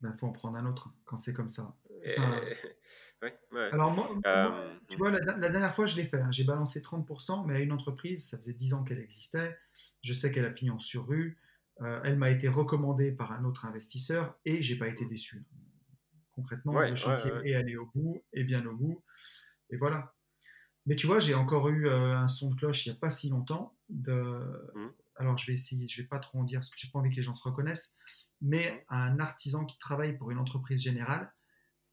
ben, 0.00 0.14
faut 0.16 0.26
en 0.26 0.32
prendre 0.32 0.56
un 0.56 0.64
autre 0.66 0.88
quand 1.04 1.16
c'est 1.18 1.34
comme 1.34 1.50
ça. 1.50 1.76
Et- 2.02 2.18
Enfin, 2.18 2.40
ouais, 3.22 3.38
ouais. 3.52 3.68
alors, 3.72 3.92
moi, 3.92 4.10
Euh, 4.26 4.48
moi, 4.48 4.64
tu 4.88 4.96
vois, 4.96 5.10
la, 5.10 5.20
la 5.36 5.48
dernière 5.50 5.74
fois, 5.74 5.84
je 5.86 5.96
l'ai 5.96 6.04
fait. 6.04 6.18
hein. 6.20 6.30
J'ai 6.32 6.44
balancé 6.44 6.80
30%, 6.82 7.44
mais 7.44 7.56
à 7.56 7.60
une 7.60 7.72
entreprise, 7.72 8.28
ça 8.30 8.38
faisait 8.38 8.54
10 8.54 8.72
ans 8.74 8.82
qu'elle 8.84 8.98
existait. 9.00 9.56
Je 10.02 10.12
sais 10.14 10.32
qu'elle 10.32 10.46
a 10.46 10.50
pignon 10.50 10.78
sur 10.80 11.06
rue. 11.06 11.38
Euh, 11.82 12.00
elle 12.04 12.16
m'a 12.16 12.30
été 12.30 12.48
recommandée 12.48 13.12
par 13.12 13.32
un 13.32 13.44
autre 13.44 13.64
investisseur 13.66 14.34
et 14.44 14.62
j'ai 14.62 14.76
pas 14.78 14.88
été 14.88 15.04
déçu. 15.06 15.44
Concrètement, 16.32 16.72
Ouais, 16.72 16.86
le 16.86 16.92
ouais, 16.92 16.96
chantier 16.96 17.30
ouais. 17.32 17.50
est 17.50 17.54
allé 17.54 17.76
au 17.76 17.86
bout, 17.94 18.24
et 18.32 18.44
bien 18.44 18.64
au 18.66 18.74
bout. 18.74 19.04
Et 19.70 19.76
voilà. 19.76 20.14
Mais 20.86 20.96
tu 20.96 21.06
vois, 21.06 21.20
j'ai 21.20 21.34
encore 21.34 21.68
eu 21.68 21.86
euh, 21.88 22.16
un 22.16 22.28
son 22.28 22.50
de 22.50 22.56
cloche 22.56 22.86
il 22.86 22.90
n'y 22.90 22.96
a 22.96 22.98
pas 23.00 23.10
si 23.10 23.28
longtemps. 23.28 23.76
De... 23.88 24.70
Mhm. 24.74 24.92
Alors, 25.16 25.36
je 25.38 25.46
vais 25.46 25.54
essayer, 25.54 25.86
je 25.88 26.02
vais 26.02 26.08
pas 26.08 26.18
trop 26.18 26.38
en 26.40 26.44
dire 26.44 26.60
parce 26.60 26.70
que 26.70 26.76
j'ai 26.78 26.88
pas 26.90 26.98
envie 26.98 27.10
que 27.10 27.16
les 27.16 27.22
gens 27.22 27.34
se 27.34 27.42
reconnaissent. 27.42 27.96
Mais 28.40 28.84
un 28.88 29.20
artisan 29.20 29.64
qui 29.64 29.78
travaille 29.78 30.16
pour 30.16 30.30
une 30.32 30.38
entreprise 30.38 30.82
générale 30.82 31.32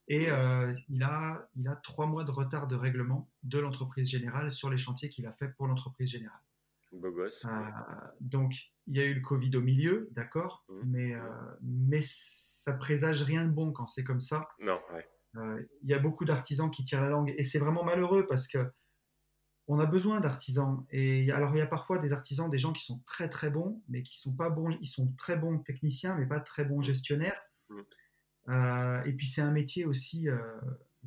et 0.08 0.28
Mhm. 0.28 0.34
euh, 0.34 0.76
il, 0.90 1.04
a, 1.04 1.48
il 1.56 1.68
a 1.68 1.76
trois 1.76 2.08
mois 2.08 2.24
de 2.24 2.32
retard 2.32 2.68
de 2.68 2.76
règlement 2.76 3.30
de 3.44 3.60
l'entreprise 3.60 4.10
générale 4.10 4.52
sur 4.52 4.70
les 4.72 4.78
chantiers 4.80 5.10
qu'il 5.10 5.28
a 5.28 5.32
fait 5.32 5.50
pour 5.50 5.68
l'entreprise 5.68 6.10
générale. 6.10 6.42
Beau 6.92 7.12
gosse. 7.12 7.46
Euh, 7.46 7.50
donc, 8.20 8.56
il 8.88 8.98
y 8.98 9.00
a 9.02 9.04
eu 9.06 9.14
le 9.14 9.22
Covid 9.22 9.56
au 9.56 9.62
milieu, 9.62 10.10
d'accord, 10.14 10.66
mais, 10.86 11.14
euh, 11.14 11.22
mais 11.62 12.00
ça 12.02 12.74
présage 12.74 13.22
rien 13.22 13.46
de 13.46 13.52
bon 13.52 13.72
quand 13.72 13.86
c'est 13.86 14.04
comme 14.04 14.22
ça. 14.22 14.50
Non, 14.60 14.80
ouais. 14.92 15.08
Euh, 15.36 15.62
Il 15.84 15.90
y 15.92 15.94
a 15.94 16.00
beaucoup 16.00 16.26
d'artisans 16.26 16.72
qui 16.72 16.84
tirent 16.84 17.02
la 17.04 17.10
langue 17.10 17.32
et 17.38 17.44
c'est 17.44 17.60
vraiment 17.60 17.84
malheureux 17.84 18.26
parce 18.26 18.48
que 18.48 18.72
on 19.70 19.80
a 19.80 19.86
besoin 19.86 20.20
d'artisans. 20.20 20.84
Et 20.90 21.32
alors, 21.32 21.54
il 21.54 21.60
y 21.60 21.62
a 21.62 21.68
parfois 21.68 22.00
des 22.00 22.12
artisans, 22.12 22.50
des 22.50 22.58
gens 22.58 22.74
qui 22.74 22.84
sont 22.84 23.04
très 23.06 23.30
très 23.30 23.52
bons, 23.52 23.84
mais 23.88 24.02
qui 24.02 24.20
sont 24.20 24.36
pas 24.36 24.50
bons. 24.50 24.76
Ils 24.82 24.88
sont 24.88 25.14
très 25.14 25.38
bons 25.38 25.60
techniciens, 25.60 26.16
mais 26.16 26.26
pas 26.26 26.40
très 26.40 26.66
bons 26.66 26.82
gestionnaires. 26.82 27.40
Mhm. 27.70 27.86
Euh, 28.50 29.04
et 29.04 29.14
puis, 29.14 29.28
c'est 29.28 29.42
un 29.42 29.52
métier 29.52 29.86
aussi. 29.86 30.28
euh, 30.28 30.40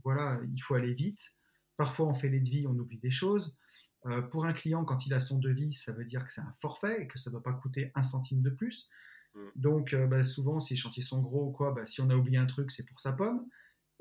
voilà, 0.05 0.41
il 0.55 0.61
faut 0.61 0.77
aller 0.77 0.95
vite. 0.95 1.35
Parfois, 1.77 2.07
on 2.07 2.15
fait 2.15 2.29
les 2.29 2.39
devis, 2.39 2.65
on 2.69 2.79
oublie 2.79 2.99
des 2.99 3.11
choses. 3.11 3.59
Euh, 4.07 4.23
pour 4.23 4.45
un 4.45 4.53
client, 4.53 4.85
quand 4.85 5.07
il 5.07 5.13
a 5.13 5.19
son 5.19 5.41
devis, 5.41 5.73
ça 5.73 5.93
veut 5.93 6.05
dire 6.05 6.25
que 6.25 6.33
c'est 6.33 6.41
un 6.41 6.55
forfait 6.61 7.03
et 7.03 7.09
que 7.09 7.19
ça 7.19 7.31
ne 7.31 7.33
doit 7.33 7.43
pas 7.43 7.53
coûter 7.53 7.91
un 7.97 8.05
centime 8.05 8.43
de 8.43 8.51
plus. 8.51 8.89
Mhm. 9.35 9.51
Donc, 9.57 9.95
bah, 10.09 10.23
souvent, 10.23 10.61
si 10.61 10.75
les 10.75 10.79
chantiers 10.79 11.03
sont 11.03 11.21
gros 11.21 11.49
ou 11.49 11.51
quoi, 11.51 11.73
bah, 11.73 11.85
si 11.85 12.01
on 12.01 12.09
a 12.11 12.15
oublié 12.15 12.39
un 12.39 12.47
truc, 12.47 12.71
c'est 12.71 12.87
pour 12.87 13.01
sa 13.01 13.13
pomme. 13.13 13.45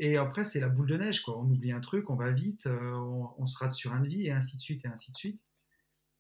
Et 0.04 0.18
après, 0.18 0.46
c'est 0.46 0.60
la 0.60 0.68
boule 0.68 0.88
de 0.90 0.98
neige, 0.98 1.22
quoi. 1.22 1.38
On 1.38 1.44
oublie 1.44 1.72
un 1.72 1.80
truc, 1.80 2.10
on 2.10 2.16
va 2.16 2.32
vite, 2.32 2.66
euh, 2.66 2.92
on, 2.94 3.36
on 3.38 3.46
se 3.46 3.56
rate 3.60 3.74
sur 3.74 3.94
un 3.94 4.00
devis, 4.00 4.26
et 4.26 4.32
ainsi 4.32 4.58
de 4.58 4.62
suite, 4.62 4.84
et 4.84 4.88
ainsi 4.88 5.12
de 5.12 5.18
suite. 5.18 5.44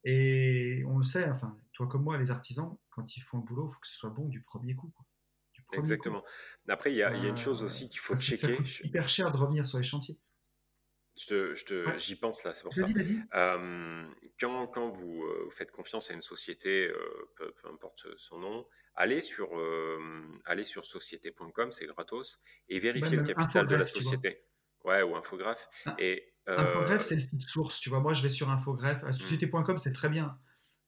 Et 0.03 0.83
on 0.87 0.97
le 0.97 1.03
sait, 1.03 1.29
enfin, 1.29 1.57
toi 1.73 1.87
comme 1.87 2.03
moi, 2.03 2.17
les 2.17 2.31
artisans, 2.31 2.77
quand 2.91 3.15
ils 3.17 3.21
font 3.21 3.37
le 3.37 3.43
boulot, 3.43 3.67
il 3.69 3.73
faut 3.73 3.79
que 3.79 3.87
ce 3.87 3.95
soit 3.95 4.09
bon 4.09 4.27
du 4.27 4.41
premier 4.43 4.75
coup. 4.75 4.91
Quoi. 4.95 5.05
Du 5.53 5.61
premier 5.63 5.79
Exactement. 5.79 6.21
Coup. 6.21 6.27
Après, 6.69 6.91
il 6.91 6.97
y, 6.97 7.03
a, 7.03 7.11
il 7.15 7.21
y 7.23 7.25
a 7.25 7.29
une 7.29 7.33
Euh, 7.33 7.35
chose 7.35 7.63
aussi 7.63 7.89
qu'il 7.89 7.99
faut 7.99 8.13
que 8.13 8.19
ça 8.19 8.35
checker. 8.35 8.57
coûte 8.57 8.65
Je- 8.65 8.83
hyper 8.85 9.09
cher 9.09 9.31
de 9.31 9.37
revenir 9.37 9.65
sur 9.65 9.77
les 9.77 9.83
chantiers. 9.83 10.19
je 11.19 11.25
te- 11.27 11.55
je 11.55 11.65
te- 11.65 11.85
Ouais. 11.87 11.99
J'y 11.99 12.15
pense 12.15 12.43
là, 12.43 12.53
c'est 12.53 12.63
pour 12.63 12.73
ça. 12.75 12.83
Vas-y, 12.83 12.93
vas-y. 12.93 13.23
Euh, 13.35 14.07
quand, 14.39 14.67
quand 14.67 14.89
vous, 14.89 15.23
euh, 15.23 15.41
vous 15.45 15.51
faites 15.51 15.71
confiance 15.71 16.09
à 16.09 16.13
une 16.13 16.21
société, 16.21 16.87
euh, 16.87 17.29
peu, 17.35 17.51
peu 17.61 17.67
importe 17.69 18.07
son 18.17 18.39
nom, 18.39 18.65
allez 18.95 19.21
sur, 19.21 19.57
euh, 19.57 19.99
allez 20.45 20.63
sur 20.63 20.85
société.com, 20.85 21.71
c'est 21.71 21.85
gratos, 21.85 22.41
et 22.69 22.79
vérifiez 22.79 23.17
Même 23.17 23.25
le 23.25 23.33
capital 23.33 23.67
de 23.67 23.75
la 23.75 23.85
société. 23.85 24.43
Ouais, 24.83 25.03
ou 25.03 25.15
infographe. 25.15 25.69
Ah, 25.85 25.95
Et 25.99 26.33
euh, 26.49 26.99
c'est 27.01 27.15
le 27.15 27.19
site 27.19 27.43
source, 27.43 27.79
tu 27.79 27.89
vois. 27.89 27.99
Moi, 27.99 28.13
je 28.13 28.23
vais 28.23 28.29
sur 28.29 28.49
Infogreffe. 28.49 29.03
À 29.03 29.09
hmm. 29.09 29.13
société.com, 29.13 29.77
c'est 29.77 29.93
très 29.93 30.09
bien. 30.09 30.39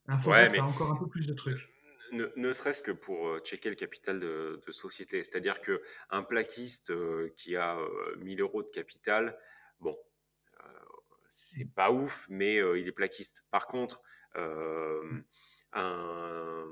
ouais, 0.08 0.14
Infogreffe, 0.16 0.52
mais 0.52 0.58
t'as 0.58 0.64
encore 0.64 0.92
un 0.92 0.96
peu 0.96 1.08
plus 1.08 1.28
de 1.28 1.34
trucs. 1.34 1.70
ne, 2.12 2.26
ne 2.36 2.54
serait-ce 2.54 2.82
que 2.82 2.92
pour 2.92 3.28
euh, 3.28 3.40
checker 3.40 3.70
le 3.70 3.76
capital 3.76 4.20
de, 4.20 4.60
de 4.66 4.72
société. 4.72 5.22
C'est-à-dire 5.22 5.62
qu'un 5.62 6.24
plaquiste 6.24 6.90
euh, 6.90 7.32
qui 7.36 7.56
a 7.56 7.78
euh, 7.78 8.16
1000 8.18 8.42
euros 8.42 8.64
de 8.64 8.72
capital, 8.72 9.38
bon, 9.80 9.96
euh, 10.60 10.68
c'est 11.30 11.66
pas 11.66 11.92
ouf, 11.92 12.26
mais 12.30 12.58
euh, 12.58 12.80
il 12.80 12.88
est 12.88 12.92
plaquiste. 12.92 13.46
Par 13.52 13.68
contre, 13.68 14.02
euh, 14.36 15.22
un. 15.74 16.66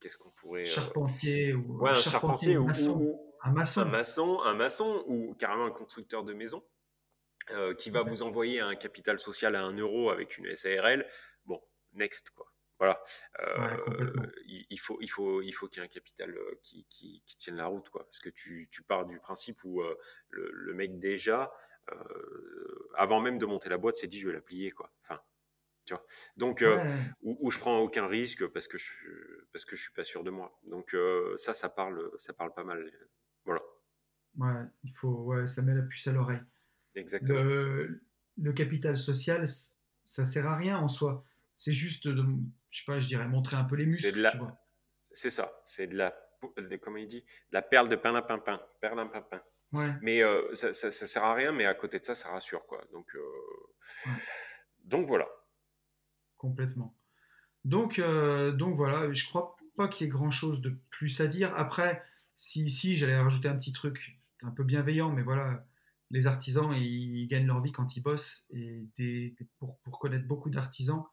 Qu'est-ce 0.00 0.18
qu'on 0.18 0.30
pourrait. 0.30 0.62
euh, 0.62 0.66
Charpentier 0.66 1.54
ou 1.54 1.78
ouais, 1.82 1.90
un 1.90 1.94
charpentier 1.94 2.54
charpentier 2.54 2.56
ou 2.58 2.62
ou, 2.62 2.66
maçon. 2.66 3.00
ou- 3.00 3.34
Un 3.42 3.50
un 3.50 3.52
maçon. 3.86 4.40
un 4.42 4.54
maçon 4.54 5.04
ou 5.06 5.34
carrément 5.34 5.66
un 5.66 5.70
constructeur 5.70 6.24
de 6.24 6.32
maison 6.32 6.64
euh, 7.50 7.74
qui 7.74 7.90
va 7.90 8.02
Ouais. 8.02 8.08
vous 8.10 8.22
envoyer 8.22 8.60
un 8.60 8.74
capital 8.76 9.18
social 9.18 9.54
à 9.56 9.62
1 9.64 9.76
euro 9.78 10.10
avec 10.10 10.38
une 10.38 10.54
SARL. 10.56 11.06
Bon, 11.44 11.60
next 11.92 12.30
quoi. 12.30 12.46
Voilà. 12.78 13.02
Ouais. 13.38 13.76
Euh, 14.00 14.12
il, 14.46 14.66
il 14.70 14.80
faut, 14.80 14.96
il 15.02 15.08
faut, 15.08 15.42
il 15.42 15.52
faut 15.52 15.68
qu'il 15.68 15.80
y 15.82 15.84
ait 15.84 15.86
un 15.86 15.88
capital 15.92 16.30
euh, 16.34 16.58
qui, 16.62 16.86
qui, 16.88 17.22
qui 17.26 17.36
tienne 17.36 17.56
la 17.56 17.66
route 17.66 17.88
quoi. 17.90 18.04
Parce 18.04 18.18
que 18.20 18.30
tu, 18.30 18.68
tu 18.70 18.82
pars 18.82 19.04
du 19.04 19.18
principe 19.18 19.58
où 19.64 19.82
euh, 19.82 19.98
le, 20.30 20.50
le 20.50 20.72
mec 20.74 20.98
déjà, 20.98 21.52
euh, 21.92 22.88
avant 22.94 23.20
même 23.20 23.36
de 23.38 23.44
monter 23.46 23.68
la 23.68 23.76
boîte, 23.78 23.96
s'est 23.96 24.06
dit 24.06 24.18
je 24.18 24.28
vais 24.28 24.34
la 24.34 24.40
plier 24.40 24.70
quoi. 24.70 24.90
Enfin, 25.02 25.20
tu 25.90 25.94
vois. 25.94 26.06
Donc 26.36 26.62
euh, 26.62 26.76
Ouais, 26.76 26.90
où, 27.22 27.36
où 27.40 27.50
je 27.50 27.58
prends 27.58 27.80
aucun 27.80 28.06
risque 28.06 28.46
parce 28.46 28.68
que 28.68 28.78
je 28.78 28.92
parce 29.52 29.64
que 29.64 29.74
je 29.74 29.82
suis 29.82 29.92
pas 29.92 30.04
sûr 30.04 30.22
de 30.22 30.30
moi. 30.30 30.58
Donc 30.64 30.94
euh, 30.94 31.36
ça, 31.36 31.52
ça 31.54 31.68
parle, 31.68 32.10
ça 32.16 32.32
parle 32.32 32.54
pas 32.54 32.62
mal. 32.64 32.88
Voilà, 33.44 33.60
ouais, 34.38 34.62
il 34.84 34.92
faut, 34.92 35.24
ouais, 35.24 35.46
ça 35.46 35.62
met 35.62 35.74
la 35.74 35.82
puce 35.82 36.06
à 36.06 36.12
l'oreille. 36.12 36.40
exactement. 36.94 37.42
Le, 37.42 38.02
le 38.36 38.52
capital 38.52 38.96
social, 38.96 39.44
ça 40.04 40.24
sert 40.24 40.46
à 40.46 40.56
rien 40.56 40.78
en 40.78 40.88
soi. 40.88 41.24
C'est 41.56 41.72
juste, 41.72 42.06
de, 42.08 42.24
je 42.70 42.78
sais 42.78 42.84
pas, 42.86 43.00
je 43.00 43.08
dirais 43.08 43.26
montrer 43.26 43.56
un 43.56 43.64
peu 43.64 43.76
les 43.76 43.90
C'est 43.90 44.12
de 44.12 44.16
muscles, 44.16 44.20
la, 44.20 44.30
tu 44.30 44.38
vois. 44.38 44.56
c'est 45.12 45.30
ça, 45.30 45.60
c'est 45.64 45.88
de 45.88 45.96
la, 45.96 46.14
de- 46.56 46.76
comment 46.76 46.98
il 46.98 47.08
dit, 47.08 47.22
de 47.22 47.26
la 47.52 47.62
perle 47.62 47.88
de 47.88 47.96
perlimpinpin, 47.96 48.60
perlimpinpin. 48.80 49.42
Ouais, 49.72 49.90
Mais 50.02 50.22
euh, 50.22 50.52
ça, 50.54 50.72
ça, 50.72 50.90
ça 50.90 51.06
sert 51.06 51.22
à 51.24 51.34
rien, 51.34 51.52
mais 51.52 51.64
à 51.66 51.74
côté 51.74 51.98
de 51.98 52.04
ça, 52.04 52.14
ça 52.14 52.30
rassure 52.30 52.66
quoi. 52.66 52.84
Donc, 52.92 53.14
ouais, 54.06 54.12
donc 54.84 55.06
voilà. 55.06 55.28
Complètement. 56.40 56.96
Donc, 57.66 57.98
euh, 57.98 58.52
donc 58.52 58.74
voilà, 58.74 59.12
je 59.12 59.26
crois 59.26 59.58
pas 59.76 59.88
qu'il 59.88 60.06
y 60.06 60.08
ait 60.08 60.10
grand 60.10 60.30
chose 60.30 60.62
de 60.62 60.74
plus 60.88 61.20
à 61.20 61.26
dire. 61.26 61.54
Après, 61.54 62.02
si, 62.34 62.70
si 62.70 62.96
j'allais 62.96 63.18
rajouter 63.18 63.48
un 63.48 63.56
petit 63.56 63.72
truc 63.72 64.18
un 64.42 64.50
peu 64.50 64.64
bienveillant, 64.64 65.12
mais 65.12 65.22
voilà, 65.22 65.66
les 66.10 66.26
artisans, 66.26 66.72
ils, 66.72 67.28
gagnent 67.28 67.46
leur 67.46 67.60
vie 67.60 67.72
quand 67.72 67.94
ils 67.96 68.02
bossent. 68.02 68.46
Et 68.50 69.36
pour, 69.58 69.78
connaître 70.00 70.26
beaucoup 70.26 70.48
d'artisans, 70.48 71.04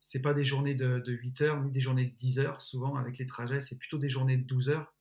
c'est 0.00 0.22
pas 0.22 0.32
des 0.32 0.44
journées 0.44 0.74
de, 0.74 0.98
de 1.00 1.12
8 1.12 1.42
heures, 1.42 1.62
ni 1.62 1.70
des 1.70 1.80
journées 1.80 2.06
de 2.06 2.16
10 2.16 2.40
heures, 2.40 2.62
souvent 2.62 2.96
avec 2.96 3.18
les 3.18 3.26
trajets, 3.26 3.60
c'est 3.60 3.78
plutôt 3.78 3.98
des 3.98 4.08
journées 4.08 4.38
de 4.38 4.44
12 4.44 4.70
heures. 4.70 4.94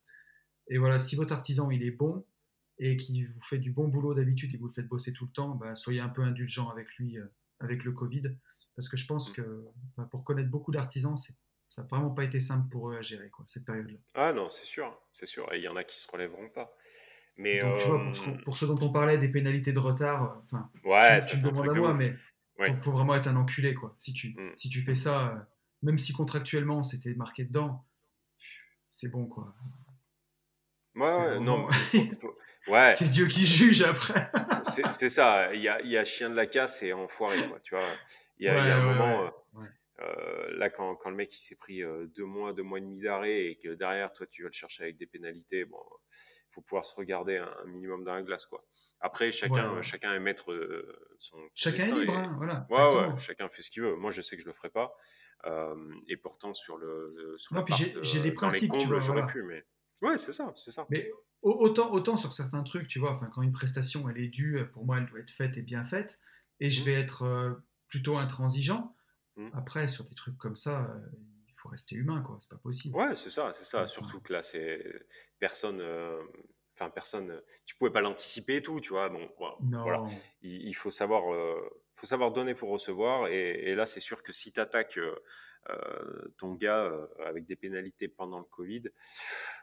Et 0.68 0.78
voilà, 0.78 1.00
si 1.00 1.16
votre 1.16 1.34
artisan, 1.34 1.72
il 1.72 1.84
est 1.84 1.92
bon 1.92 2.26
et 2.78 2.98
qu'il 2.98 3.30
vous 3.30 3.42
fait 3.42 3.58
du 3.58 3.72
bon 3.72 3.88
boulot 3.88 4.14
d'habitude 4.14 4.54
et 4.54 4.58
que 4.58 4.62
vous 4.62 4.68
le 4.68 4.74
faites 4.74 4.88
bosser 4.88 5.14
tout 5.14 5.26
le 5.26 5.32
temps, 5.32 5.56
bah, 5.56 5.76
soyez 5.76 6.02
un 6.02 6.10
peu 6.10 6.22
indulgent 6.22 6.70
avec 6.70 6.94
lui, 6.98 7.18
euh, 7.18 7.26
avec 7.60 7.86
le 7.86 7.94
Covid. 7.94 8.36
Parce 8.80 8.88
que 8.88 8.96
je 8.96 9.06
pense 9.06 9.32
Mm. 9.32 9.34
que 9.34 9.66
bah, 9.98 10.08
pour 10.10 10.24
connaître 10.24 10.50
beaucoup 10.50 10.72
d'artisans, 10.72 11.18
ça 11.18 11.34
n'a 11.82 11.88
vraiment 11.90 12.12
pas 12.12 12.24
été 12.24 12.40
simple 12.40 12.70
pour 12.70 12.90
eux 12.92 12.96
à 12.98 13.02
gérer, 13.02 13.30
quoi, 13.30 13.44
cette 13.46 13.66
période-là. 13.66 13.98
Ah 14.14 14.32
non, 14.32 14.48
c'est 14.48 14.66
sûr, 14.66 14.98
c'est 15.12 15.26
sûr. 15.26 15.52
Et 15.54 15.58
il 15.58 15.64
y 15.64 15.68
en 15.68 15.76
a 15.76 15.84
qui 15.84 15.98
se 16.00 16.10
relèveront 16.10 16.48
pas. 16.50 16.74
Mais 17.36 17.60
Donc, 17.62 17.78
tu 17.80 17.88
vois, 17.88 18.02
pour 18.04 18.16
ce, 18.16 18.30
euh, 18.30 18.34
pour 18.46 18.58
ce 18.58 18.66
dont 18.66 18.80
on 18.82 18.90
parlait, 18.92 19.18
des 19.18 19.28
pénalités 19.28 19.74
de 19.74 19.80
retard, 19.80 20.24
euh, 20.24 20.40
enfin, 20.46 20.72
ouais, 20.86 21.20
tu, 21.20 21.26
ça 21.26 21.38
tu 21.38 21.46
me 21.46 21.52
demandes 21.52 21.70
à 21.70 21.74
moi, 21.74 21.92
ouf. 21.92 21.98
mais 21.98 22.14
Ouais. 22.58 22.74
faut, 22.74 22.82
faut 22.84 22.92
vraiment 22.92 23.16
être 23.16 23.28
un 23.28 23.36
enculé, 23.36 23.74
quoi. 23.74 23.96
Si 24.00 24.14
tu, 24.14 24.30
Mm. 24.38 24.52
si 24.56 24.70
tu 24.70 24.82
fais 24.82 24.96
ça, 24.96 25.28
euh, 25.28 25.36
même 25.84 25.98
si 25.98 26.14
contractuellement 26.14 26.84
c'était 26.84 27.14
marqué 27.16 27.44
dedans, 27.44 27.86
c'est 28.90 29.10
bon, 29.12 29.28
quoi. 29.28 29.54
Ouais, 30.96 31.40
non, 31.40 31.68
ouais, 32.68 32.90
c'est 32.96 33.10
Dieu 33.10 33.28
qui 33.28 33.46
juge 33.46 33.82
après. 33.84 34.30
c'est 34.92 35.10
ça. 35.10 35.54
Il 35.54 35.62
y 35.62 35.70
a, 35.70 35.82
il 35.82 35.90
y 35.92 35.98
a 35.98 36.04
chien 36.04 36.30
de 36.30 36.36
la 36.36 36.48
casse 36.48 36.82
et 36.84 36.92
enfoiré, 36.94 37.48
quoi. 37.48 37.60
Tu 37.62 37.76
vois, 37.76 37.88
il 38.40 38.46
y 38.46 38.50
a, 38.50 38.58
Ouais, 38.58 38.62
il 38.62 38.66
y 38.66 38.72
a 38.72 38.78
un 38.78 38.82
ouais, 38.82 38.84
moment, 38.84 39.26
euh, 39.26 39.30
euh, 40.02 40.58
là, 40.58 40.70
quand, 40.70 40.96
quand 40.96 41.10
le 41.10 41.16
mec 41.16 41.34
il 41.34 41.40
s'est 41.40 41.56
pris 41.56 41.84
euh, 41.84 42.08
deux 42.08 42.26
mois, 42.26 42.54
deux 42.54 42.64
mois 42.64 42.78
et 42.80 42.82
demi 42.82 43.02
d'arrêt 43.02 43.46
et 43.48 43.58
que 43.60 43.70
derrière, 43.76 44.14
toi, 44.14 44.28
tu 44.28 44.44
vas 44.44 44.50
le 44.50 44.54
chercher 44.54 44.84
avec 44.84 44.98
des 44.98 45.08
pénalités, 45.08 45.66
bon, 45.66 45.80
il 46.12 46.54
faut 46.54 46.62
pouvoir 46.62 46.86
se 46.86 46.94
regarder 46.96 47.38
un, 47.38 47.52
un 47.64 47.66
minimum 47.66 48.04
dans 48.04 48.16
la 48.16 48.24
glace, 48.24 48.46
quoi. 48.46 48.66
Après, 49.02 49.32
chacun, 49.32 49.82
Ouais, 49.82 49.82
chacun 49.82 50.14
est 50.14 50.20
maître 50.20 50.54
de 50.54 51.16
son, 51.20 51.38
Chacun 51.54 51.86
est 51.86 51.92
libre, 51.92 52.18
et 52.18 52.18
hein, 52.18 52.34
voilà, 52.38 52.66
ouais, 52.70 52.96
ouais, 52.96 53.10
exactement. 53.10 53.18
chacun 53.18 53.50
fait 53.50 53.62
ce 53.62 53.72
qu'il 53.72 53.84
veut. 53.84 53.96
Moi, 53.96 54.12
je 54.12 54.22
sais 54.22 54.36
que 54.38 54.42
je 54.44 54.48
le 54.48 54.54
ferai 54.54 54.70
pas. 54.70 54.96
Euh, 55.46 55.94
et 56.08 56.18
pourtant, 56.18 56.54
sur 56.54 56.78
le, 56.78 57.36
sur 57.38 57.52
Non, 57.52 57.64
puis 57.64 57.74
j'ai 58.02 58.20
des 58.22 58.32
les 58.52 58.66
principes, 58.66 58.68
combles, 58.68 59.00
vois, 59.00 59.00
j'aurais 59.00 59.24
voilà. 59.24 59.26
pu, 59.26 59.44
mais 59.44 59.66
ouais, 60.02 60.18
c'est 60.18 60.34
ça, 60.34 60.52
c'est 60.56 60.72
ça. 60.72 60.90
Mais 60.90 61.12
au- 61.42 61.52
autant, 61.54 61.92
autant 61.94 62.18
sur 62.18 62.34
certains 62.34 62.64
trucs, 62.64 62.88
tu 62.88 63.00
vois, 63.00 63.20
quand 63.34 63.42
une 63.42 63.52
prestation 63.52 64.10
elle 64.10 64.18
est 64.20 64.28
due, 64.30 64.60
pour 64.74 64.86
moi 64.86 65.00
elle 65.00 65.08
doit 65.08 65.20
être 65.20 65.32
faite 65.32 65.58
et 65.58 65.62
bien 65.62 65.84
faite, 65.84 66.20
et 66.60 66.70
je 66.70 66.84
Mhm. 66.84 66.86
vais 66.86 66.94
être 66.94 67.24
euh, 67.24 67.54
plutôt 67.90 68.18
intransigeant. 68.18 68.96
Mhm. 69.36 69.52
Après, 69.54 69.88
sur 69.88 70.06
des 70.06 70.16
trucs 70.16 70.38
comme 70.38 70.56
ça, 70.56 70.86
euh, 70.86 71.10
il 71.48 71.54
faut 71.58 71.70
rester 71.70 71.96
humain, 71.96 72.22
quoi, 72.22 72.38
c'est 72.42 72.50
pas 72.52 72.58
possible. 72.58 72.96
Ouais, 72.96 73.16
c'est 73.16 73.30
ça, 73.30 73.52
c'est 73.52 73.66
ça. 73.66 73.82
Ouais, 73.82 73.88
Surtout 73.88 74.22
que 74.22 74.32
là, 74.34 74.42
c'est 74.42 74.84
personne. 75.40 75.82
euh, 75.82 76.22
Enfin, 76.76 76.90
personne. 76.92 77.32
euh, 77.32 77.42
Tu 77.66 77.76
pouvais 77.76 77.92
pas 77.92 78.00
l'anticiper 78.00 78.56
et 78.58 78.62
tout, 78.62 78.80
tu 78.80 78.92
vois. 78.92 79.10
Bon, 79.10 79.30
voilà. 79.60 80.02
Il, 80.42 80.68
il 80.70 80.74
faut 80.74 80.92
savoir, 80.92 81.34
euh, 81.34 81.60
faut 81.98 82.06
savoir 82.06 82.32
donner 82.32 82.56
pour 82.56 82.70
recevoir. 82.70 83.28
Et, 83.28 83.50
et 83.70 83.76
là, 83.76 83.86
c'est 83.86 84.00
sûr 84.00 84.24
que 84.24 84.32
si 84.32 84.54
tu 84.54 84.62
attaques 84.62 84.98
ton 86.38 86.54
gars 86.56 86.84
euh, 86.86 87.06
avec 87.26 87.46
des 87.46 87.56
pénalités 87.56 88.08
pendant 88.08 88.40
le 88.40 88.46
Covid, 88.46 88.84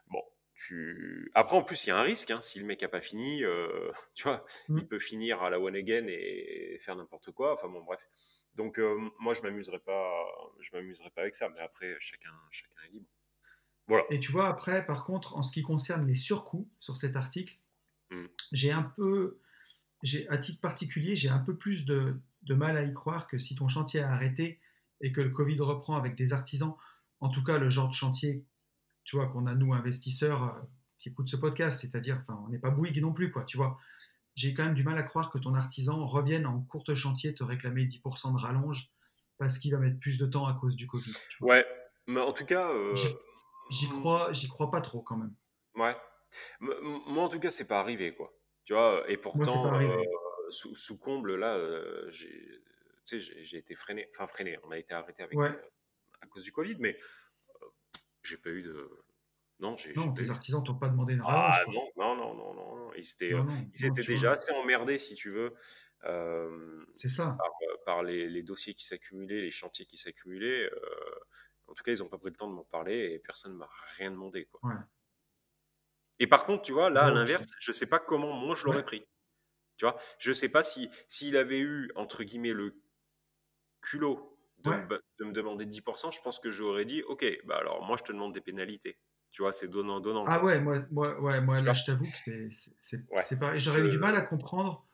bon, 0.09 0.23
tu. 0.57 1.31
Après, 1.35 1.57
en 1.57 1.63
plus, 1.63 1.85
il 1.87 1.89
y 1.89 1.93
a 1.93 1.99
un 1.99 2.03
risque. 2.03 2.31
Hein, 2.31 2.41
si 2.41 2.59
le 2.59 2.67
mec 2.67 2.83
a 2.83 2.89
pas 2.89 3.01
fini, 3.01 3.45
euh, 3.45 3.91
tu 4.15 4.25
vois, 4.25 4.45
Mm. 4.69 4.79
il 4.79 4.87
peut 4.87 4.99
finir 4.99 5.43
à 5.43 5.51
la 5.51 5.61
one 5.61 5.77
again 5.77 6.07
et 6.09 6.79
faire 6.83 6.97
n'importe 6.97 7.31
quoi. 7.33 7.55
Enfin 7.55 7.69
bon, 7.69 7.83
bref. 7.85 8.01
Donc, 8.55 8.79
euh, 8.79 8.97
moi, 9.19 9.35
je 9.35 9.43
m'amuserai 9.43 9.79
pas, 9.81 10.25
je 10.61 10.71
m'amuserai 10.75 11.11
pas 11.11 11.23
avec 11.23 11.35
ça. 11.35 11.49
Mais 11.51 11.61
après, 11.61 11.97
chacun, 12.01 12.31
chacun 12.51 12.81
est 12.89 12.93
libre. 12.93 13.07
Voilà. 13.89 14.05
Et 14.11 14.19
tu 14.19 14.33
vois, 14.33 14.49
après, 14.49 14.85
par 14.85 15.05
contre, 15.05 15.37
en 15.37 15.43
ce 15.43 15.53
qui 15.53 15.63
concerne 15.63 16.07
les 16.07 16.15
surcoûts 16.17 16.69
sur 16.81 16.97
cet 16.97 17.17
article, 17.17 17.57
Mm. 18.11 18.27
j'ai 18.53 18.71
un 18.71 18.85
peu, 18.85 19.41
j'ai, 20.05 20.29
à 20.29 20.39
titre 20.39 20.61
particulier, 20.61 21.17
j'ai 21.17 21.29
un 21.29 21.41
peu 21.41 21.57
plus 21.57 21.85
de, 21.87 22.15
de 22.43 22.55
mal 22.55 22.77
à 22.77 22.85
y 22.85 22.95
croire 22.95 23.27
que 23.27 23.37
si 23.37 23.57
ton 23.57 23.67
chantier 23.67 23.99
a 24.01 24.13
arrêté 24.13 24.61
et 25.01 25.11
que 25.11 25.21
le 25.21 25.31
Covid 25.31 25.59
reprend 25.61 25.97
avec 25.97 26.15
des 26.15 26.33
artisans, 26.33 26.77
en 27.19 27.29
tout 27.31 27.43
cas 27.43 27.59
le 27.59 27.69
genre 27.69 27.89
de 27.89 27.95
chantier, 27.95 28.45
tu 29.07 29.17
vois, 29.17 29.29
qu'on 29.29 29.47
a 29.47 29.55
nous 29.55 29.73
investisseurs 29.73 30.43
euh, 30.45 30.61
qui 30.99 31.09
écoutent 31.09 31.29
ce 31.29 31.37
podcast, 31.37 31.81
c'est-à-dire, 31.81 32.19
enfin, 32.21 32.39
on 32.45 32.51
n'est 32.51 32.59
pas 32.59 32.71
Bouygues 32.71 33.01
non 33.01 33.15
plus, 33.15 33.31
quoi, 33.33 33.45
tu 33.45 33.57
vois. 33.57 33.79
J'ai 34.35 34.53
quand 34.53 34.65
même 34.65 34.75
du 34.75 34.85
mal 34.85 34.99
à 34.99 35.03
croire 35.03 35.31
que 35.31 35.39
ton 35.39 35.55
artisan 35.55 36.05
revienne 36.05 36.45
en 36.45 36.61
courte 36.61 36.95
chantier 36.95 37.35
te 37.35 37.43
réclamer 37.43 37.87
10% 37.87 38.35
de 38.35 38.39
rallonge 38.39 38.91
parce 39.39 39.59
qu'il 39.59 39.73
va 39.73 39.79
mettre 39.79 39.99
plus 39.99 40.19
de 40.19 40.27
temps 40.27 40.47
à 40.47 40.53
cause 40.55 40.77
du 40.77 40.87
Covid. 40.87 41.13
Ouais, 41.41 41.67
mais 42.07 42.21
en 42.21 42.33
tout 42.35 42.45
cas, 42.45 42.69
euh, 42.71 42.95
J'y- 42.95 43.17
J'y 43.71 43.89
crois, 43.89 44.33
j'y 44.33 44.49
crois 44.49 44.71
pas 44.71 44.81
trop 44.83 45.01
quand 45.03 45.17
même. 45.17 45.35
ouais. 45.77 45.97
Moi, 46.61 47.23
en 47.25 47.29
tout 47.29 47.41
cas, 47.41 47.51
c'est 47.51 47.67
pas 47.67 47.81
arrivé, 47.81 48.15
quoi. 48.15 48.33
Tu 48.65 48.75
vois, 48.75 49.09
et 49.09 49.15
Moi, 49.17 49.23
pourtant, 49.23 49.65
arrivé. 49.73 49.91
euh, 49.93 50.51
sous, 50.51 50.75
sous 50.75 50.99
comble, 50.99 51.37
là, 51.37 51.55
euh, 51.55 52.11
j'ai, 52.11 53.57
été 53.57 53.75
freiné, 53.75 54.09
enfin 54.13 54.27
freiné, 54.27 54.59
on 54.65 54.71
a 54.71 54.79
été 54.79 54.93
arrêté 54.93 55.23
avec, 55.23 55.39
Ouais. 55.39 55.49
euh, 55.49 55.71
à 56.21 56.27
cause 56.27 56.43
du 56.43 56.53
Covid, 56.53 56.77
mais 56.81 56.99
j'ai 58.27 58.37
pas 58.39 58.51
eu 58.51 58.63
de, 58.63 58.91
non, 59.61 59.77
j'ai 59.77 59.95
Non, 59.95 60.15
eu. 60.15 60.31
artisans 60.31 60.63
t'ont 60.63 60.79
pas 60.79 60.89
demandé 60.89 61.15
une 61.15 61.23
Ah 61.23 61.51
rallonge, 61.51 61.75
non, 61.97 62.15
non, 62.17 62.35
non, 62.35 62.55
non, 62.55 62.77
non. 62.77 62.93
Ils 62.95 63.01
étaient, 63.11 63.33
euh, 63.35 63.39
Non, 63.39 63.45
non, 63.45 63.71
ils 63.75 63.85
étaient 63.87 64.05
déjà 64.05 64.31
vois. 64.31 64.33
assez 64.33 64.53
emmerdés, 64.53 64.99
si 64.99 65.15
tu 65.15 65.31
veux, 65.31 65.55
euh, 66.05 66.85
C'est 66.91 67.09
ça. 67.09 67.39
par, 67.39 67.51
euh, 67.71 67.77
par 67.87 68.03
les, 68.03 68.29
les 68.29 68.43
dossiers 68.43 68.75
qui 68.75 68.85
s'accumulaient, 68.87 69.41
les 69.43 69.51
chantiers 69.51 69.87
qui 69.87 69.97
s'accumulaient. 69.97 70.71
euh, 70.73 71.15
en 71.69 71.75
tout 71.75 71.83
cas, 71.85 71.93
ils 71.93 71.99
n'ont 72.01 72.09
pas 72.09 72.19
pris 72.19 72.31
le 72.31 72.37
temps 72.37 72.49
de 72.49 72.55
m'en 72.55 72.65
parler 72.65 73.13
et 73.15 73.19
personne 73.19 73.53
ne 73.53 73.59
m'a 73.59 73.71
rien 73.99 74.11
demandé. 74.13 74.47
Quoi. 74.47 74.63
Ouais. 74.63 74.75
Et 76.19 76.27
par 76.27 76.45
contre, 76.47 76.63
tu 76.63 76.73
vois, 76.73 76.91
là, 76.91 77.05
à 77.07 77.11
l'inverse, 77.11 77.51
je 77.59 77.73
sais 77.73 77.87
pas 77.87 77.99
comment 77.99 78.33
moi 78.33 78.55
je 78.55 78.65
l'aurais 78.65 78.79
Ouais. 78.79 78.83
pris. 78.83 79.07
Tu 79.79 79.85
vois, 79.87 80.01
je 80.19 80.33
sais 80.33 80.49
pas 80.51 80.63
si 80.65 80.91
s'il 81.09 81.37
avait 81.37 81.61
eu 81.61 81.91
entre 81.97 82.25
guillemets 82.25 82.53
le 82.55 82.83
culot 83.81 84.36
de, 84.67 84.71
Ouais. 84.71 84.87
me, 84.91 85.01
de 85.21 85.25
me 85.25 85.33
demander 85.33 85.65
10%, 85.67 86.11
je 86.13 86.21
pense 86.23 86.39
que 86.39 86.51
j'aurais 86.51 86.85
dit 86.85 87.03
OK, 87.05 87.25
bah 87.47 87.57
alors 87.59 87.83
moi 87.87 87.97
je 87.99 88.03
te 88.05 88.13
demande 88.13 88.33
des 88.35 88.41
pénalités. 88.41 88.99
Tu 89.33 89.43
vois, 89.43 89.53
c'est 89.53 89.69
donnant 89.69 90.01
donnant 90.01 90.25
Ah 90.27 90.43
ouais, 90.43 90.61
moi, 90.61 90.77
moi, 90.91 91.21
ouais, 91.21 91.41
moi 91.43 91.59
là, 91.61 91.73
je 91.75 91.85
t'avoue 91.85 92.05
que 92.05 92.17
c'est 92.81 92.97
Ouais. 93.11 93.39
pareil. 93.39 93.61
J'aurais 93.61 93.83
eu 93.83 93.91
du 93.91 93.99
mal 93.99 94.17
à 94.17 94.23
comprendre. 94.23 94.87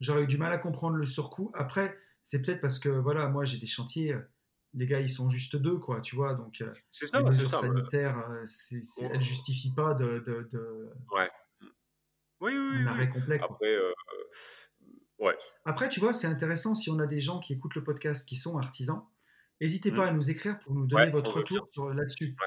J'aurais 0.00 0.22
eu 0.24 0.26
du 0.26 0.36
mal 0.38 0.52
à 0.52 0.58
comprendre 0.58 0.96
le 0.96 1.06
surcoût. 1.06 1.52
Après, 1.54 1.96
c'est 2.22 2.42
peut-être 2.42 2.60
parce 2.60 2.78
que 2.80 2.88
voilà, 2.88 3.28
moi 3.28 3.44
j'ai 3.44 3.58
des 3.58 3.66
chantiers, 3.68 4.12
euh, 4.14 4.20
les 4.72 4.86
gars 4.86 4.98
ils 5.00 5.08
sont 5.10 5.30
juste 5.30 5.54
deux, 5.54 5.78
quoi, 5.78 6.00
tu 6.00 6.16
vois? 6.16 6.34
Donc 6.34 6.60
euh, 6.60 6.72
c'est 6.90 7.06
ça, 7.06 7.18
c'est 7.18 7.24
mesures 7.24 7.46
ça. 7.46 7.60
bah, 7.62 7.68
sanitaires, 7.68 8.18
euh, 8.30 8.42
c'est, 8.46 8.82
c'est- 8.82 9.06
elles 9.06 9.22
justifient 9.22 9.74
pas 9.74 9.94
de, 9.94 10.18
de- 10.26 10.48
de- 10.52 10.90
Ouais. 11.12 11.30
Oui, 12.40 12.52
oui, 12.52 12.76
un 12.78 12.80
oui, 12.82 12.88
arrêt 12.88 13.06
oui. 13.06 13.12
complet. 13.12 13.38
quoi. 13.38 13.48
Après, 13.52 13.72
euh, 13.72 13.92
ouais. 15.20 15.36
Après, 15.64 15.88
tu 15.88 16.00
vois, 16.00 16.12
c'est 16.12 16.26
intéressant 16.26 16.74
si 16.74 16.90
on 16.90 16.98
a 16.98 17.06
des 17.06 17.20
gens 17.20 17.38
qui 17.38 17.52
écoutent 17.52 17.76
le 17.76 17.84
podcast 17.84 18.28
qui 18.28 18.36
sont 18.36 18.58
artisans. 18.58 19.04
N'hésitez 19.60 19.90
pas 19.92 20.06
à 20.08 20.12
nous 20.12 20.30
écrire 20.30 20.58
pour 20.58 20.74
nous 20.74 20.86
donner 20.86 21.04
Ouais, 21.06 21.10
votre 21.10 21.36
retour 21.38 21.68
sur, 21.72 21.88
là-dessus. 21.92 22.36
Ouais, 22.40 22.46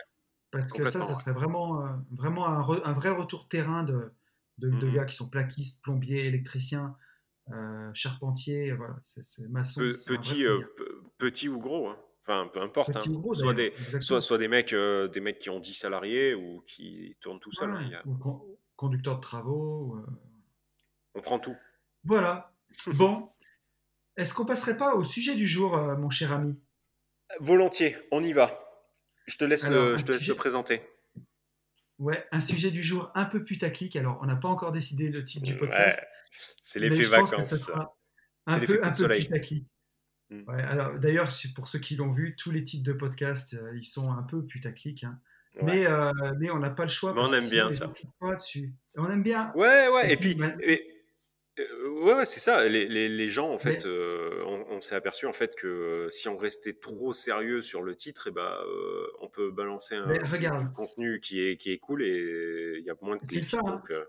Parce 0.51 0.71
que 0.73 0.85
ça, 0.85 1.01
ça 1.01 1.15
serait 1.15 1.33
vraiment, 1.33 1.85
euh, 1.85 1.89
vraiment 2.11 2.47
un, 2.47 2.61
re- 2.61 2.81
un 2.83 2.93
vrai 2.93 3.09
retour 3.09 3.43
de 3.45 3.49
terrain 3.49 3.83
de, 3.83 4.11
de, 4.57 4.69
de 4.69 4.87
Mhm. 4.87 4.93
gars 4.93 5.05
qui 5.05 5.15
sont 5.15 5.29
plaquistes, 5.29 5.83
plombiers, 5.83 6.25
électriciens, 6.25 6.95
euh, 7.51 7.89
charpentiers, 7.93 8.71
voilà, 8.73 8.97
c'est, 9.01 9.23
c'est. 9.23 9.43
Pe- 9.43 10.17
petit, 10.17 10.45
euh, 10.45 10.57
ou 11.49 11.57
gros, 11.59 11.87
hein. 11.89 11.97
enfin 12.23 12.49
peu 12.53 12.61
importe. 12.61 12.93
Petit 12.93 13.09
hein. 13.09 13.13
ou 13.13 13.19
gros, 13.21 13.33
Soit, 13.33 13.53
d'ailleurs, 13.53 13.71
des, 13.71 13.75
exactement. 13.77 14.01
soit, 14.01 14.21
soit 14.21 14.37
des, 14.37 14.47
mecs, 14.49 14.73
euh, 14.73 15.07
des 15.07 15.21
mecs 15.21 15.39
qui 15.39 15.49
ont 15.49 15.59
10 15.59 15.73
salariés 15.73 16.33
ou 16.35 16.61
qui 16.67 17.15
tournent 17.21 17.39
tout 17.39 17.51
seuls. 17.51 17.71
hein. 17.71 17.77
Ouais, 17.79 17.85
Il 17.85 17.91
y 17.91 17.95
a- 17.95 18.05
ou 18.05 18.15
con- 18.17 18.57
conducteur 18.75 19.15
de 19.15 19.21
travaux. 19.21 19.97
On 21.15 21.21
prend 21.21 21.39
tout. 21.39 21.55
Voilà. 22.03 22.53
Bon. 22.93 23.29
Est-ce 24.17 24.33
qu'on 24.33 24.45
passerait 24.45 24.77
pas 24.77 24.95
au 24.95 25.03
sujet 25.03 25.35
du 25.35 25.45
jour, 25.45 25.77
mon 25.97 26.09
cher 26.09 26.31
ami? 26.33 26.59
Volontiers, 27.39 27.97
on 28.11 28.23
y 28.23 28.33
va. 28.33 28.63
Je 29.27 29.37
te 29.37 29.45
laisse, 29.45 29.65
Alors, 29.65 29.85
le, 29.91 29.97
je 29.97 30.03
te 30.05 30.11
laisse 30.11 30.21
sujet- 30.21 30.31
le 30.33 30.37
présenter. 30.37 30.81
Ouais, 31.99 32.25
un 32.31 32.41
sujet 32.41 32.69
du 32.71 32.83
jour 32.83 33.11
un 33.15 33.25
peu 33.25 33.43
putaclic. 33.43 33.95
Alors, 33.95 34.19
on 34.21 34.25
n'a 34.27 34.35
pas 34.35 34.47
encore 34.47 34.71
décidé 34.71 35.09
le 35.09 35.25
titre 35.25 35.45
du 35.45 35.53
Ouais, 35.53 35.59
podcast. 35.59 35.99
c'est 36.61 36.79
mais 36.79 36.89
l'effet 36.89 37.03
vacances. 37.09 37.47
C'est 37.49 37.71
un 38.45 38.59
l'effet 38.59 38.77
peu, 38.77 38.85
un 38.85 38.91
peu 38.91 39.07
putaclic. 39.07 39.65
Mm. 40.29 40.43
Ouais, 40.47 40.61
alors, 40.63 40.99
d'ailleurs, 40.99 41.31
c'est 41.31 41.53
pour 41.53 41.67
ceux 41.67 41.79
qui 41.79 41.95
l'ont 41.95 42.11
vu, 42.11 42.35
tous 42.35 42.51
les 42.51 42.63
titres 42.63 42.83
de 42.85 42.93
podcast, 42.93 43.55
euh, 43.55 43.75
ils 43.77 43.83
sont 43.85 44.11
un 44.11 44.23
peu 44.23 44.45
putaclic. 44.45 45.03
hein. 45.05 45.19
Ouais. 45.55 45.63
Mais, 45.63 45.87
euh, 45.87 46.11
mais 46.39 46.51
on 46.51 46.59
n'a 46.59 46.69
pas 46.69 46.83
le 46.83 46.89
choix. 46.89 47.13
Mais 47.13 47.21
on 47.21 47.33
aime 47.33 47.49
bien 47.49 47.71
ça. 47.71 47.91
on 48.21 49.09
aime 49.09 49.23
bien. 49.23 49.51
Ouais, 49.55 49.87
ouais, 49.87 50.09
Et 50.09 50.13
et 50.13 50.17
puis, 50.17 50.35
puis, 50.35 50.39
bah- 50.47 50.55
et- 50.61 50.96
euh, 51.59 51.89
ouais, 52.03 52.13
ouais, 52.15 52.25
c'est 52.25 52.39
ça. 52.39 52.67
Les, 52.67 52.87
les, 52.87 53.09
les 53.09 53.29
gens, 53.29 53.51
en 53.51 53.57
fait, 53.57 53.83
Mais- 53.83 53.89
euh, 53.89 54.43
on, 54.45 54.65
on 54.75 54.81
s'est 54.81 54.95
aperçu 54.95 55.25
en 55.25 55.33
fait 55.33 55.55
que 55.55 55.67
euh, 55.67 56.09
si 56.09 56.27
on 56.27 56.37
restait 56.37 56.73
trop 56.73 57.13
sérieux 57.13 57.61
sur 57.61 57.81
le 57.83 57.95
titre, 57.95 58.27
et 58.27 58.31
ben, 58.31 58.41
euh, 58.65 59.07
on 59.21 59.27
peut 59.29 59.51
balancer 59.51 59.95
un, 59.95 60.11
du, 60.11 60.19
regarde. 60.23 60.73
contenu 60.73 61.19
qui 61.19 61.41
est, 61.41 61.57
qui 61.57 61.71
est 61.71 61.79
cool 61.79 62.03
et 62.03 62.75
il 62.79 62.83
y 62.85 62.89
a 62.89 62.95
moins 63.01 63.15
de 63.17 63.21
C'est 63.23 63.27
clics. 63.39 63.43
ça, 63.45 63.59
hein. 63.65 63.71
Donc, 63.71 63.91
euh, 63.91 64.03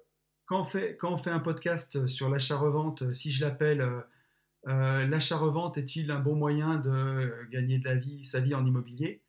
quand 0.46 0.60
on 0.60 0.64
fait, 0.64 0.96
quand 0.96 1.12
on 1.12 1.16
fait 1.16 1.30
un 1.30 1.40
podcast 1.40 2.06
sur 2.06 2.28
l'achat-revente, 2.30 3.12
si 3.12 3.30
je 3.32 3.44
l'appelle 3.44 3.80
euh, 3.82 4.00
euh, 4.66 5.06
l'achat-revente 5.06 5.78
est-il 5.78 6.10
un 6.10 6.18
bon 6.20 6.34
moyen 6.34 6.76
de 6.76 7.32
gagner 7.50 7.78
de 7.78 7.84
la 7.84 7.94
vie, 7.94 8.24
sa 8.24 8.40
vie 8.40 8.54
en 8.54 8.64
immobilier? 8.66 9.22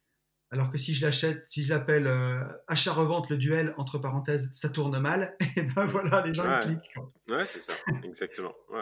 Alors 0.51 0.71
que 0.71 0.77
si 0.79 0.93
je 0.95 1.05
l'achète, 1.05 1.43
si 1.47 1.63
je 1.63 1.71
l'appelle 1.73 2.07
euh, 2.07 2.41
achat-revente, 2.67 3.29
le 3.29 3.37
duel, 3.37 3.73
entre 3.77 3.99
parenthèses, 3.99 4.49
ça 4.53 4.69
tourne 4.69 4.97
mal, 4.99 5.35
et 5.57 5.61
ben 5.61 5.85
voilà, 5.85 6.25
les 6.25 6.33
gens 6.33 6.43
ils 6.45 6.49
Ouais. 6.49 6.59
cliquent. 6.59 6.93
quoi. 6.95 7.11
ouais, 7.27 7.45
c'est 7.45 7.59
ça, 7.59 7.73
exactement. 8.03 8.55
Ouais. 8.69 8.79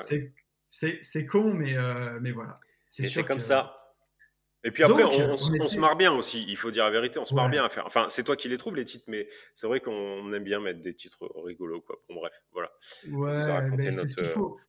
C'est- 0.70 1.26
con, 1.26 1.54
mais, 1.54 1.78
euh, 1.78 2.20
mais 2.22 2.32
voilà. 2.32 2.60
C'est 2.88 3.24
comme 3.24 3.38
que- 3.38 3.44
ça. 3.44 3.74
Et 4.64 4.72
puis 4.72 4.84
après, 4.84 5.04
Donc, 5.04 5.14
on, 5.14 5.68
se 5.68 5.80
marre 5.80 5.96
bien 5.96 6.12
aussi, 6.12 6.44
il 6.48 6.58
faut 6.58 6.72
dire 6.72 6.84
la 6.84 6.90
vérité, 6.90 7.20
on 7.20 7.26
se 7.26 7.36
marre 7.36 7.48
bien 7.48 7.64
à 7.64 7.70
faire. 7.70 7.86
Enfin, 7.86 8.08
c'est 8.10 8.24
toi 8.24 8.36
qui 8.36 8.50
les 8.50 8.58
trouves, 8.58 8.76
les 8.76 8.84
titres, 8.84 9.06
mais 9.08 9.30
c'est 9.54 9.68
vrai 9.68 9.80
qu'on 9.80 10.34
aime 10.34 10.44
bien 10.44 10.60
mettre 10.60 10.82
des 10.82 10.94
titres 10.96 11.30
rigolos, 11.46 11.82
quoi. 11.82 11.96
Bon, 12.10 12.16
bref, 12.16 12.34
voilà. 12.52 12.72
Ouais, 13.10 13.40
ben, 13.78 13.92
c'est 13.94 14.08
ce 14.10 14.16
qu'il 14.16 14.26
faut. 14.26 14.60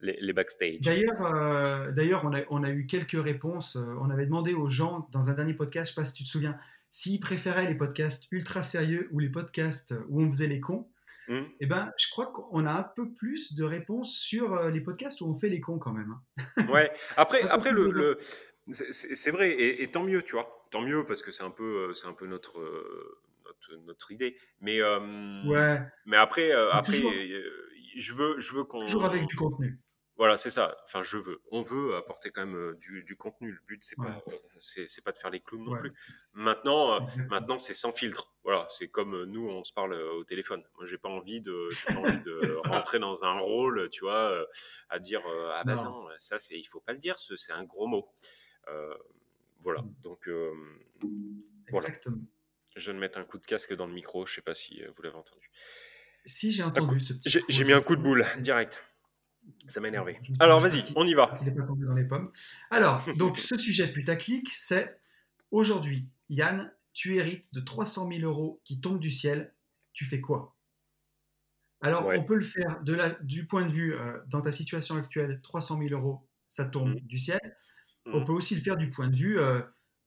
Les, 0.00 0.16
les 0.20 0.32
backstage. 0.32 0.80
D'ailleurs, 0.80 1.20
euh, 1.26 1.90
d'ailleurs, 1.90 2.24
on, 2.24 2.32
a, 2.32 2.40
on 2.50 2.62
a 2.62 2.70
eu 2.70 2.86
quelques 2.86 3.20
réponses. 3.20 3.76
Euh, 3.76 3.94
On 4.00 4.10
avait 4.10 4.26
demandé 4.26 4.54
aux 4.54 4.68
gens 4.68 5.08
dans 5.12 5.28
un 5.30 5.34
dernier 5.34 5.54
podcast, 5.54 5.88
je 5.90 5.94
sais 5.94 6.00
pas 6.00 6.04
si 6.04 6.14
tu 6.14 6.22
te 6.24 6.28
souviens, 6.28 6.56
s'ils 6.90 7.18
préféraient 7.20 7.66
les 7.66 7.74
podcasts 7.74 8.28
ultra 8.30 8.62
sérieux 8.62 9.08
ou 9.10 9.18
les 9.18 9.28
podcasts 9.28 9.94
où 10.08 10.22
on 10.22 10.28
faisait 10.28 10.46
les 10.46 10.60
cons. 10.60 10.88
Hmm 11.26 11.42
Eh 11.60 11.66
ben, 11.66 11.90
je 11.98 12.08
crois 12.10 12.26
qu'on 12.26 12.64
a 12.64 12.72
un 12.72 12.84
peu 12.84 13.10
plus 13.12 13.54
de 13.56 13.64
réponses 13.64 14.16
sur 14.16 14.54
euh, 14.54 14.70
les 14.70 14.80
podcasts 14.80 15.20
où 15.20 15.26
on 15.26 15.34
fait 15.34 15.48
les 15.48 15.60
cons 15.60 15.78
quand 15.78 15.92
même. 15.92 16.14
hein. 16.56 16.64
Ouais. 16.72 16.90
Après, 17.16 17.42
après 17.42 17.72
le, 17.72 18.16
c'est- 18.70 19.30
vrai, 19.32 19.50
et, 19.50 19.82
et 19.82 19.90
tant 19.90 20.04
mieux, 20.04 20.22
tu 20.22 20.32
vois. 20.32 20.64
Tant 20.70 20.80
mieux 20.82 21.04
parce 21.06 21.22
que 21.22 21.30
c'est 21.32 21.42
un 21.44 21.50
peu, 21.50 21.92
c'est 21.94 22.06
un 22.06 22.12
peu 22.12 22.26
notre, 22.26 22.60
notre, 23.44 23.84
notre 23.84 24.12
idée. 24.12 24.36
Mais, 24.60 24.80
euh, 24.80 25.42
Ouais, 25.44 25.80
mais 26.06 26.16
après, 26.18 26.52
euh, 26.52 26.70
après, 26.72 26.92
toujours- 26.92 27.12
je 27.96 28.12
veux, 28.14 28.38
je 28.38 28.54
veux 28.54 28.64
qu'on. 28.64 28.84
toujours 28.86 29.04
avec 29.06 29.26
du 29.26 29.34
contenu. 29.34 29.78
Voilà, 30.18 30.36
c'est 30.36 30.50
ça. 30.50 30.76
Enfin, 30.84 31.02
je 31.02 31.16
veux. 31.16 31.40
On 31.52 31.62
veut 31.62 31.94
apporter 31.96 32.30
quand 32.30 32.44
même 32.44 32.56
euh, 32.56 32.74
du, 32.74 33.04
du 33.04 33.16
contenu. 33.16 33.52
Le 33.52 33.60
but, 33.66 33.82
c'est 33.84 33.96
Ouais. 33.98 34.06
pas, 34.08 34.22
c'est 34.58 35.04
pas 35.04 35.12
de 35.12 35.18
faire 35.18 35.30
les 35.30 35.40
clowns 35.40 35.64
non 35.64 35.72
Ouais, 35.72 35.78
plus. 35.80 35.92
Maintenant, 36.32 36.96
euh, 36.96 37.00
maintenant, 37.30 37.58
c'est 37.60 37.72
sans 37.74 37.92
filtre. 37.92 38.34
Voilà, 38.42 38.66
c'est 38.70 38.88
comme 38.88 39.14
euh, 39.14 39.24
nous, 39.26 39.48
on 39.48 39.62
se 39.62 39.72
parle 39.72 39.94
au 39.94 40.24
téléphone. 40.24 40.64
Moi, 40.76 40.86
j'ai 40.86 40.98
pas 40.98 41.08
envie 41.08 41.40
de, 41.40 41.68
pas 41.86 41.94
envie 41.94 42.22
de 42.24 42.68
rentrer 42.68 42.98
dans 42.98 43.24
un 43.24 43.38
rôle, 43.38 43.88
tu 43.90 44.00
vois, 44.00 44.44
à 44.88 44.98
dire 44.98 45.22
ah 45.54 45.62
ben 45.64 45.76
Non. 45.76 45.84
non, 45.84 46.08
ça 46.18 46.38
c'est, 46.40 46.58
il 46.58 46.64
faut 46.64 46.80
pas 46.80 46.92
le 46.92 46.98
dire, 46.98 47.16
ce- 47.18 47.36
c'est 47.36 47.52
un 47.52 47.62
gros 47.64 47.86
mot. 47.86 48.08
Euh, 48.68 48.94
voilà. 49.62 49.82
Mm. 49.82 49.94
Donc, 50.02 50.26
euh, 50.28 50.52
Voilà. 51.70 51.88
Je 52.76 52.84
viens 52.84 52.94
de 52.94 52.98
mettre 52.98 53.18
un 53.18 53.24
coup 53.24 53.38
de 53.38 53.46
casque 53.46 53.72
dans 53.74 53.86
le 53.86 53.92
micro. 53.94 54.26
Je 54.26 54.34
sais 54.34 54.42
pas 54.42 54.54
si 54.54 54.82
vous 54.96 55.02
l'avez 55.02 55.16
entendu. 55.16 55.48
Si 56.24 56.52
j'ai 56.52 56.62
entendu. 56.62 56.98
J'ai 57.24 57.40
coup, 57.40 57.46
j'ai 57.48 57.64
mis 57.64 57.72
un 57.72 57.80
coup 57.82 57.96
de 57.96 58.02
boule 58.02 58.26
direct. 58.38 58.82
Ça 59.66 59.80
m'a 59.80 59.88
énervé. 59.88 60.18
Alors, 60.40 60.60
vas-y, 60.60 60.84
on 60.96 61.06
y 61.06 61.14
va. 61.14 61.38
Il 61.40 61.46
n'est 61.48 61.54
pas 61.54 61.62
tombé 61.66 61.84
dans 61.86 61.94
les 61.94 62.04
pommes. 62.04 62.30
Alors, 62.70 63.04
donc, 63.16 63.38
ce 63.38 63.56
sujet 63.58 63.88
putaclic, 63.92 64.48
c'est 64.50 64.98
aujourd'hui, 65.50 66.08
Yann, 66.28 66.72
tu 66.92 67.16
hérites 67.16 67.52
de 67.54 67.60
300 67.60 68.08
000 68.08 68.20
euros 68.22 68.60
qui 68.64 68.80
tombent 68.80 68.98
du 69.00 69.10
ciel. 69.10 69.54
Tu 69.92 70.04
fais 70.04 70.20
quoi? 70.20 70.56
Alors, 71.80 72.06
Ouais. 72.06 72.18
on 72.18 72.24
peut 72.24 72.34
le 72.34 72.40
faire 72.44 72.80
de 72.82 72.92
la, 72.92 73.10
du 73.22 73.46
point 73.46 73.64
de 73.64 73.70
vue, 73.70 73.94
euh, 73.94 74.18
dans 74.28 74.40
ta 74.40 74.50
situation 74.52 74.96
actuelle, 74.96 75.40
300 75.42 75.78
000 75.78 75.90
euros, 75.92 76.26
ça 76.46 76.64
tombe 76.64 76.94
Mhm. 76.94 77.00
du 77.00 77.18
ciel. 77.18 77.40
Mhm. 78.06 78.14
On 78.14 78.24
peut 78.24 78.32
aussi 78.32 78.54
le 78.56 78.62
faire 78.62 78.76
du 78.76 78.90
point 78.90 79.08
de 79.08 79.16
vue, 79.16 79.38
euh, 79.38 79.60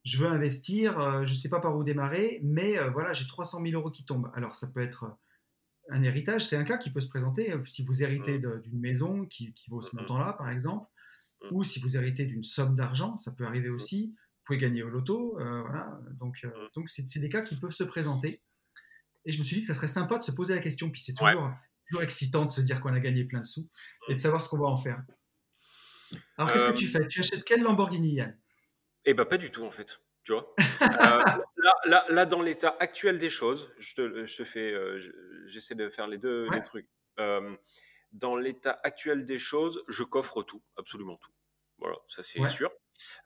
je 0.04 0.18
veux 0.18 0.28
investir, 0.28 1.00
euh, 1.00 1.24
je 1.26 1.32
ne 1.32 1.36
sais 1.38 1.50
pas 1.50 1.60
par 1.62 1.78
où 1.78 1.84
démarrer, 1.84 2.40
mais 2.44 2.78
voilà, 2.90 3.14
j'ai 3.14 3.26
300 3.28 3.62
000 3.62 3.80
euros 3.80 3.92
qui 3.92 4.04
tombent. 4.04 4.32
Alors, 4.36 4.56
ça 4.56 4.68
peut 4.68 4.82
être 4.82 5.16
un 5.90 6.04
héritage, 6.04 6.46
c'est 6.46 6.56
un 6.56 6.64
cas 6.64 6.78
qui 6.78 6.92
peut 6.92 7.02
se 7.02 7.10
présenter. 7.10 7.52
euh, 7.52 7.66
Si 7.66 7.84
vous 7.86 8.04
héritez 8.04 8.40
de- 8.40 8.60
d'une 8.64 8.80
maison 8.80 9.26
qui, 9.26 9.54
qui 9.54 9.70
vaut 9.70 9.82
ce 9.82 9.96
Mhm. 9.96 10.02
montant-là, 10.04 10.34
par 10.34 10.50
exemple, 10.50 10.90
Mhm. 11.44 11.50
ou 11.58 11.64
si 11.64 11.80
vous 11.80 11.98
héritez 11.98 12.26
d'une 12.26 12.44
somme 12.44 12.76
d'argent, 12.76 13.18
ça 13.18 13.32
peut 13.32 13.46
arriver 13.46 13.70
aussi. 13.70 14.14
Vous 14.16 14.42
pouvez 14.46 14.60
gagner 14.60 14.84
au 14.84 14.90
loto. 14.90 15.40
euh, 15.40 15.62
voilà. 15.62 16.00
Donc, 16.20 16.38
euh, 16.44 16.52
donc 16.76 16.90
c'est 16.90 17.20
des 17.20 17.30
cas 17.30 17.42
qui 17.42 17.56
peuvent 17.58 17.72
se 17.72 17.84
présenter. 17.84 18.42
Et 19.26 19.32
je 19.32 19.38
me 19.40 19.44
suis 19.44 19.56
dit 19.56 19.62
que 19.62 19.68
ça 19.68 19.76
serait 19.76 19.88
sympa 19.88 20.18
de 20.18 20.24
se 20.24 20.32
poser 20.32 20.56
la 20.56 20.62
question. 20.62 20.90
Puis 20.90 21.02
c'est 21.02 21.20
Ouais. 21.22 21.34
toujours, 21.34 21.52
toujours 21.88 22.04
excitant 22.04 22.46
de 22.46 22.50
se 22.52 22.62
dire 22.62 22.80
qu'on 22.82 22.94
a 22.94 23.00
gagné 23.00 23.24
plein 23.26 23.42
de 23.42 23.46
sous 23.46 23.70
et 24.10 24.14
de 24.16 24.20
savoir 24.20 24.42
ce 24.42 24.50
qu'on 24.50 24.58
va 24.60 24.66
en 24.68 24.78
faire. 24.78 25.04
Alors, 26.38 26.52
qu'est-ce 26.52 26.66
Euh, 26.66 26.72
que 26.74 26.78
tu 26.78 26.88
fais? 26.88 27.08
Tu 27.08 27.20
achètes 27.20 27.44
quelle 27.44 27.62
Lamborghini, 27.62 28.16
Yann? 28.16 28.38
Eh 29.06 29.14
ben 29.14 29.26
pas 29.26 29.38
du 29.38 29.50
tout 29.52 29.64
en 29.64 29.72
fait, 29.72 30.00
tu 30.24 30.34
vois. 30.34 30.54
Euh, 30.60 31.24
là, 31.58 31.74
là, 31.86 32.06
là, 32.10 32.26
dans 32.26 32.42
l'état 32.42 32.76
actuel 32.80 33.18
des 33.20 33.30
choses, 33.30 33.72
je 33.80 33.96
te, 33.96 34.26
je 34.26 34.36
te 34.38 34.44
fais, 34.44 34.72
euh, 34.74 34.98
je- 34.98 35.12
j'essaie 35.48 35.76
de 35.76 35.90
faire 35.90 36.08
les 36.08 36.18
deux 36.18 36.48
Ouais. 36.50 36.58
les 36.58 36.64
trucs. 36.64 36.88
Euh, 37.20 37.56
dans 38.12 38.36
l'état 38.36 38.80
actuel 38.84 39.26
des 39.26 39.40
choses, 39.40 39.84
je 39.88 40.04
coffre 40.04 40.44
tout, 40.44 40.62
absolument 40.78 41.18
tout. 41.18 41.32
Voilà, 41.78 41.98
ça 42.08 42.24
c'est 42.24 42.40
Ouais. 42.40 42.48
sûr. 42.48 42.70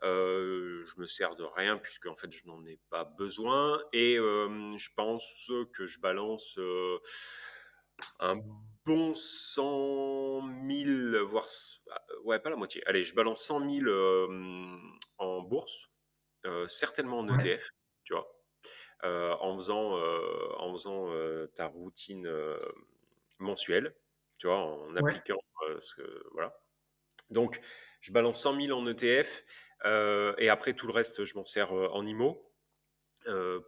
Je 0.01 0.99
me 0.99 1.05
sers 1.07 1.35
de 1.35 1.43
rien 1.43 1.77
puisque 1.77 2.05
en 2.05 2.15
fait 2.15 2.31
je 2.31 2.45
n'en 2.45 2.63
ai 2.65 2.79
pas 2.89 3.03
besoin 3.03 3.81
et 3.93 4.15
je 4.15 4.89
pense 4.95 5.51
que 5.73 5.85
je 5.85 5.99
balance 5.99 6.57
un 8.19 8.37
bon 8.85 9.15
100 9.15 10.41
000, 10.69 11.25
voire 11.25 11.45
s- 11.45 11.81
ouais 12.23 12.39
pas 12.39 12.49
la 12.49 12.55
moitié. 12.55 12.81
Allez, 12.87 13.03
je 13.03 13.15
balance 13.15 13.41
100 13.41 13.59
000 13.59 13.87
euh, 13.87 14.77
en 15.17 15.41
bourse, 15.41 15.89
euh, 16.45 16.67
certainement 16.67 17.19
en 17.19 17.29
Ouais. 17.29 17.35
ETF, 17.35 17.69
tu 18.03 18.13
vois, 18.13 18.27
euh, 19.03 19.35
en 19.41 19.55
faisant, 19.57 19.97
euh, 19.97 20.53
en 20.57 20.73
faisant 20.73 21.09
ta 21.55 21.67
routine 21.67 22.29
mensuelle, 23.39 23.95
tu 24.39 24.47
vois, 24.47 24.57
en 24.59 24.95
appliquant 24.95 25.39
ce 25.79 25.95
que, 25.95 26.23
voilà. 26.33 26.59
Donc, 27.29 27.61
je 28.01 28.11
balance 28.13 28.41
100 28.41 28.53
000 28.55 28.71
en 28.73 28.87
ETF 28.87 29.43
et 30.39 30.49
après 30.49 30.73
tout 30.73 30.87
le 30.87 30.93
reste, 30.93 31.25
je 31.25 31.35
m'en 31.35 31.45
sers 31.45 31.73
en 31.73 32.05
IMO. 32.05 32.51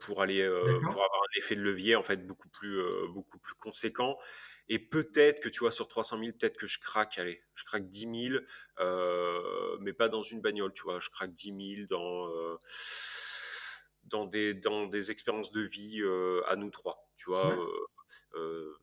pour 0.02 0.22
aller 0.22 0.48
pour 0.92 1.04
avoir 1.04 1.22
un 1.24 1.40
effet 1.40 1.56
de 1.56 1.62
levier 1.62 1.96
en 1.96 2.04
fait 2.04 2.26
beaucoup 2.28 2.50
plus 2.50 2.82
beaucoup 3.10 3.40
plus 3.40 3.56
conséquent 3.56 4.18
et 4.70 4.80
peut-être 4.80 5.42
que 5.42 5.50
tu 5.50 5.60
vois, 5.60 5.72
sur 5.72 5.88
300 5.88 6.20
000, 6.20 6.32
peut-être 6.38 6.58
que 6.58 6.68
je 6.68 6.80
craque, 6.80 7.18
allez, 7.18 7.42
je 7.56 7.64
craque 7.64 7.90
10 7.90 8.30
000, 8.30 8.44
euh, 8.80 9.78
mais 9.82 9.94
pas 9.94 10.10
dans 10.10 10.24
une 10.24 10.42
bagnole, 10.42 10.74
tu 10.74 10.84
vois. 10.84 11.00
Je 11.00 11.10
craque 11.10 11.34
10 11.34 11.76
000 11.78 11.88
dans, 11.90 12.28
euh, 12.30 12.58
dans, 14.06 14.26
des, 14.26 14.54
dans 14.54 14.88
des 14.88 15.12
expériences 15.12 15.52
de 15.52 15.62
vie 15.62 16.02
euh, 16.02 16.42
à 16.48 16.56
nous 16.56 16.70
trois, 16.70 17.10
tu 17.16 17.30
vois. 17.30 17.58
Ouais. 17.58 17.66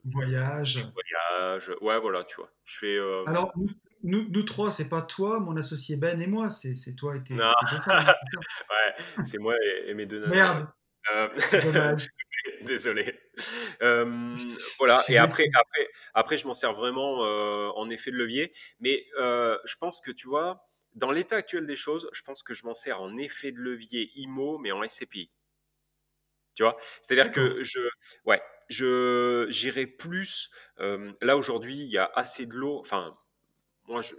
Voyage. 0.05 0.87
voyage, 0.93 1.73
ouais, 1.81 2.01
voilà, 2.01 2.25
tu 2.25 2.37
vois. 2.37 2.51
Je 2.65 2.79
fais. 2.79 2.99
Alors, 3.27 3.53
nous, 3.57 3.69
nous, 4.03 4.29
nous 4.29 4.43
trois, 4.43 4.71
c'est 4.71 4.89
pas 4.89 5.03
toi, 5.03 5.39
mon 5.39 5.57
associé 5.57 5.97
Ben 5.97 6.21
et 6.21 6.27
moi, 6.27 6.51
c'est 6.51 6.75
toi 6.97 7.17
et 7.17 7.23
tes, 7.23 7.35
non, 7.35 7.53
tes 7.61 7.77
deux 7.77 7.83
femmes. 7.83 8.05
hein, 8.09 8.15
ouais, 8.71 9.25
c'est 9.25 9.39
moi 9.39 9.55
et, 9.65 9.91
et 9.91 9.95
mes 9.95 10.07
deux 10.07 10.21
nanas. 10.21 10.35
Merde, 10.35 10.67
Euh, 11.13 11.29
dommage. 11.63 12.09
désolé. 12.63 13.19
Euh, 13.83 14.35
voilà. 14.79 15.05
Et 15.09 15.19
après, 15.19 15.47
après, 15.55 15.89
après, 16.15 16.39
je 16.39 16.47
m'en 16.47 16.55
sers 16.55 16.73
vraiment 16.73 17.25
euh, 17.25 17.69
en 17.75 17.91
effet 17.91 18.11
de 18.11 18.17
levier. 18.17 18.53
Mais 18.81 19.07
je 19.19 19.77
pense 19.79 20.01
que 20.01 20.11
tu 20.11 20.29
vois, 20.29 20.69
dans 20.95 21.11
l'état 21.11 21.37
actuel 21.37 21.67
des 21.67 21.77
choses, 21.77 22.09
je 22.13 22.23
pense 22.23 22.43
que 22.43 22.55
je 22.55 22.65
m'en 22.65 22.75
sers 22.75 23.01
en 23.01 23.17
effet 23.17 23.53
de 23.53 23.59
levier 23.59 24.11
IMO, 24.17 24.59
mais 24.59 24.73
en 24.73 24.83
SCPI. 24.87 25.31
Tu 26.55 26.63
vois, 26.63 26.77
c'est-à-dire 27.03 27.33
que 27.33 27.65
je, 27.65 27.81
ouais, 28.27 28.41
je, 28.69 29.47
j'irai 29.51 29.87
plus. 29.87 30.51
là 30.79 31.37
aujourd'hui, 31.37 31.77
il 31.77 31.91
y 31.91 31.99
a 31.99 32.11
assez 32.15 32.47
de 32.47 32.55
l'eau. 32.55 32.79
Enfin, 32.79 33.19
moi, 33.87 34.01
je 34.01 34.15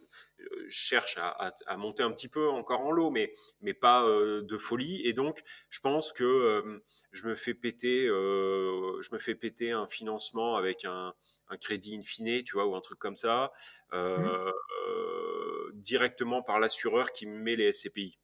cherche 0.70 1.18
à, 1.18 1.30
à- 1.30 1.56
à 1.68 1.78
monter 1.78 2.04
un 2.04 2.12
petit 2.12 2.28
peu 2.30 2.48
encore 2.50 2.82
en 2.82 2.92
lot, 2.92 3.10
mais, 3.12 3.34
mais 3.62 3.74
pas 3.74 4.04
euh, 4.06 4.42
de 4.44 4.58
folie. 4.58 5.02
Et 5.06 5.14
donc, 5.14 5.42
je 5.70 5.80
pense 5.80 6.14
que 6.14 6.24
euh, 6.24 6.80
je 7.12 7.28
me 7.28 7.36
fais 7.36 7.54
péter, 7.54 8.08
euh, 8.08 9.02
je 9.02 9.10
me 9.14 9.20
fais 9.20 9.36
péter 9.36 9.72
un 9.72 9.88
financement 9.88 10.56
avec 10.56 10.86
un, 10.86 11.14
un 11.50 11.58
crédit 11.58 11.96
in 11.98 12.04
fine, 12.04 12.44
tu 12.44 12.54
vois, 12.54 12.66
ou 12.68 12.76
un 12.76 12.82
truc 12.82 13.00
comme 13.00 13.16
ça, 13.16 13.52
euh, 13.94 14.52
euh, 14.88 15.72
directement 15.74 16.42
par 16.44 16.60
l'assureur 16.60 17.12
qui 17.14 17.26
me 17.28 17.38
met 17.38 17.56
les 17.56 17.66
SCPI, 17.66 18.20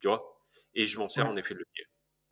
tu 0.00 0.08
vois. 0.08 0.38
Et 0.74 0.86
je 0.86 0.98
m'en 0.98 1.08
sers 1.08 1.26
Ouais, 1.26 1.28
en 1.28 1.36
effet 1.36 1.54
de 1.54 1.60
levier. 1.60 1.86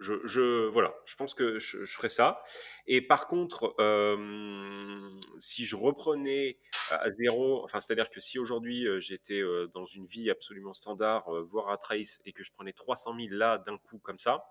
Je, 0.05 0.15
je, 0.25 0.67
voilà, 0.69 0.95
je 1.07 1.17
pense 1.17 1.33
que 1.35 1.59
je, 1.59 1.85
je 1.85 1.95
ferai 1.97 2.09
ça. 2.11 2.43
Et 2.87 3.01
par 3.01 3.27
contre, 3.27 3.75
euh, 3.81 5.11
si 5.39 5.65
je 5.65 5.77
reprenais 5.77 6.59
à 6.91 7.11
zéro, 7.11 7.65
enfin, 7.65 7.81
c'est-à-dire 7.81 8.11
que 8.11 8.21
si 8.21 8.39
aujourd'hui 8.39 8.87
euh, 8.87 8.99
j'étais 9.01 9.41
euh, 9.41 9.67
dans 9.75 9.87
une 9.87 10.07
vie 10.07 10.31
absolument 10.31 10.75
standard, 10.75 11.25
voire 11.45 11.71
à 11.71 11.79
trace, 11.79 12.21
et 12.27 12.33
que 12.33 12.45
je 12.45 12.53
prenais 12.53 12.73
300 12.75 13.15
000 13.17 13.29
là 13.31 13.59
d'un 13.59 13.79
coup 13.79 13.99
comme 13.99 14.19
ça, 14.19 14.45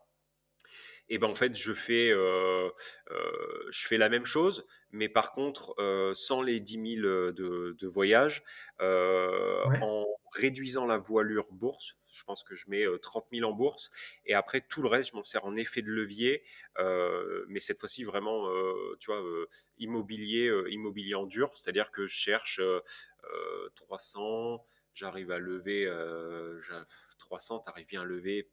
et 1.09 1.17
ben 1.17 1.27
en 1.27 1.35
fait 1.35 1.55
je 1.55 1.73
fais 1.73 2.09
je 2.09 3.87
fais 3.87 3.97
la 3.97 4.09
même 4.09 4.25
chose 4.25 4.65
mais 4.91 5.09
par 5.09 5.33
contre 5.33 5.75
sans 6.15 6.41
les 6.41 6.59
10 6.59 6.97
000 6.97 7.01
de, 7.31 7.75
de 7.77 7.87
voyage 7.87 8.43
ouais, 8.79 9.79
en 9.81 10.05
réduisant 10.35 10.85
la 10.85 10.97
voilure 10.97 11.51
bourse 11.51 11.97
je 12.07 12.23
pense 12.23 12.43
que 12.43 12.55
je 12.55 12.69
mets 12.69 12.85
euh, 12.85 12.97
30 12.99 13.27
000 13.31 13.43
en 13.45 13.53
bourse 13.53 13.91
et 14.25 14.33
après 14.33 14.61
tout 14.61 14.81
le 14.81 14.87
reste 14.89 15.11
je 15.11 15.15
m'en 15.15 15.23
sers 15.23 15.45
en 15.45 15.55
effet 15.55 15.81
de 15.81 15.89
levier 15.89 16.43
euh, 16.79 17.45
mais 17.49 17.59
cette 17.59 17.79
fois-ci 17.79 18.03
vraiment 18.03 18.47
euh, 18.49 18.95
tu 18.99 19.07
vois 19.11 19.21
euh, 19.23 19.47
immobilier 19.77 20.47
euh, 20.47 20.69
immobilier 20.71 21.15
en 21.15 21.25
dur 21.25 21.49
c'est-à-dire 21.49 21.91
que 21.91 22.05
je 22.05 22.15
cherche 22.15 22.59
euh, 22.59 22.79
euh, 23.25 23.69
300 23.75 24.65
j'arrive 24.93 25.31
à 25.31 25.39
lever 25.39 25.85
euh, 25.85 26.59
300 27.19 27.59
t'arrives 27.59 27.87
bien 27.87 28.01
à 28.01 28.05
lever 28.05 28.49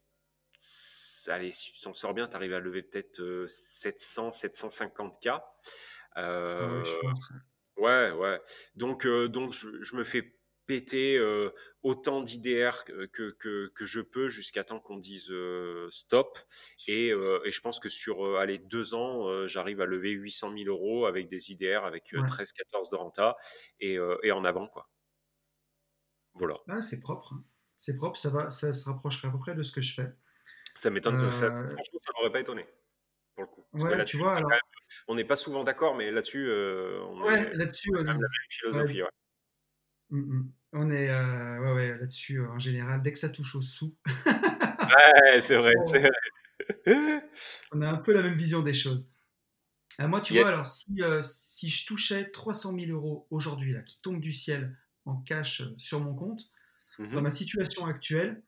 allez, 1.29 1.53
si 1.53 1.73
tu 1.73 1.81
t'en 1.81 1.95
sors 1.95 2.15
bien, 2.15 2.29
tu 2.29 2.37
arrives 2.37 2.53
à 2.55 2.61
lever 2.61 2.83
peut-être 2.83 3.21
euh, 3.21 3.47
700, 3.49 4.33
750 4.33 5.21
k. 5.21 5.29
ah 6.59 6.71
ouais, 6.71 6.85
Euh, 6.85 6.85
je 6.85 6.97
pense. 6.99 7.33
ouais, 7.77 8.11
ouais. 8.13 8.41
Donc, 8.77 9.07
euh, 9.07 9.29
donc 9.29 9.53
je, 9.53 9.83
je 9.83 9.97
me 9.97 10.05
fais 10.05 10.40
péter 10.71 11.19
euh, 11.19 11.51
autant 11.83 12.23
d'IDR 12.23 12.85
que, 12.85 13.05
que, 13.33 13.85
je 13.85 14.01
peux 14.01 14.29
jusqu'à 14.29 14.63
temps 14.63 14.79
qu'on 14.79 14.99
dise 14.99 15.29
euh, 15.33 15.89
stop. 15.91 16.39
Et, 16.87 17.11
euh, 17.11 17.41
et 17.45 17.51
je 17.51 17.61
pense 17.61 17.81
que 17.81 17.89
sur 17.89 18.37
allez, 18.37 18.59
deux 18.59 18.95
ans, 18.95 19.47
j'arrive 19.49 19.81
à 19.81 19.87
lever 19.87 20.11
800 20.13 20.53
000 20.57 20.69
euros 20.69 21.07
avec 21.07 21.29
des 21.29 21.51
IDR 21.51 21.85
avec 21.85 22.15
euh, 22.15 22.21
Ouais. 22.21 22.27
13-14 22.29 22.89
de 22.89 22.95
renta 22.97 23.37
et, 23.81 23.99
et 24.23 24.31
en 24.31 24.45
avant, 24.45 24.69
quoi. 24.69 24.89
Voilà. 26.35 26.55
Ah, 26.69 26.83
c'est 26.83 27.01
propre. 27.01 27.33
hein. 27.33 27.45
C'est 27.79 27.97
propre, 27.97 28.17
ça 28.17 28.31
va, 28.31 28.53
ça 28.53 28.73
se 28.73 28.89
rapprocherait 28.89 29.27
à 29.27 29.31
peu 29.33 29.39
près 29.41 29.57
de 29.57 29.65
ce 29.65 29.73
que 29.73 29.81
je 29.81 29.93
fais. 29.95 30.09
Ça 30.77 30.91
m'étonne, 30.91 31.33
ça, 31.33 31.49
franchement, 31.51 31.99
ça 31.99 32.13
m'aurait 32.17 32.31
pas 32.31 32.41
étonné. 32.41 32.65
pour 33.35 33.43
le 33.43 33.49
coup. 33.49 33.65
Ouais, 33.73 34.05
tu 34.05 34.19
vois, 34.19 34.37
même- 34.37 34.47
alors, 34.47 34.59
on 35.09 35.17
n'est 35.17 35.25
pas 35.25 35.35
souvent 35.37 35.65
d'accord, 35.65 35.97
mais 35.97 36.13
là-dessus, 36.13 36.49
on 36.49 37.23
ouais, 37.25 37.41
est 37.41 37.55
là-dessus, 37.55 37.91
on 37.93 38.01
a 38.03 38.05
la 38.05 38.15
même 38.15 38.29
philosophie. 38.51 39.03
Ouais, 39.03 39.09
mm, 40.11 40.19
mm. 40.19 40.53
on 40.73 40.91
est, 40.91 41.09
euh, 41.11 41.59
ouais, 41.61 41.73
ouais, 41.75 41.99
là-dessus, 41.99 42.41
euh, 42.41 42.51
en 42.51 42.59
général, 42.59 43.03
dès 43.03 43.13
que 43.13 43.19
ça 43.19 43.29
touche 43.31 43.55
au 43.57 43.63
sous, 43.63 43.97
Ouais, 45.25 45.41
c'est 45.41 45.57
vrai, 45.57 45.75
c'est 45.85 45.99
on, 45.99 46.01
vrai. 46.01 46.11
on 47.73 47.83
a 47.83 47.89
un 47.91 47.97
peu 47.99 48.13
la 48.13 48.23
même 48.23 48.35
vision 48.35 48.61
des 48.63 48.75
choses. 48.75 49.09
Euh, 50.01 50.09
moi, 50.09 50.21
tu 50.21 50.35
vois, 50.35 50.49
alors, 50.49 50.67
si, 50.67 50.87
euh, 51.03 51.23
si 51.23 51.69
je 51.69 51.87
touchais 51.87 52.31
300 52.31 52.75
000 52.75 52.91
euros 52.93 53.27
aujourd'hui, 53.31 53.73
là, 53.73 53.83
qui 53.83 54.01
tombent 54.03 54.21
du 54.21 54.33
ciel 54.33 54.77
en 55.07 55.17
cash 55.23 55.63
sur 55.79 56.01
mon 56.01 56.15
compte, 56.15 56.51
dans 56.99 57.05
Mhm. 57.07 57.21
ma 57.23 57.31
situation 57.31 57.87
actuelle, 57.87 58.43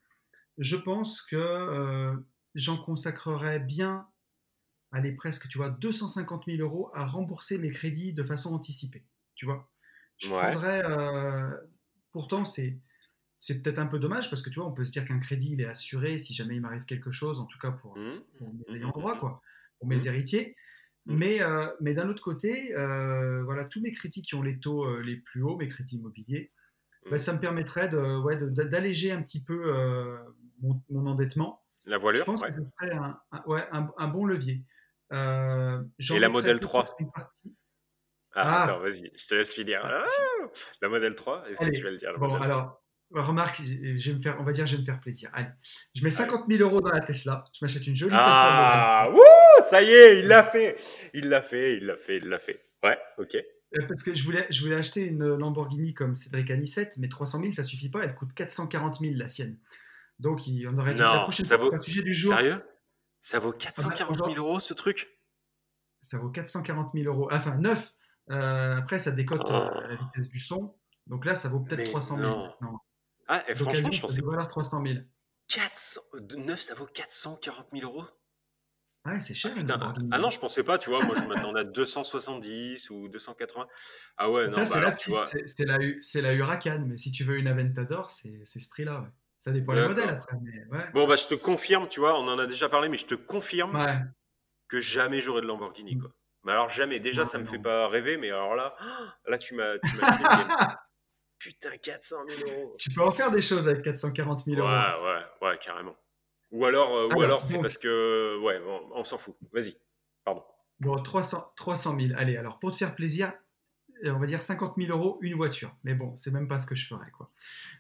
je 0.59 0.77
pense 0.77 1.23
que 1.23 2.15
j'en 2.55 2.77
consacrerais 2.77 3.61
bien, 3.61 4.09
allez, 4.93 5.13
presque, 5.13 5.49
tu 5.49 5.59
vois, 5.59 5.71
250 5.71 6.45
000 6.47 6.59
euros 6.63 6.91
à 6.95 7.07
rembourser 7.07 7.59
mes 7.59 7.71
crédits 7.71 8.13
de 8.13 8.23
façon 8.23 8.55
anticipée. 8.55 9.05
Tu 9.35 9.47
vois, 9.47 9.71
je 10.23 10.31
Ouais. 10.31 10.41
prendrais, 10.41 10.83
euh, 10.85 11.51
pourtant, 12.13 12.45
c'est, 12.45 12.79
c'est 13.39 13.63
peut-être 13.63 13.79
un 13.79 13.87
peu 13.87 13.99
dommage 13.99 14.31
parce 14.31 14.43
que 14.43 14.51
tu 14.51 14.61
vois, 14.61 14.69
on 14.69 14.73
peut 14.73 14.85
se 14.85 14.93
dire 14.93 15.05
qu'un 15.05 15.19
crédit, 15.19 15.53
il 15.53 15.61
est 15.61 15.67
assuré 15.67 16.19
si 16.19 16.33
jamais 16.33 16.55
il 16.57 16.61
m'arrive 16.61 16.85
quelque 16.85 17.11
chose, 17.11 17.41
en 17.41 17.47
tout 17.47 17.59
cas 17.59 17.73
pour, 17.73 17.97
pour 18.39 18.55
mes 18.55 18.77
ayants 18.77 18.89
Mhm. 18.89 18.93
droit, 19.01 19.19
quoi, 19.19 19.43
pour 19.79 19.89
mes 19.89 20.07
héritiers. 20.07 20.57
Mais, 21.07 21.43
euh, 21.43 21.67
mais 21.81 21.95
d'un 21.95 22.09
autre 22.09 22.23
côté, 22.23 22.73
euh, 22.77 23.43
voilà, 23.43 23.65
tous 23.65 23.81
mes 23.81 23.91
crédits 23.91 24.23
qui 24.23 24.37
ont 24.37 24.43
les 24.43 24.61
taux 24.61 24.85
euh, 24.85 25.01
les 25.03 25.17
plus 25.17 25.43
hauts, 25.43 25.57
mes 25.57 25.67
crédits 25.69 25.97
immobiliers, 25.97 26.53
ben, 27.07 27.13
Mhm. 27.13 27.19
ça 27.19 27.33
me 27.35 27.41
permettrait 27.41 27.89
de, 27.89 28.19
ouais, 28.23 28.37
d'alléger 28.37 29.11
un 29.11 29.21
petit 29.23 29.43
peu 29.43 29.75
mon, 30.61 30.81
mon 30.91 31.07
endettement. 31.07 31.61
La 31.85 31.97
Je 31.97 32.01
voilure, 32.03 32.25
pense 32.25 32.43
que 32.43 32.53
ce 32.53 32.61
serait 32.79 32.95
un, 32.95 33.19
un- 33.33 33.43
ouais, 33.47 33.67
un, 33.73 33.91
un 33.99 34.07
bon 34.09 34.25
levier. 34.25 34.63
Et 35.11 35.15
la 35.17 36.29
modèle 36.29 36.61
peut-être 36.61 36.69
3. 36.69 36.97
une 37.01 37.11
partie. 37.11 37.57
Ah, 38.35 38.63
attends, 38.63 38.77
Ah, 38.77 38.83
vas-y, 38.83 39.11
je 39.17 39.27
te 39.27 39.35
laisse 39.35 39.53
finir. 39.53 39.81
ah, 39.85 40.05
Ah, 40.07 40.47
la 40.81 40.89
modèle 40.89 41.15
3, 41.15 41.45
est-ce 41.49 41.61
que 41.61 41.71
tu 41.77 41.83
vas 41.83 41.91
le 41.91 41.97
dire, 41.97 42.13
bon, 42.19 42.29
modèle 42.29 42.41
3? 42.41 42.45
alors, 42.47 42.83
remarque, 43.11 43.61
je 43.63 44.11
vais 44.11 44.17
me 44.17 44.21
faire, 44.23 44.37
on 44.41 44.45
va 44.45 44.53
dire, 44.53 44.67
je 44.67 44.77
vais 44.77 44.81
me 44.81 44.87
faire 44.87 45.01
plaisir. 45.01 45.31
Allez, 45.35 45.49
je 45.95 46.01
mets 46.03 46.07
Allez. 46.09 46.31
50 46.31 46.45
000 46.49 46.63
euros 46.63 46.81
dans 46.81 46.91
la 46.93 47.01
Tesla. 47.01 47.45
Je 47.53 47.65
m'achète 47.65 47.87
une 47.87 47.97
jolie 47.97 48.11
Tesla 48.13 48.23
Model 48.23 48.81
Ah, 48.81 49.07
3. 49.11 49.15
wouh, 49.19 49.65
ça 49.71 49.83
y 49.83 49.91
est, 49.91 50.21
il 50.21 50.29
l'a 50.29 50.43
fait. 50.43 50.77
Il 51.15 51.29
l'a 51.29 51.43
fait, 51.43 51.77
il 51.77 51.85
l'a 51.87 51.97
fait, 51.97 52.17
il 52.19 52.29
l'a 52.29 52.39
fait. 52.39 52.65
Ouais, 52.83 52.99
ok. 53.19 53.35
Euh, 53.35 53.87
Parce 53.89 54.03
que 54.03 54.15
je 54.15 54.23
voulais, 54.25 54.47
je 54.51 54.61
voulais 54.63 54.75
acheter 54.77 55.07
une 55.07 55.27
Lamborghini 55.37 55.95
comme 55.95 56.15
Cédric 56.15 56.51
Anissette, 56.51 56.97
mais 56.99 57.09
300 57.09 57.41
000, 57.41 57.53
ça 57.53 57.65
suffit 57.65 57.89
pas. 57.91 58.03
Elle 58.03 58.15
coûte 58.15 58.33
440 58.35 59.01
000, 59.01 59.15
la 59.17 59.29
sienne. 59.29 59.59
Donc, 60.19 60.47
il- 60.47 60.67
on 60.69 60.77
aurait 60.79 60.93
dû. 60.95 61.01
La 61.01 61.21
prochaine 61.21 61.45
ça 61.47 61.57
vaut. 61.57 61.73
sujet 61.81 62.03
du 62.03 62.13
jour, 62.15 62.35
Sérieux? 62.35 62.63
Ça 63.21 63.39
vaut 63.39 63.51
ah 63.51 63.53
bah, 63.53 63.59
440 63.59 63.97
000 63.99 64.11
aujourd'hui, 64.13 64.39
euros 64.39 64.61
ce 64.61 64.75
truc? 64.75 65.19
ça 66.01 66.19
vaut 66.19 66.31
440 66.31 66.91
000 66.95 67.07
euros. 67.15 67.29
Enfin, 67.31 67.55
neuf. 67.57 67.95
Euh, 68.33 68.77
après, 68.79 68.99
ça 68.99 69.11
décote 69.11 69.49
euh, 69.51 69.55
à 69.55 69.89
la 69.89 69.97
Oh, 70.01 70.05
vitesse 70.05 70.29
du 70.31 70.41
son. 70.41 70.75
Donc 71.07 71.25
là, 71.25 71.35
ça 71.35 71.49
vaut 71.49 71.61
peut-être 71.61 71.79
mais 71.81 71.85
300 71.91 72.17
000 72.17 72.29
non. 72.29 72.47
maintenant. 72.47 72.79
Ah, 73.29 73.43
et 73.49 73.55
franchement, 73.55 73.91
je 73.91 74.01
pensais 74.01 74.21
valoir 74.21 74.49
300 74.49 74.83
000. 74.85 74.99
400, 75.49 76.01
de 76.21 76.37
9, 76.37 76.61
ça 76.61 76.75
vaut 76.75 76.87
440 76.87 77.69
000 77.73 77.85
euros? 77.91 78.05
Ouais, 79.05 79.21
c'est 79.21 79.33
Ah 79.33 79.37
cher 79.37 79.53
ah 79.69 79.93
ah 80.13 80.19
non, 80.19 80.31
je 80.31 80.39
pensais 80.39 80.63
pas, 80.63 80.79
tu 80.79 80.89
vois, 80.89 81.05
moi 81.05 81.17
je 81.17 81.25
m'attendais 81.25 81.61
à 81.61 81.65
270 81.65 82.89
ou 82.91 83.09
280. 83.09 83.67
Ah 84.17 84.31
ouais, 84.31 84.49
Ça, 84.49 84.63
non, 84.63 84.63
bah 84.71 84.95
c'est 84.97 85.11
la 85.11 85.19
c'est 85.47 85.65
la, 85.67 85.79
c'est 86.01 86.23
la 86.23 86.33
Huracan. 86.35 86.85
Mais 86.87 86.97
si 86.97 87.11
tu 87.11 87.25
veux 87.25 87.37
une 87.37 87.49
Aventador, 87.49 88.13
c'est 88.13 88.45
ce 88.45 88.69
prix-là. 88.69 89.01
ouais. 89.01 89.09
Ça 89.39 89.51
dépend 89.51 89.75
les 89.75 89.89
modèles 89.89 90.09
après. 90.09 90.37
Mais 90.41 90.65
ouais. 90.71 90.85
Bon, 90.95 91.09
bah 91.09 91.17
je 91.17 91.27
te 91.27 91.35
confirme, 91.35 91.89
tu 91.89 91.99
vois, 91.99 92.17
on 92.17 92.29
en 92.29 92.39
a 92.39 92.47
déjà 92.47 92.69
parlé, 92.69 92.89
mais 92.89 92.97
je 92.97 93.07
te 93.07 93.17
confirme 93.17 93.75
Ouais. 93.75 93.99
que 94.69 94.79
jamais 94.79 95.21
j'aurai 95.21 95.41
de 95.43 95.47
Lamborghini, 95.47 95.99
quoi. 95.99 96.13
Mais 96.45 96.53
alors 96.53 96.69
jamais, 96.71 96.99
déjà 97.01 97.25
ça 97.25 97.39
Ouais, 97.39 97.45
me 97.45 97.49
fait 97.49 97.57
non. 97.59 97.63
pas 97.63 97.89
rêver, 97.89 98.17
mais 98.17 98.29
alors 98.31 98.55
là, 98.57 98.75
là 99.29 99.39
tu 99.39 99.55
m'as. 99.55 99.75
Putain, 101.39 101.77
400 101.77 102.17
000 102.45 102.51
euros. 102.51 102.77
Tu 102.79 102.91
peux 102.91 103.03
en 103.03 103.11
faire 103.11 103.33
des 103.33 103.43
choses 103.43 103.69
avec 103.69 103.83
440 103.83 104.45
000 104.45 104.57
Ouais, 104.61 104.63
euros. 104.63 105.05
ouais, 105.07 105.49
ouais, 105.49 105.59
carrément. 105.59 105.97
Ou 106.53 106.65
alors, 106.67 106.97
euh, 106.97 107.07
ou 107.09 107.13
Alors, 107.13 107.23
alors 107.25 107.45
c'est 107.45 107.55
donc, 107.55 107.63
parce 107.63 107.79
que, 107.79 108.39
ouais, 108.43 108.61
on, 108.65 108.99
on 109.01 109.05
s'en 109.05 109.19
fout. 109.19 109.35
Vas-y, 109.53 109.77
pardon. 110.25 110.45
bon, 110.79 111.03
300, 111.03 111.53
300 111.57 111.99
000. 111.99 112.13
Allez, 112.17 112.37
alors, 112.37 112.61
pour 112.61 112.71
te 112.71 112.77
faire 112.77 112.95
plaisir, 112.95 113.33
euh, 114.05 114.13
on 114.13 114.21
va 114.21 114.27
dire 114.27 114.41
50 114.41 114.75
000 114.77 114.97
euros, 114.97 115.19
une 115.21 115.35
voiture. 115.35 115.75
Mais 115.83 115.95
bon, 115.95 116.15
c'est 116.15 116.31
même 116.31 116.47
pas 116.47 116.61
ce 116.61 116.67
que 116.67 116.77
je 116.77 116.87
ferais, 116.87 117.11
quoi. 117.11 117.31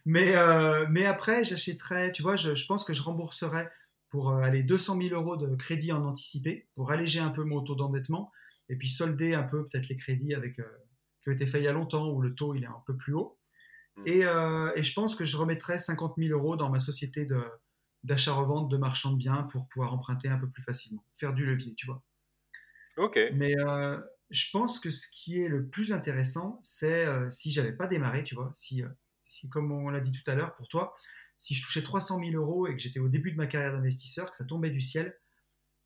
Mais, 0.06 0.34
euh, 0.36 0.86
mais 0.90 1.06
après, 1.06 1.44
j'achèterais, 1.44 2.10
tu 2.10 2.22
vois, 2.22 2.34
je, 2.34 2.56
je 2.56 2.66
pense 2.66 2.84
que 2.84 2.94
je 2.94 3.02
rembourserais 3.02 3.70
pour 4.08 4.30
euh, 4.30 4.40
aller 4.42 4.64
200 4.64 4.96
000 5.00 5.14
euros 5.14 5.36
de 5.36 5.54
crédit 5.54 5.92
en 5.92 6.04
anticipé 6.04 6.66
pour 6.74 6.90
alléger 6.90 7.20
un 7.20 7.30
peu 7.30 7.44
mon 7.44 7.60
taux 7.62 7.76
d'endettement 7.76 8.32
et 8.72 8.76
puis 8.76 8.88
solder 8.88 9.34
un 9.34 9.42
peu 9.42 9.68
peut-être 9.68 9.88
les 9.88 9.98
crédits 9.98 10.34
avec, 10.34 10.58
euh, 10.58 10.64
qui 11.22 11.28
ont 11.28 11.32
été 11.32 11.46
faits 11.46 11.60
il 11.60 11.64
y 11.64 11.68
a 11.68 11.72
longtemps 11.72 12.08
où 12.08 12.22
le 12.22 12.34
taux 12.34 12.54
il 12.54 12.64
est 12.64 12.68
un 12.68 12.82
peu 12.86 12.96
plus 12.96 13.12
haut. 13.12 13.38
Mm. 13.96 14.02
Et, 14.06 14.24
euh, 14.24 14.72
et 14.74 14.82
je 14.82 14.94
pense 14.94 15.14
que 15.14 15.26
je 15.26 15.36
remettrai 15.36 15.78
50 15.78 16.14
000 16.16 16.30
euros 16.30 16.56
dans 16.56 16.70
ma 16.70 16.78
société 16.78 17.26
de, 17.26 17.38
d'achat-revente 18.02 18.70
de 18.70 18.78
marchands 18.78 19.12
de 19.12 19.18
biens 19.18 19.42
pour 19.52 19.68
pouvoir 19.68 19.92
emprunter 19.92 20.28
un 20.28 20.38
peu 20.38 20.48
plus 20.48 20.62
facilement, 20.62 21.04
faire 21.14 21.34
du 21.34 21.44
levier, 21.44 21.74
tu 21.74 21.86
vois. 21.86 22.02
Ok. 22.96 23.18
Mais 23.34 23.58
euh, 23.58 24.00
je 24.30 24.50
pense 24.50 24.80
que 24.80 24.90
ce 24.90 25.06
qui 25.12 25.38
est 25.38 25.48
le 25.48 25.68
plus 25.68 25.92
intéressant, 25.92 26.58
c'est 26.62 27.06
si 27.30 27.52
j'avais 27.52 27.72
pas 27.72 27.86
démarré, 27.86 28.24
tu 28.24 28.34
vois, 28.34 28.50
si, 28.54 28.82
si 29.26 29.50
comme 29.50 29.70
on 29.70 29.90
l'a 29.90 30.00
dit 30.00 30.12
tout 30.12 30.30
à 30.30 30.34
l'heure 30.34 30.54
pour 30.54 30.68
toi, 30.68 30.94
si 31.36 31.54
je 31.54 31.62
touchais 31.62 31.82
300 31.82 32.20
000 32.20 32.30
euros 32.42 32.66
et 32.66 32.74
que 32.74 32.80
j'étais 32.80 33.00
au 33.00 33.08
début 33.08 33.32
de 33.32 33.36
ma 33.36 33.46
carrière 33.46 33.72
d'investisseur, 33.72 34.30
que 34.30 34.36
ça 34.36 34.44
tombait 34.44 34.70
du 34.70 34.80
ciel, 34.80 35.14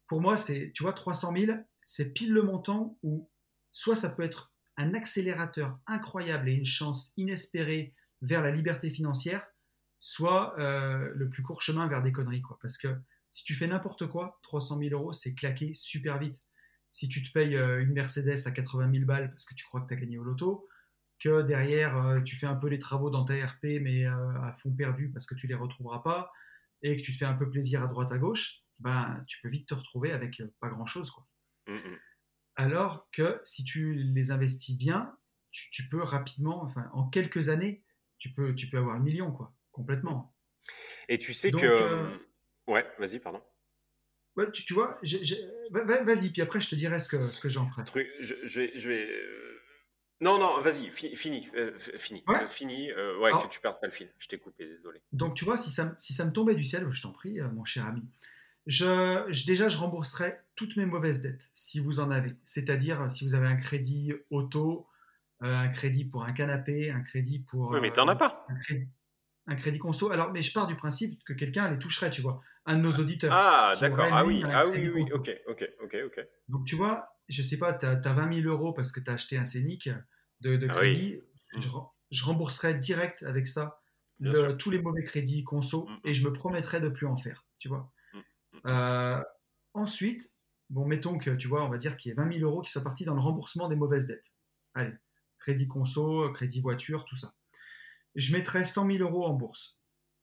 pour 0.06 0.20
moi, 0.20 0.36
c'est, 0.36 0.70
tu 0.72 0.84
vois, 0.84 0.92
300 0.92 1.32
000, 1.36 1.58
c'est 1.86 2.12
pile 2.12 2.32
le 2.32 2.42
montant 2.42 2.98
où 3.04 3.30
soit 3.70 3.94
ça 3.94 4.10
peut 4.10 4.24
être 4.24 4.52
un 4.76 4.92
accélérateur 4.94 5.78
incroyable 5.86 6.48
et 6.48 6.54
une 6.54 6.66
chance 6.66 7.14
inespérée 7.16 7.94
vers 8.22 8.42
la 8.42 8.50
liberté 8.50 8.90
financière, 8.90 9.46
soit 10.00 10.58
euh, 10.58 11.12
le 11.14 11.30
plus 11.30 11.44
court 11.44 11.62
chemin 11.62 11.86
vers 11.86 12.02
des 12.02 12.10
conneries. 12.10 12.42
Quoi. 12.42 12.58
Parce 12.60 12.76
que 12.76 12.88
si 13.30 13.44
tu 13.44 13.54
fais 13.54 13.68
n'importe 13.68 14.08
quoi, 14.08 14.40
300 14.42 14.80
000 14.80 15.00
euros, 15.00 15.12
c'est 15.12 15.34
claqué 15.34 15.72
super 15.74 16.18
vite. 16.18 16.42
Si 16.90 17.08
tu 17.08 17.22
te 17.22 17.32
payes 17.32 17.56
euh, 17.56 17.80
une 17.80 17.92
Mercedes 17.92 18.48
à 18.48 18.50
80 18.50 18.90
000 18.90 19.04
balles 19.04 19.30
parce 19.30 19.44
que 19.44 19.54
tu 19.54 19.64
crois 19.64 19.80
que 19.80 19.86
tu 19.86 19.94
as 19.94 19.96
gagné 19.96 20.18
au 20.18 20.24
loto, 20.24 20.68
que 21.20 21.42
derrière 21.42 21.96
euh, 21.98 22.20
tu 22.20 22.34
fais 22.34 22.46
un 22.46 22.56
peu 22.56 22.66
les 22.66 22.80
travaux 22.80 23.10
dans 23.10 23.24
ta 23.24 23.34
RP 23.34 23.80
mais 23.80 24.04
à 24.06 24.52
fond 24.60 24.72
perdu 24.72 25.10
parce 25.12 25.24
que 25.24 25.36
tu 25.36 25.46
les 25.46 25.54
retrouveras 25.54 26.00
pas, 26.00 26.32
et 26.82 26.96
que 26.96 27.02
tu 27.02 27.12
te 27.12 27.18
fais 27.18 27.26
un 27.26 27.34
peu 27.34 27.48
plaisir 27.48 27.84
à 27.84 27.86
droite 27.86 28.10
à 28.10 28.18
gauche, 28.18 28.64
ben, 28.80 29.22
tu 29.28 29.38
peux 29.40 29.48
vite 29.48 29.68
te 29.68 29.74
retrouver 29.74 30.10
avec 30.10 30.42
pas 30.60 30.68
grand-chose. 30.68 31.12
quoi. 31.12 31.24
Mm, 31.66 31.74
mm. 31.74 31.98
Alors 32.56 33.08
que 33.10 33.40
si 33.44 33.64
tu 33.64 33.92
les 33.94 34.30
investis 34.30 34.76
bien, 34.78 35.16
tu, 35.50 35.70
tu 35.70 35.88
peux 35.88 36.02
rapidement, 36.02 36.62
enfin 36.62 36.88
en 36.94 37.08
quelques 37.08 37.48
années, 37.48 37.84
tu 38.18 38.32
peux, 38.32 38.54
tu 38.54 38.68
peux 38.68 38.78
avoir 38.78 38.96
le 38.96 39.02
million, 39.04 39.30
quoi, 39.32 39.54
complètement. 39.72 40.34
Et 41.08 41.18
tu 41.18 41.34
sais 41.34 41.50
Donc, 41.50 41.60
que. 41.60 41.66
euh, 41.66 42.16
Ouais, 42.66 42.84
vas-y, 42.98 43.20
pardon. 43.20 43.42
Ouais, 44.36 44.50
tu, 44.50 44.64
tu 44.64 44.74
vois, 44.74 44.98
vas-y, 45.70 46.30
puis 46.30 46.42
après 46.42 46.60
je 46.60 46.68
te 46.68 46.74
dirai 46.74 46.98
ce 46.98 47.08
que, 47.08 47.28
ce 47.30 47.40
que 47.40 47.48
j'en 47.48 47.66
ferai. 47.68 47.84
Truc, 47.84 48.08
je, 48.20 48.34
je 48.44 48.60
vais. 48.60 48.72
Je 48.76 48.88
vais 48.88 49.06
euh, 49.10 49.60
Non, 50.20 50.38
non, 50.38 50.58
vas-y, 50.60 50.90
fi- 50.90 51.14
fini. 51.16 51.48
euh, 51.54 51.78
fini. 51.78 52.22
Ouais. 52.26 52.42
Euh, 52.42 52.48
fini. 52.48 52.90
euh, 52.90 53.18
ouais, 53.18 53.28
Alors- 53.30 53.48
que 53.48 53.52
tu 53.54 53.60
perdes 53.60 53.80
pas 53.80 53.86
le 53.86 53.92
fil. 53.92 54.12
Je 54.18 54.26
t'ai 54.28 54.38
coupé, 54.38 54.66
désolé. 54.66 55.00
Donc 55.12 55.34
tu 55.36 55.44
vois, 55.44 55.56
si 55.56 55.70
ça, 55.70 55.86
me- 55.86 55.94
si 55.98 56.12
ça 56.12 56.24
me 56.24 56.32
tombait 56.32 56.54
du 56.54 56.64
ciel, 56.64 56.86
je 56.90 57.02
t'en 57.02 57.12
prie, 57.12 57.38
euh, 57.40 57.48
mon 57.50 57.64
cher 57.64 57.86
ami, 57.86 58.02
je, 58.66 59.24
je- 59.28 59.46
déjà 59.46 59.68
je 59.68 59.76
rembourserais 59.78 60.44
toutes 60.56 60.76
mes 60.76 60.86
mauvaises 60.86 61.20
dettes, 61.20 61.50
si 61.54 61.80
vous 61.80 62.00
en 62.00 62.10
avez. 62.10 62.34
C'est-à-dire 62.44 63.02
euh, 63.02 63.08
si 63.08 63.24
vous 63.24 63.34
avez 63.34 63.46
un 63.46 63.56
crédit 63.56 64.12
auto, 64.30 64.86
euh, 65.42 65.54
un 65.54 65.68
crédit 65.68 66.04
pour 66.04 66.24
un 66.24 66.32
canapé, 66.32 66.90
un 66.90 67.02
crédit 67.02 67.40
pour... 67.40 67.70
Oui, 67.70 67.78
mais 67.80 67.90
euh, 67.90 67.92
t'en 67.92 68.08
as 68.08 68.16
pas. 68.16 68.46
un 68.48 68.56
crédit, 68.58 68.88
un 69.46 69.54
crédit 69.56 69.78
conso. 69.78 70.10
Alors, 70.10 70.32
mais 70.32 70.42
je 70.42 70.52
pars 70.52 70.66
du 70.66 70.76
principe 70.76 71.22
que 71.24 71.32
quelqu'un 71.32 71.70
les 71.70 71.78
toucherait, 71.78 72.10
tu 72.10 72.22
vois. 72.22 72.40
Un 72.64 72.76
de 72.76 72.80
nos 72.82 72.92
auditeurs. 72.92 73.32
Ah, 73.32 73.72
d'accord. 73.80 74.06
Ah 74.10 74.24
oui, 74.24 74.42
ah 74.44 74.64
oui, 74.66 74.72
crédit 74.72 74.88
oui, 74.88 75.02
conso. 75.02 75.14
Ok, 75.16 75.30
ok, 75.48 75.64
ok, 75.84 75.96
ok. 76.06 76.26
Donc, 76.48 76.64
tu 76.64 76.74
vois, 76.74 77.08
je 77.28 77.42
sais 77.42 77.58
pas, 77.58 77.72
tu 77.74 77.86
as, 77.86 77.94
20 77.96 78.32
000 78.42 78.48
euros 78.48 78.72
parce 78.72 78.90
que 78.90 78.98
tu 78.98 79.08
as 79.10 79.14
acheté 79.14 79.36
un 79.36 79.44
Scénic 79.44 79.88
de, 80.40 80.56
de 80.56 80.66
Ah 80.68 80.74
crédit. 80.74 81.20
oui. 81.54 81.60
Je, 81.62 81.68
rem- 81.68 81.86
je 82.10 82.24
rembourserais 82.24 82.74
direct 82.74 83.22
avec 83.22 83.46
ça 83.46 83.80
le- 84.18 84.52
tous 84.56 84.70
les 84.70 84.80
mauvais 84.80 85.04
crédits 85.04 85.44
conso 85.44 85.86
Mm. 85.86 85.96
et 86.08 86.14
je 86.14 86.26
me 86.26 86.32
promettrais 86.32 86.80
de 86.80 86.88
plus 86.88 87.06
en 87.06 87.16
faire, 87.16 87.44
tu 87.58 87.68
vois. 87.68 87.92
Euh, 88.66 89.22
ensuite, 89.74 90.32
bon, 90.70 90.86
mettons 90.86 91.18
que, 91.18 91.30
tu 91.30 91.48
vois, 91.48 91.64
on 91.64 91.68
va 91.70 91.78
dire 91.78 91.96
qu'il 91.96 92.10
y 92.10 92.12
ait 92.12 92.16
20 92.16 92.32
000 92.38 92.44
euros 92.50 92.62
qui 92.62 92.72
sont 92.72 92.82
partis 92.82 93.04
dans 93.04 93.14
le 93.14 93.20
remboursement 93.20 93.68
des 93.68 93.76
mauvaises 93.76 94.06
dettes. 94.06 94.34
Allez, 94.74 94.94
crédit 95.38 95.68
conso, 95.68 96.30
crédit 96.32 96.60
voiture, 96.60 97.04
tout 97.04 97.16
ça. 97.16 97.32
Je 98.14 98.34
mettrais 98.36 98.64
100 98.64 98.86
000 98.86 98.98
euros 98.98 99.26
en 99.26 99.34
bourse. 99.34 99.80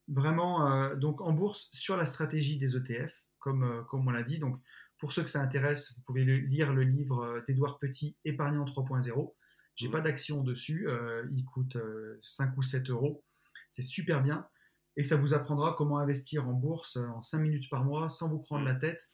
Vraiment, 0.07 0.69
euh, 0.71 0.95
donc 0.95 1.21
en 1.21 1.31
bourse 1.31 1.69
sur 1.73 1.95
la 1.95 2.05
stratégie 2.05 2.57
des 2.57 2.75
ETF, 2.75 3.25
comme, 3.39 3.63
euh, 3.63 3.83
comme 3.83 4.07
on 4.07 4.11
l'a 4.11 4.23
dit. 4.23 4.39
Donc, 4.39 4.59
pour 4.99 5.13
ceux 5.13 5.23
que 5.23 5.29
ça 5.29 5.41
intéresse, 5.41 5.95
vous 5.95 6.03
pouvez 6.03 6.23
lire 6.25 6.73
le 6.73 6.83
livre 6.83 7.43
d'Edouard 7.47 7.79
Petit, 7.79 8.17
Épargnant 8.25 8.65
3.0. 8.65 9.35
J'ai 9.75 9.87
Mhm. 9.87 9.91
pas 9.91 10.01
d'action 10.01 10.43
dessus, 10.43 10.87
il 11.31 11.45
coûte 11.45 11.75
euh, 11.77 12.19
5 12.21 12.55
ou 12.57 12.61
7 12.61 12.89
euros. 12.89 13.23
C'est 13.67 13.83
super 13.83 14.21
bien. 14.21 14.47
Et 14.95 15.03
ça 15.03 15.15
vous 15.15 15.33
apprendra 15.33 15.73
comment 15.77 15.97
investir 15.99 16.47
en 16.47 16.53
bourse 16.53 16.97
euh, 16.97 17.07
en 17.07 17.21
5 17.21 17.39
minutes 17.39 17.69
par 17.69 17.83
mois 17.83 18.09
sans 18.09 18.29
vous 18.29 18.39
prendre 18.39 18.63
la 18.65 18.75
tête, 18.75 19.11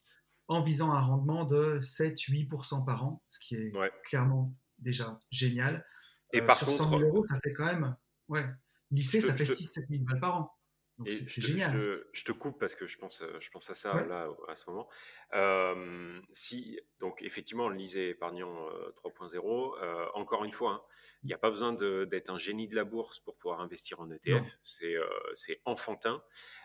en 0.48 0.62
visant 0.62 0.92
un 0.92 1.00
rendement 1.02 1.46
de 1.46 1.80
7-8% 1.82 2.86
par 2.86 3.06
an, 3.06 3.22
ce 3.30 3.40
qui 3.40 3.56
est 3.56 3.76
Ouais. 3.76 3.92
clairement 4.04 4.54
déjà 4.80 5.20
génial. 5.32 5.86
Et 6.34 6.42
Euh, 6.42 6.46
par 6.48 6.58
sur 6.58 6.70
100 6.70 6.84
contre, 6.86 6.98
000 7.00 7.02
euros, 7.10 7.26
ça 7.26 7.40
fait 7.44 7.54
quand 7.54 7.66
même. 7.66 7.96
Ouais. 8.28 8.46
Lycée, 8.92 9.20
te- 9.20 9.28
ça 9.28 9.34
fait 9.36 9.46
je 9.46 9.52
te- 9.54 9.58
6-7 9.58 9.88
000 9.90 10.04
balles 10.04 10.20
par 10.20 10.36
an. 10.38 10.52
Donc 11.00 11.08
Et 11.08 11.12
c'est 11.12 11.42
je 11.42 11.42
te, 11.42 11.48
génial. 11.48 11.70
je 11.72 11.76
te- 11.78 12.08
je 12.12 12.24
te 12.26 12.32
coupe 12.34 12.60
parce 12.60 12.76
que 12.76 12.86
je 12.86 12.98
pense, 12.98 13.22
euh, 13.22 13.38
je 13.40 13.50
pense 13.52 13.70
à 13.70 13.74
ça 13.76 13.96
Ouais. 13.96 14.08
là 14.08 14.28
à 14.48 14.56
ce 14.56 14.70
moment. 14.70 14.88
Euh, 15.34 16.20
si 16.32 16.80
donc 17.00 17.22
effectivement 17.22 17.70
lisez 17.70 18.10
épargnant 18.10 18.68
euh, 18.70 18.92
3.0. 18.98 19.78
euh, 19.82 20.06
encore 20.14 20.44
une 20.44 20.52
fois, 20.54 20.72
hein, 20.72 20.82
il 21.24 21.28
n'y 21.28 21.34
a 21.34 21.38
pas 21.38 21.50
besoin 21.50 21.74
de- 21.74 22.04
d'être 22.06 22.30
un 22.30 22.38
génie 22.38 22.68
de 22.68 22.76
la 22.76 22.84
bourse 22.84 23.20
pour 23.22 23.38
pouvoir 23.38 23.62
investir 23.62 24.00
en 24.02 24.10
ETF. 24.12 24.46
Euh, 24.84 25.04
c'est 25.34 25.62
enfantin. 25.66 26.22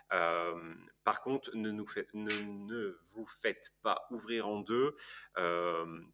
Par 0.09 1.21
contre, 1.21 1.51
ne, 1.55 1.69
nous 1.71 1.85
faites- 1.87 2.11
ne, 2.13 2.33
ne 2.33 2.99
vous 3.13 3.25
faites 3.27 3.69
pas 3.83 4.07
ouvrir 4.11 4.47
en 4.47 4.59
deux, 4.59 4.95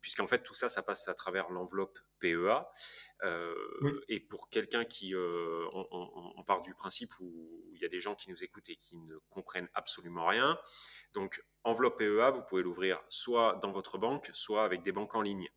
puisqu'en 0.01 0.27
fait 0.27 0.43
tout 0.43 0.53
ça, 0.53 0.69
ça 0.69 0.81
passe 0.83 1.07
à 1.07 1.13
travers 1.13 1.49
l'enveloppe 1.49 1.97
PEA. 2.19 2.65
Oui. 3.81 3.91
Et 4.09 4.19
pour 4.19 4.49
quelqu'un 4.49 4.85
qui, 4.85 5.13
on, 5.15 5.87
on- 5.91 6.33
on 6.37 6.43
part 6.43 6.61
du 6.61 6.73
principe 6.73 7.11
où 7.19 7.69
il 7.73 7.79
y 7.81 7.85
a 7.85 7.89
des 7.89 7.99
gens 7.99 8.15
qui 8.15 8.29
nous 8.29 8.43
écoutent 8.43 8.69
et 8.69 8.75
qui 8.75 8.95
ne 8.97 9.17
comprennent 9.29 9.69
absolument 9.73 10.27
rien. 10.27 10.59
Donc, 11.13 11.43
enveloppe 11.63 11.97
PEA, 11.99 12.31
vous 12.31 12.43
pouvez 12.43 12.63
l'ouvrir 12.63 13.01
soit 13.09 13.59
dans 13.61 13.71
votre 13.71 13.97
banque, 13.97 14.29
soit 14.33 14.63
avec 14.63 14.81
des 14.81 14.91
banques 14.91 15.15
en 15.15 15.21
ligne. 15.21 15.49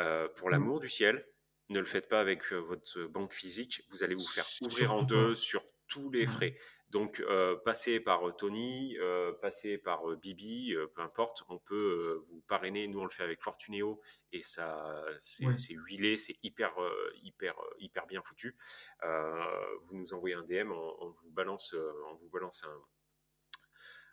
Euh, 0.00 0.28
pour 0.36 0.48
Mm. 0.48 0.52
l'amour 0.52 0.80
du 0.80 0.88
ciel, 0.88 1.26
ne 1.68 1.78
le 1.78 1.84
faites 1.86 2.08
pas 2.08 2.20
avec 2.20 2.50
votre 2.52 3.04
banque 3.06 3.34
physique. 3.34 3.82
Vous 3.90 4.02
allez 4.02 4.14
vous 4.14 4.26
faire 4.26 4.44
ouvrir 4.62 4.92
en 4.92 5.02
deux 5.02 5.34
sur 5.34 5.64
tous 5.88 6.10
les 6.10 6.26
frais. 6.26 6.56
Donc, 6.92 7.20
euh, 7.20 7.56
passez 7.64 8.00
par 8.00 8.28
euh, 8.28 8.32
Tony, 8.32 8.98
euh, 8.98 9.32
passez 9.40 9.78
par 9.78 10.06
Bibi, 10.18 10.74
peu 10.94 11.00
importe, 11.00 11.42
on 11.48 11.58
peut 11.58 12.22
vous 12.28 12.42
parrainer. 12.42 12.86
Nous, 12.86 13.00
on 13.00 13.04
le 13.04 13.10
fait 13.10 13.22
avec 13.22 13.42
Fortunéo 13.42 13.98
et 14.30 14.42
ça, 14.42 15.02
c'est 15.18 15.46
Ouais. 15.46 15.54
huilé, 15.70 16.18
c'est 16.18 16.36
hyper, 16.42 16.74
hyper, 17.22 17.54
hyper 17.78 18.06
bien 18.06 18.20
foutu. 18.22 18.56
Vous 19.02 19.96
nous 19.96 20.12
envoyez 20.12 20.34
un 20.34 20.42
DM, 20.42 20.70
on, 20.70 20.96
on 21.00 21.10
vous 21.10 21.30
balance, 21.30 21.74
on 22.10 22.14
vous 22.16 22.28
balance 22.28 22.62
un, 22.64 22.78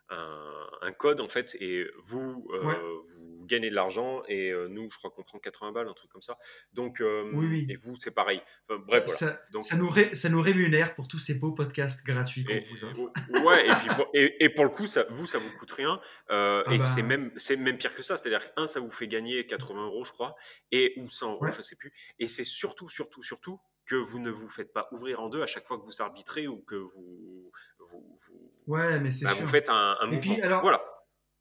un, 0.10 0.68
un 0.82 0.91
code 0.91 1.20
en 1.22 1.28
fait, 1.30 1.55
et 1.60 1.88
vous, 2.03 2.47
euh, 2.53 2.64
Ouais. 2.66 2.76
vous 3.16 3.45
gagnez 3.45 3.70
de 3.70 3.76
l'argent 3.76 4.22
et 4.28 4.51
euh, 4.51 4.68
nous, 4.68 4.89
je 4.91 4.97
crois 4.97 5.10
qu'on 5.10 5.24
prend 5.24 5.39
80 5.39 5.72
balles, 5.72 5.88
un 5.88 5.93
truc 5.93 6.12
comme 6.12 6.22
ça. 6.22 6.38
Donc, 6.74 7.01
euh, 7.01 7.30
Oui, 7.34 7.47
oui. 7.47 7.68
et 7.70 7.76
vous, 7.78 7.95
c'est 7.95 8.12
pareil. 8.12 8.41
Enfin, 8.70 8.82
bref, 8.88 9.07
ça, 9.07 9.26
voilà. 9.26 9.41
Donc, 9.53 9.64
ça 9.64 9.76
nous 9.76 9.89
ré- 9.89 10.14
ça 10.16 10.30
nous 10.30 10.41
rémunère 10.41 10.93
pour 10.95 11.07
tous 11.07 11.18
ces 11.20 11.39
beaux 11.39 11.51
podcasts 11.51 12.05
gratuits 12.05 12.43
qu'on 12.43 12.60
vous 12.60 12.84
offre. 12.86 13.12
ouais, 13.45 13.66
et, 13.68 13.72
puis, 13.72 13.89
pour, 13.95 14.07
et, 14.14 14.43
et 14.43 14.49
pour 14.49 14.64
le 14.66 14.70
coup, 14.70 14.86
ça, 14.88 15.05
vous, 15.10 15.26
ça 15.26 15.38
vous 15.39 15.49
coûte 15.57 15.72
rien. 15.72 15.99
Ah 16.30 16.64
et 16.72 16.78
bah. 16.78 16.84
c'est 16.84 17.01
même, 17.03 17.32
c'est 17.38 17.55
même 17.57 17.78
pire 17.78 17.95
que 17.95 18.01
ça. 18.03 18.18
C'est-à-dire 18.18 18.53
qu'un, 18.53 18.68
ça 18.68 18.80
vous 18.80 18.91
fait 18.91 19.07
gagner 19.07 19.45
80 19.47 19.86
euros, 19.86 20.03
je 20.03 20.12
crois, 20.12 20.36
et 20.72 20.93
ou 20.97 21.07
100 21.10 21.32
euros, 21.34 21.45
Ouais. 21.45 21.51
je 21.51 21.62
sais 21.62 21.76
plus. 21.76 21.91
Et 22.20 22.28
c'est 22.28 22.43
surtout, 22.43 22.88
surtout, 22.89 23.24
surtout 23.24 23.60
que 23.86 23.95
vous 23.95 24.20
ne 24.20 24.30
vous 24.30 24.47
faites 24.49 24.72
pas 24.72 24.88
ouvrir 24.91 25.20
en 25.20 25.30
deux 25.30 25.41
à 25.41 25.47
chaque 25.47 25.66
fois 25.66 25.80
que 25.80 25.84
vous 25.84 26.01
arbitrez 26.03 26.47
ou 26.47 26.62
que 26.62 26.76
vous, 26.76 27.51
vous, 27.91 28.15
vous, 28.27 28.51
Ouais, 28.67 28.99
mais 28.99 29.11
c'est 29.11 29.25
bah, 29.25 29.31
sûr. 29.33 29.41
vous 29.41 29.47
faites 29.51 29.69
un, 29.69 29.95
mouvement. 30.05 30.19
puis, 30.21 30.41
alors, 30.41 30.61
voilà. 30.61 30.81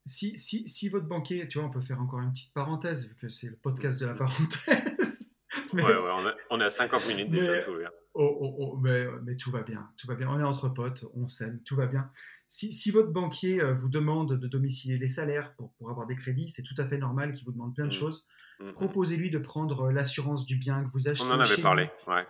Si, 0.06 0.38
si, 0.38 0.66
si 0.66 0.88
votre 0.88 1.06
banquier, 1.06 1.46
tu 1.48 1.58
vois, 1.58 1.66
on 1.68 1.70
peut 1.70 1.80
faire 1.82 2.00
encore 2.00 2.20
une 2.20 2.32
petite 2.32 2.54
parenthèse, 2.54 3.08
vu 3.08 3.14
que 3.16 3.28
c'est 3.28 3.48
le 3.48 3.56
podcast 3.56 4.00
de 4.00 4.06
la 4.06 4.14
Mm. 4.14 4.18
parenthèse. 4.18 5.30
mais, 5.74 5.82
Ouais, 5.84 5.90
ouais, 5.94 6.10
on, 6.14 6.26
a, 6.26 6.34
on 6.50 6.60
est 6.60 6.64
à 6.64 6.70
50 6.70 7.06
minutes 7.08 7.28
déjà, 7.28 7.52
mais- 7.52 7.58
tout 7.62 7.72
va 7.72 7.78
bien. 7.80 7.90
oh, 8.14 8.38
oh, 8.40 8.56
oh, 8.58 8.76
mais, 8.78 9.06
mais 9.24 9.36
tout 9.36 9.50
va 9.50 9.62
bien, 9.62 9.86
tout 9.98 10.06
va 10.06 10.14
bien. 10.14 10.28
On 10.30 10.40
est 10.40 10.44
entre 10.44 10.68
potes, 10.70 11.04
on 11.14 11.28
s'aime, 11.28 11.60
tout 11.64 11.76
va 11.76 11.86
bien. 11.86 12.10
Si, 12.50 12.72
si 12.72 12.90
votre 12.90 13.10
banquier 13.10 13.60
euh, 13.60 13.74
vous 13.74 13.90
demande 13.90 14.38
de 14.40 14.48
domicilier 14.48 14.96
les 14.96 15.08
salaires 15.08 15.54
pour, 15.56 15.74
pour 15.74 15.90
avoir 15.90 16.06
des 16.06 16.16
crédits, 16.16 16.48
c'est 16.48 16.62
tout 16.62 16.74
à 16.78 16.86
fait 16.86 16.96
normal 16.96 17.34
qu'il 17.34 17.44
vous 17.44 17.52
demande 17.52 17.74
plein 17.74 17.84
de 17.84 17.90
Mm. 17.94 17.98
choses. 18.00 18.26
Mhm. 18.60 18.72
Proposez-lui 18.72 19.30
de 19.30 19.38
prendre 19.38 19.88
euh, 19.88 19.92
l'assurance 19.92 20.46
du 20.46 20.56
bien 20.56 20.82
que 20.84 20.90
vous 20.92 21.06
achetez. 21.08 21.22
On 21.28 21.30
en 21.32 21.38
avait 21.40 21.56
chez 21.56 21.62
parlé, 21.62 21.84
lui. 21.84 22.12
ouais. 22.14 22.26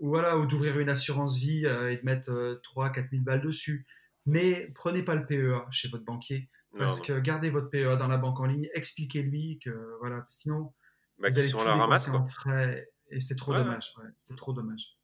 Ou 0.00 0.08
voilà, 0.08 0.38
ou 0.38 0.46
d'ouvrir 0.46 0.78
une 0.78 0.90
assurance 0.90 1.38
vie 1.38 1.66
euh, 1.66 1.90
et 1.90 1.96
de 1.96 2.04
mettre 2.04 2.60
3 2.62 2.90
4 2.90 3.10
000 3.10 3.22
balles 3.22 3.40
dessus. 3.42 3.86
Mais 4.26 4.70
prenez 4.74 5.02
pas 5.02 5.14
le 5.14 5.24
PEA 5.24 5.66
chez 5.70 5.88
votre 5.88 6.04
banquier 6.04 6.50
Non, 6.74 6.80
parce 6.80 6.98
non. 7.00 7.04
que 7.06 7.20
gardez 7.20 7.50
votre 7.50 7.70
PEA 7.70 7.96
dans 7.96 8.08
la 8.08 8.18
banque 8.18 8.40
en 8.40 8.46
ligne, 8.46 8.68
expliquez-lui 8.74 9.58
que 9.62 9.96
voilà, 10.00 10.26
sinon 10.28 10.74
Bah, 11.18 11.28
vous 11.30 11.38
allez 11.38 11.48
sont 11.48 11.62
la 11.64 11.74
ramasse, 11.74 12.08
quoi. 12.10 12.26
frais 12.28 12.90
et 13.10 13.20
c'est 13.20 13.36
trop 13.36 13.52
Ouais, 13.52 13.58
dommage. 13.58 13.92
ouais, 13.98 14.08
c'est 14.20 14.36
trop 14.36 14.52
dommage. 14.52 14.98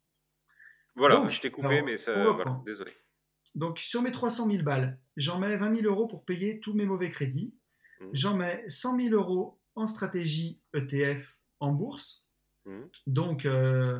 Voilà, 0.95 1.15
Donc, 1.17 1.31
je 1.31 1.41
t'ai 1.41 1.51
coupé, 1.51 1.67
alors, 1.67 1.85
mais 1.85 1.97
ça, 1.97 2.31
voilà, 2.33 2.61
désolé. 2.65 2.91
Donc 3.55 3.79
sur 3.79 4.01
mes 4.01 4.11
300 4.11 4.47
000 4.49 4.63
balles, 4.63 4.99
j'en 5.17 5.39
mets 5.39 5.55
20 5.57 5.75
000 5.81 5.87
euros 5.87 6.07
pour 6.07 6.25
payer 6.25 6.59
tous 6.59 6.73
mes 6.73 6.85
mauvais 6.85 7.09
crédits. 7.09 7.53
Mhm. 8.01 8.09
J'en 8.13 8.35
mets 8.37 8.63
100 8.67 8.97
000 8.97 9.13
euros 9.15 9.59
en 9.75 9.87
stratégie 9.87 10.61
ETF 10.73 11.37
en 11.59 11.71
bourse. 11.71 12.27
Mhm. 12.65 12.89
Donc, 13.07 13.45
euh, 13.45 13.99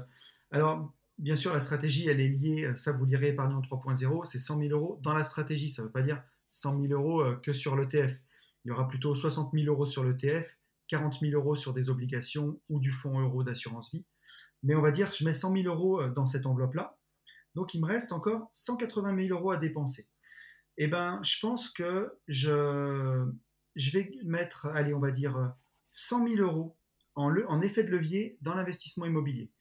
alors, 0.51 0.93
bien 1.17 1.35
sûr, 1.35 1.53
la 1.53 1.59
stratégie, 1.59 2.07
elle 2.07 2.19
est 2.19 2.29
liée, 2.29 2.71
ça 2.75 2.91
vous 2.91 3.05
lirez 3.05 3.29
épargnant 3.29 3.61
3.0, 3.61 4.25
c'est 4.25 4.39
100 4.39 4.59
000 4.59 4.69
euros 4.71 4.99
dans 5.01 5.13
la 5.13 5.23
stratégie. 5.23 5.69
Ça 5.69 5.81
ne 5.81 5.87
veut 5.87 5.91
pas 5.91 6.01
dire 6.01 6.21
100 6.51 6.81
000 6.81 6.93
euros 6.93 7.21
euh, 7.21 7.35
que 7.35 7.53
sur 7.53 7.75
l'ETF. 7.75 8.21
Il 8.63 8.69
y 8.69 8.71
aura 8.71 8.87
plutôt 8.87 9.13
60 9.13 9.51
000 9.53 9.67
euros 9.67 9.85
sur 9.85 10.03
l'ETF, 10.03 10.57
40 10.87 11.19
000 11.19 11.33
euros 11.33 11.55
sur 11.55 11.73
des 11.73 11.89
obligations 11.89 12.59
ou 12.69 12.79
du 12.79 12.91
fonds 12.91 13.19
euro 13.19 13.43
d'assurance 13.43 13.91
vie. 13.91 14.05
Mais 14.63 14.75
on 14.75 14.81
va 14.81 14.91
dire, 14.91 15.11
je 15.11 15.23
mets 15.25 15.33
100 15.33 15.53
000 15.53 15.65
euros 15.65 16.01
euh, 16.01 16.09
dans 16.09 16.25
cette 16.25 16.45
enveloppe-là. 16.45 16.97
Donc, 17.53 17.73
il 17.73 17.81
me 17.81 17.87
reste 17.87 18.11
encore 18.11 18.47
180 18.51 19.27
000 19.27 19.37
euros 19.37 19.51
à 19.51 19.57
dépenser. 19.57 20.07
Eh 20.77 20.87
bien, 20.87 21.21
je 21.23 21.39
pense 21.39 21.69
que 21.69 22.17
je, 22.27 23.25
vais 23.75 24.11
mettre, 24.25 24.67
allez, 24.67 24.93
on 24.93 24.99
va 24.99 25.11
dire 25.11 25.53
100 25.91 26.27
000 26.27 26.41
euros 26.41 26.77
en, 27.15 27.33
en 27.47 27.61
effet 27.61 27.83
de 27.83 27.91
levier 27.91 28.37
dans 28.41 28.55
l'investissement 28.55 29.05
immobilier 29.05 29.51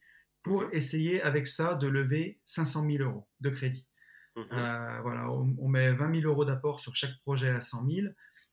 pour 0.45 0.63
essayer 0.73 1.21
avec 1.21 1.47
ça 1.47 1.75
de 1.75 1.87
lever 1.87 2.39
500 2.45 2.83
000 2.89 3.03
euros 3.03 3.27
de 3.41 3.49
crédit. 3.49 3.87
Mhm. 4.35 4.45
Euh, 4.51 5.01
voilà, 5.01 5.31
on, 5.31 5.55
on, 5.59 5.67
met 5.67 5.91
20 5.93 6.21
000 6.21 6.31
euros 6.31 6.45
d'apport 6.45 6.79
sur 6.79 6.95
chaque 6.95 7.17
projet 7.21 7.49
à 7.49 7.61
100 7.61 7.85
000. 7.89 8.07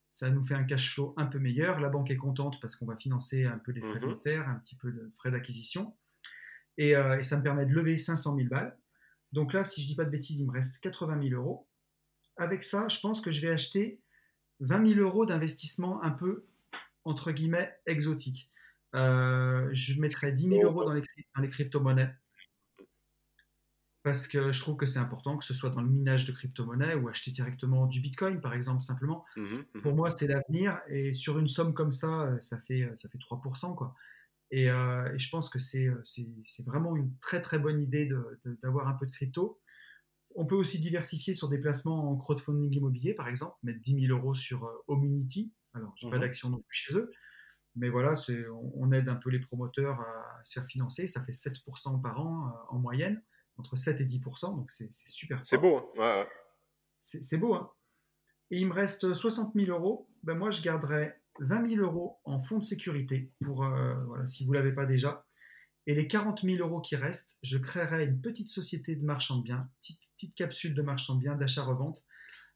Ça 0.09 0.29
nous 0.29 0.41
fait 0.41 0.55
un 0.55 0.63
cash 0.63 0.93
flow 0.93 1.13
un 1.17 1.25
peu 1.25 1.39
meilleur. 1.39 1.79
La 1.79 1.89
banque 1.89 2.09
est 2.11 2.17
contente 2.17 2.59
parce 2.61 2.75
qu'on 2.75 2.85
va 2.85 2.95
financer 2.97 3.45
un 3.45 3.57
peu 3.59 3.71
les 3.71 3.81
frais 3.81 3.99
de 3.99 4.05
Mhm. 4.05 4.11
notaire, 4.11 4.47
un 4.49 4.55
petit 4.55 4.75
peu 4.77 4.91
de 4.91 5.09
frais 5.17 5.31
d'acquisition. 5.31 5.95
Et, 6.77 6.95
euh, 6.95 7.19
et 7.19 7.23
ça 7.23 7.37
me 7.37 7.43
permet 7.43 7.65
de 7.65 7.73
lever 7.73 7.97
500 7.97 8.35
000 8.35 8.47
balles. 8.49 8.77
Donc 9.31 9.53
là, 9.53 9.63
si 9.63 9.81
je 9.81 9.87
dis 9.87 9.95
pas 9.95 10.05
de 10.05 10.09
bêtises, 10.09 10.39
il 10.39 10.47
me 10.47 10.51
reste 10.51 10.79
80 10.81 11.21
000 11.29 11.39
euros. 11.41 11.67
Avec 12.37 12.63
ça, 12.63 12.87
je 12.87 12.99
pense 12.99 13.21
que 13.21 13.31
je 13.31 13.41
vais 13.41 13.51
acheter 13.51 13.99
20 14.59 14.93
000 14.93 14.99
euros 15.01 15.25
d'investissement 15.25 16.01
un 16.03 16.11
peu, 16.11 16.45
entre 17.03 17.31
guillemets, 17.31 17.75
exotique. 17.85 18.51
Euh, 18.95 19.69
je 19.73 19.99
mettrai 19.99 20.31
10 20.31 20.49
000 20.49 20.63
euros 20.63 20.83
dans 20.85 20.93
les, 20.93 21.01
cryp- 21.01 21.27
dans 21.35 21.41
les 21.41 21.49
crypto-monnaies 21.49 22.13
parce 24.03 24.27
que 24.27 24.51
je 24.51 24.59
trouve 24.59 24.75
que 24.75 24.85
c'est 24.85 24.99
important 24.99 25.37
que 25.37 25.45
ce 25.45 25.53
soit 25.53 25.69
dans 25.69 25.81
le 25.81 25.87
minage 25.87 26.25
de 26.25 26.33
crypto-monnaies 26.33 26.95
ou 26.95 27.07
acheter 27.07 27.31
directement 27.31 27.85
du 27.87 28.01
bitcoin, 28.01 28.41
par 28.41 28.53
exemple, 28.53 28.81
simplement. 28.81 29.23
Mhm, 29.37 29.63
mhm. 29.73 29.81
Pour 29.81 29.95
moi, 29.95 30.09
c'est 30.11 30.27
l'avenir 30.27 30.81
et 30.89 31.13
sur 31.13 31.39
une 31.39 31.47
somme 31.47 31.73
comme 31.73 31.91
ça, 31.93 32.23
euh, 32.23 32.39
ça 32.41 32.59
fait, 32.59 32.81
euh, 32.83 32.95
ça 32.97 33.07
fait 33.09 33.17
3%. 33.17 33.73
Quoi. 33.75 33.95
Et, 34.51 34.69
euh, 34.69 35.13
et 35.13 35.17
je 35.19 35.29
pense 35.29 35.49
que 35.49 35.57
c'est 35.57 35.87
vraiment 36.65 36.95
une 36.97 37.17
très 37.19 37.41
très 37.41 37.59
bonne 37.59 37.81
idée 37.81 38.09
d'avoir 38.61 38.89
un 38.89 38.93
peu 38.95 39.05
de 39.05 39.11
crypto. 39.11 39.61
On 40.35 40.45
peut 40.45 40.55
aussi 40.55 40.81
diversifier 40.81 41.33
sur 41.33 41.47
des 41.47 41.59
placements 41.59 42.11
en 42.11 42.17
crowdfunding 42.17 42.73
immobilier, 42.75 43.13
par 43.13 43.29
exemple, 43.29 43.55
mettre 43.63 43.79
10 43.81 44.07
000 44.07 44.17
euros 44.17 44.35
sur 44.35 44.65
euh, 44.65 44.73
Omunity. 44.87 45.53
Alors, 45.73 45.93
je 45.95 46.05
n'ai 46.05 46.11
pas 46.11 46.17
Mhm. 46.17 46.23
d'action 46.23 46.49
non 46.49 46.57
plus 46.59 46.75
chez 46.75 46.97
eux, 46.97 47.09
mais 47.75 47.89
voilà, 47.89 48.13
on, 48.51 48.71
on 48.75 48.91
aide 48.91 49.09
un 49.09 49.15
peu 49.15 49.29
les 49.29 49.39
promoteurs 49.39 49.99
à, 49.99 50.39
à 50.39 50.43
se 50.43 50.59
faire 50.59 50.67
financer. 50.67 51.07
Ça 51.07 51.23
fait 51.23 51.31
7% 51.31 52.01
par 52.01 52.19
an 52.19 52.47
euh, 52.47 52.75
en 52.75 52.79
moyenne, 52.79 53.21
entre 53.57 53.75
7 53.75 54.01
et 54.01 54.05
10%, 54.05 54.55
donc 54.55 54.71
c'est 54.71 54.89
super 55.07 55.41
C'est 55.45 55.57
beau, 55.57 55.77
hein 55.77 55.85
Ouais, 55.95 56.21
ouais. 56.21 56.27
C'est 56.99 57.23
c'est 57.23 57.37
beau, 57.37 57.53
hein 57.53 57.71
Et 58.51 58.59
il 58.59 58.67
me 58.67 58.73
reste 58.73 59.13
60 59.13 59.53
000 59.55 59.71
euros. 59.71 60.09
Ben 60.23 60.37
moi, 60.37 60.51
je 60.51 60.61
garderai 60.61 61.15
20 61.39 61.67
000 61.67 61.81
euros 61.81 62.19
en 62.23 62.39
fonds 62.39 62.59
de 62.59 62.63
sécurité, 62.63 63.31
pour, 63.43 63.63
euh, 63.63 63.95
voilà, 64.05 64.25
si 64.27 64.45
vous 64.45 64.53
ne 64.53 64.57
l'avez 64.57 64.71
pas 64.71 64.85
déjà. 64.85 65.25
Et 65.85 65.95
les 65.95 66.07
40 66.07 66.43
000 66.43 66.57
euros 66.57 66.79
qui 66.79 66.95
restent, 66.95 67.37
je 67.43 67.57
créerai 67.57 68.05
une 68.05 68.21
petite 68.21 68.49
société 68.49 68.95
de 68.95 69.03
marchand 69.03 69.37
de 69.37 69.43
biens, 69.43 69.69
petite, 69.81 69.99
petite 70.15 70.35
capsule 70.35 70.73
de 70.73 70.81
marchand 70.81 71.15
de 71.15 71.21
biens 71.21 71.35
d'achat-revente 71.35 72.05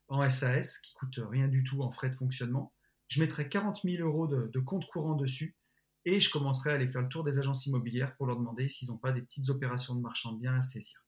en 0.08 0.28
SAS, 0.30 0.78
qui 0.78 0.94
coûte 0.94 1.20
rien 1.30 1.48
du 1.48 1.62
tout 1.62 1.82
en 1.82 1.90
frais 1.90 2.08
de 2.08 2.14
fonctionnement. 2.14 2.72
Je 3.08 3.20
mettrai 3.20 3.48
40 3.48 3.80
000 3.84 4.06
euros 4.06 4.26
de, 4.26 4.46
de 4.48 4.60
compte 4.60 4.86
courant 4.86 5.14
dessus 5.14 5.56
et 6.04 6.20
je 6.20 6.30
commencerai 6.30 6.70
à 6.70 6.74
aller 6.74 6.86
faire 6.88 7.02
le 7.02 7.08
tour 7.08 7.24
des 7.24 7.38
agences 7.38 7.66
immobilières 7.66 8.14
pour 8.16 8.26
leur 8.26 8.36
demander 8.36 8.68
s'ils 8.68 8.88
n'ont 8.88 8.98
pas 8.98 9.12
des 9.12 9.22
petites 9.22 9.48
opérations 9.50 9.94
de 9.94 10.00
marchand 10.00 10.32
de 10.32 10.40
biens 10.40 10.56
à 10.58 10.62
saisir. 10.62 11.04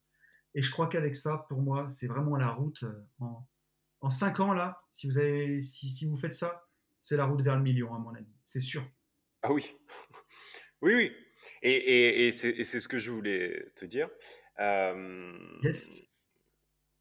Et 0.55 0.63
je 0.63 0.71
crois 0.71 0.89
qu'avec 0.89 1.15
ça, 1.15 1.47
pour 1.49 1.61
moi, 1.63 1.89
c'est 1.89 2.09
vraiment 2.09 2.37
la 2.37 2.51
route 2.51 2.83
euh, 2.83 3.07
en, 3.21 3.47
en 4.01 4.11
5 4.11 4.41
ans, 4.41 4.53
là, 4.53 4.83
si 4.91 5.07
vous, 5.07 5.19
avez, 5.19 5.63
si, 5.63 5.91
si 5.91 6.07
vous 6.07 6.17
faites 6.17 6.35
ça, 6.35 6.67
c'est 7.01 7.17
la 7.17 7.25
route 7.27 7.41
vers 7.43 7.57
le 7.57 7.63
million, 7.63 7.95
à 7.95 7.99
mon 7.99 8.15
avis. 8.15 8.35
C'est 8.45 8.61
sûr. 8.61 8.85
Ah 9.43 9.53
oui. 9.53 9.75
Oui, 10.83 10.95
oui. 10.95 11.13
Et, 11.61 12.33
c'est 12.33 12.49
et 12.51 12.65
c'est 12.65 12.81
ce 12.81 12.89
que 12.89 12.97
je 12.97 13.11
voulais 13.11 13.71
te 13.77 13.85
dire. 13.85 14.09
Euh, 14.59 15.39
Yes. 15.63 16.03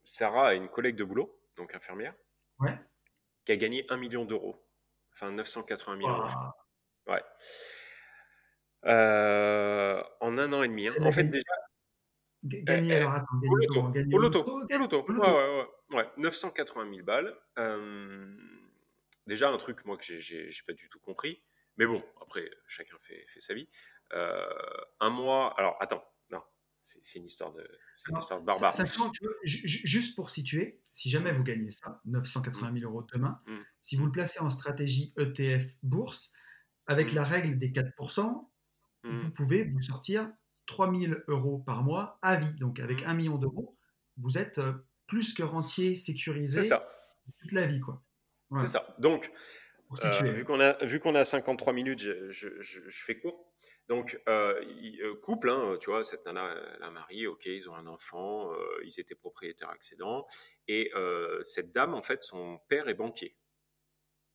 Sarah 0.04 0.50
a 0.50 0.54
une 0.54 0.68
collègue 0.68 0.98
de 0.98 1.06
boulot, 1.06 1.40
donc 1.56 1.74
infirmière, 1.74 2.14
Ouais. 2.60 2.78
qui 3.46 3.54
a 3.54 3.56
gagné 3.58 3.86
1 3.90 3.96
million 3.96 4.26
d'euros. 4.26 4.62
Enfin, 5.22 5.32
980 5.32 5.98
000 5.98 6.10
euros. 6.10 6.28
Ouais. 7.08 7.22
Euh, 8.86 10.02
en 10.22 10.38
un 10.38 10.54
an 10.54 10.64
et 10.64 10.68
demi. 10.70 10.88
hein. 10.88 10.94
En 11.02 11.12
fait, 11.12 11.26
gagné- 11.26 11.42
déjà, 12.44 12.64
Gagner, 12.64 12.96
alors 12.96 13.12
attends, 13.12 13.26
au 13.44 13.56
loto, 13.56 13.82
au 14.14 14.18
loto, 14.18 14.46
au 14.48 14.68
loto. 14.70 15.06
Ouais, 15.10 15.28
ouais, 15.30 15.68
ouais, 15.92 15.98
ouais. 15.98 16.10
980 16.18 16.90
000 16.90 17.04
balles. 17.06 17.36
Euh, 17.58 18.34
déjà, 19.28 19.50
un 19.50 19.58
truc, 19.58 19.84
moi, 19.86 19.98
que 19.98 20.04
j'ai- 20.20 20.50
pas 20.66 20.74
du 20.74 20.88
tout 20.88 21.00
compris. 21.00 21.44
Mais 21.78 21.86
bon, 21.86 22.02
après, 22.22 22.50
chacun 22.68 22.96
fait, 23.02 23.26
fait 23.34 23.42
sa 23.42 23.54
vie. 23.54 23.68
Euh, 24.14 24.46
un 25.02 25.10
mois. 25.10 25.54
Alors, 25.58 25.76
attends, 25.82 26.04
c'est 27.04 27.20
une 27.20 27.26
histoire 27.26 27.52
de, 27.54 27.62
c'est 27.98 28.10
une 28.10 28.16
Alors, 28.16 28.24
histoire 28.24 28.40
de 28.42 28.46
barbare. 28.46 28.74
Juste 29.44 30.16
pour 30.16 30.30
situer, 30.30 30.80
si 30.92 31.10
jamais 31.10 31.32
vous 31.32 31.44
gagnez 31.44 31.72
ça, 31.72 32.02
980 32.06 32.74
000 32.80 32.92
euros 32.92 33.06
demain, 33.14 33.40
Mm. 33.48 33.58
si 33.82 33.96
vous 33.96 34.06
le 34.06 34.12
placez 34.12 34.40
en 34.42 34.50
stratégie 34.50 35.14
ETF 35.18 35.76
bourse, 35.84 36.34
avec 36.88 37.12
Mm. 37.14 37.16
la 37.16 37.24
règle 37.26 37.60
des 37.60 37.72
4%, 37.72 38.52
Mm. 39.04 39.18
vous 39.18 39.32
pouvez 39.32 39.64
vous 39.64 39.82
sortir 39.82 40.32
3 40.66 40.92
000 40.94 41.14
euros 41.28 41.60
par 41.60 41.84
mois 41.84 42.20
à 42.22 42.36
vie. 42.38 42.54
Donc 42.56 42.80
avec 42.80 43.04
Mm. 43.04 43.10
1 43.10 43.14
million 43.14 43.38
d'euros, 43.38 43.78
vous 44.18 44.38
êtes 44.38 44.58
euh, 44.58 44.74
plus 45.08 45.34
que 45.34 45.44
rentier 45.44 45.96
sécurisé 45.96 46.64
ça, 46.64 46.88
toute 47.40 47.52
la 47.54 47.66
vie. 47.68 47.80
quoi. 47.80 48.04
Voilà, 48.50 48.66
c'est 48.66 48.72
ça. 48.74 48.96
Donc, 49.00 49.32
Euh, 50.06 50.32
vu 50.32 50.46
qu'on 50.46 50.60
a 50.60 50.74
vu 50.86 51.00
qu'on 51.00 51.16
a 51.16 51.26
53 51.26 51.74
minutes, 51.74 52.00
je, 52.00 52.30
je- 52.32 52.62
je- 52.62 52.88
je 52.88 53.04
fais 53.04 53.18
court. 53.20 53.52
Donc 53.88 54.22
euh, 54.30 54.62
euh, 55.02 55.16
couple, 55.24 55.50
hein, 55.50 55.78
tu 55.82 55.90
vois, 55.90 56.04
cette 56.04 56.24
nana, 56.26 56.54
elle 56.76 56.84
a 56.84 56.92
marié, 56.92 57.26
ok, 57.26 57.46
ils 57.48 57.68
ont 57.70 57.76
un 57.76 57.88
enfant, 57.88 58.54
euh, 58.54 58.58
ils 58.84 59.00
étaient 59.00 59.16
propriétaires 59.16 59.70
accédants, 59.72 60.28
et 60.68 60.92
cette 61.42 61.72
dame, 61.72 61.96
en 61.96 62.04
fait, 62.04 62.22
son 62.22 62.60
père 62.68 62.88
est 62.88 62.94
banquier. 62.94 63.36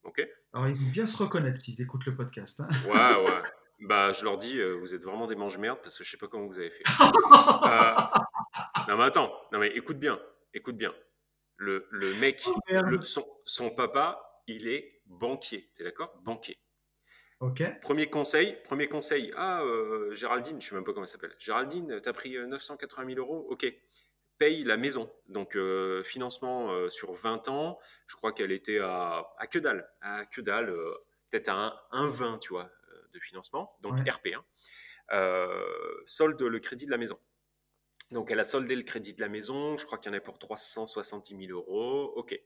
Ok? 0.02 0.26
Alors 0.52 0.66
ils 0.68 0.74
vont 0.74 0.90
bien 0.90 1.06
se 1.06 1.16
reconnaître 1.16 1.60
s'ils 1.60 1.80
écoutent 1.80 2.04
le 2.06 2.16
podcast. 2.16 2.60
hein. 2.60 2.68
Ouais, 2.86 3.24
ouais. 3.24 3.42
Bah, 3.80 4.12
je 4.12 4.24
leur 4.24 4.36
dis, 4.38 4.60
vous 4.80 4.92
êtes 4.94 5.02
vraiment 5.04 5.26
des 5.28 5.34
mange-merde 5.36 5.78
parce 5.82 5.96
que 5.98 6.04
je 6.04 6.10
sais 6.10 6.16
pas 6.16 6.26
comment 6.28 6.46
vous 6.46 6.58
avez 6.58 6.70
fait. 6.70 6.84
Non 8.88 8.96
mais 8.98 9.04
attends, 9.04 9.32
non 9.52 9.58
mais 9.58 9.68
écoute 9.68 9.98
bien, 9.98 10.20
écoute 10.52 10.76
bien. 10.76 10.94
Le, 11.56 11.86
le 11.90 12.12
mec, 12.20 12.42
Oh, 12.46 12.54
le, 12.86 13.02
son, 13.02 13.24
son 13.44 13.70
papa, 13.70 14.42
il 14.46 14.68
est 14.68 14.93
banquier, 15.06 15.70
t'es 15.74 15.84
d'accord? 15.84 16.14
Banquier. 16.22 16.58
Ok. 17.40 17.62
Premier 17.80 18.08
conseil, 18.08 18.56
premier 18.64 18.88
conseil. 18.88 19.32
Ah, 19.36 19.62
euh, 19.62 20.12
Géraldine, 20.14 20.60
je 20.60 20.68
sais 20.68 20.74
même 20.74 20.84
pas 20.84 20.92
comment 20.92 21.04
elle 21.04 21.08
s'appelle. 21.08 21.34
Géraldine, 21.38 22.00
t'as 22.00 22.12
pris 22.12 22.36
euh, 22.36 22.46
980 22.46 23.06
000 23.14 23.18
euros 23.18 23.46
Ok. 23.50 23.66
Paye 24.38 24.64
la 24.64 24.76
maison. 24.76 25.12
Donc, 25.28 25.54
euh, 25.56 26.02
financement 26.02 26.72
euh, 26.72 26.88
sur 26.90 27.12
20 27.12 27.48
ans. 27.48 27.78
Je 28.06 28.16
crois 28.16 28.32
qu'elle 28.32 28.50
était 28.52 28.78
à, 28.78 29.32
à 29.38 29.46
que 29.46 29.58
dalle. 29.58 29.88
À 30.00 30.24
que 30.26 30.40
dalle. 30.40 30.70
euh, 30.70 30.94
Peut-être 31.30 31.48
à 31.48 31.86
1,20, 31.92 32.38
tu 32.38 32.50
vois, 32.50 32.70
euh, 32.90 33.08
de 33.12 33.18
financement. 33.20 33.76
Donc, 33.80 33.94
Ouais. 34.00 34.10
RP. 34.10 34.28
hein. 34.34 34.44
Euh, 35.12 36.02
solde 36.06 36.40
le 36.40 36.58
crédit 36.60 36.86
de 36.86 36.90
la 36.90 36.98
maison. 36.98 37.18
Donc, 38.10 38.30
elle 38.30 38.40
a 38.40 38.44
soldé 38.44 38.74
le 38.76 38.82
crédit 38.82 39.14
de 39.14 39.20
la 39.20 39.28
maison. 39.28 39.76
Je 39.76 39.84
crois 39.84 39.98
qu'il 39.98 40.10
y 40.12 40.14
en 40.14 40.18
a 40.18 40.20
pour 40.20 40.38
370 40.38 41.46
000 41.46 41.52
euros. 41.58 42.12
Ok. 42.16 42.38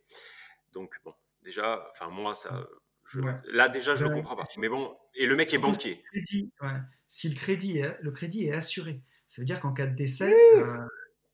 Donc, 0.72 0.94
bon, 1.04 1.14
déjà, 1.42 1.88
enfin, 1.92 2.08
moi, 2.10 2.34
ça. 2.34 2.66
je- 3.06 3.20
Ouais. 3.20 3.34
Là, 3.52 3.68
déjà, 3.68 3.94
je 3.94 4.04
ne 4.04 4.10
Ouais, 4.10 4.14
comprends 4.16 4.36
pas. 4.36 4.44
Mais 4.58 4.68
bon, 4.68 4.94
et 5.14 5.26
le 5.26 5.34
mec 5.34 5.52
est 5.54 5.58
banquier. 5.58 5.94
Si 5.94 6.04
le 6.04 6.10
crédit, 6.22 6.52
ouais, 6.60 6.80
si 7.08 7.28
le 7.30 7.34
crédit, 7.34 7.78
est, 7.78 7.96
le 8.02 8.10
crédit 8.10 8.44
est 8.46 8.52
assuré, 8.52 9.02
ça 9.28 9.40
veut 9.40 9.46
dire 9.46 9.60
qu'en 9.60 9.72
cas 9.72 9.86
de 9.86 9.94
décès, 9.96 10.34
Oui. 10.54 10.60
euh, 10.60 10.76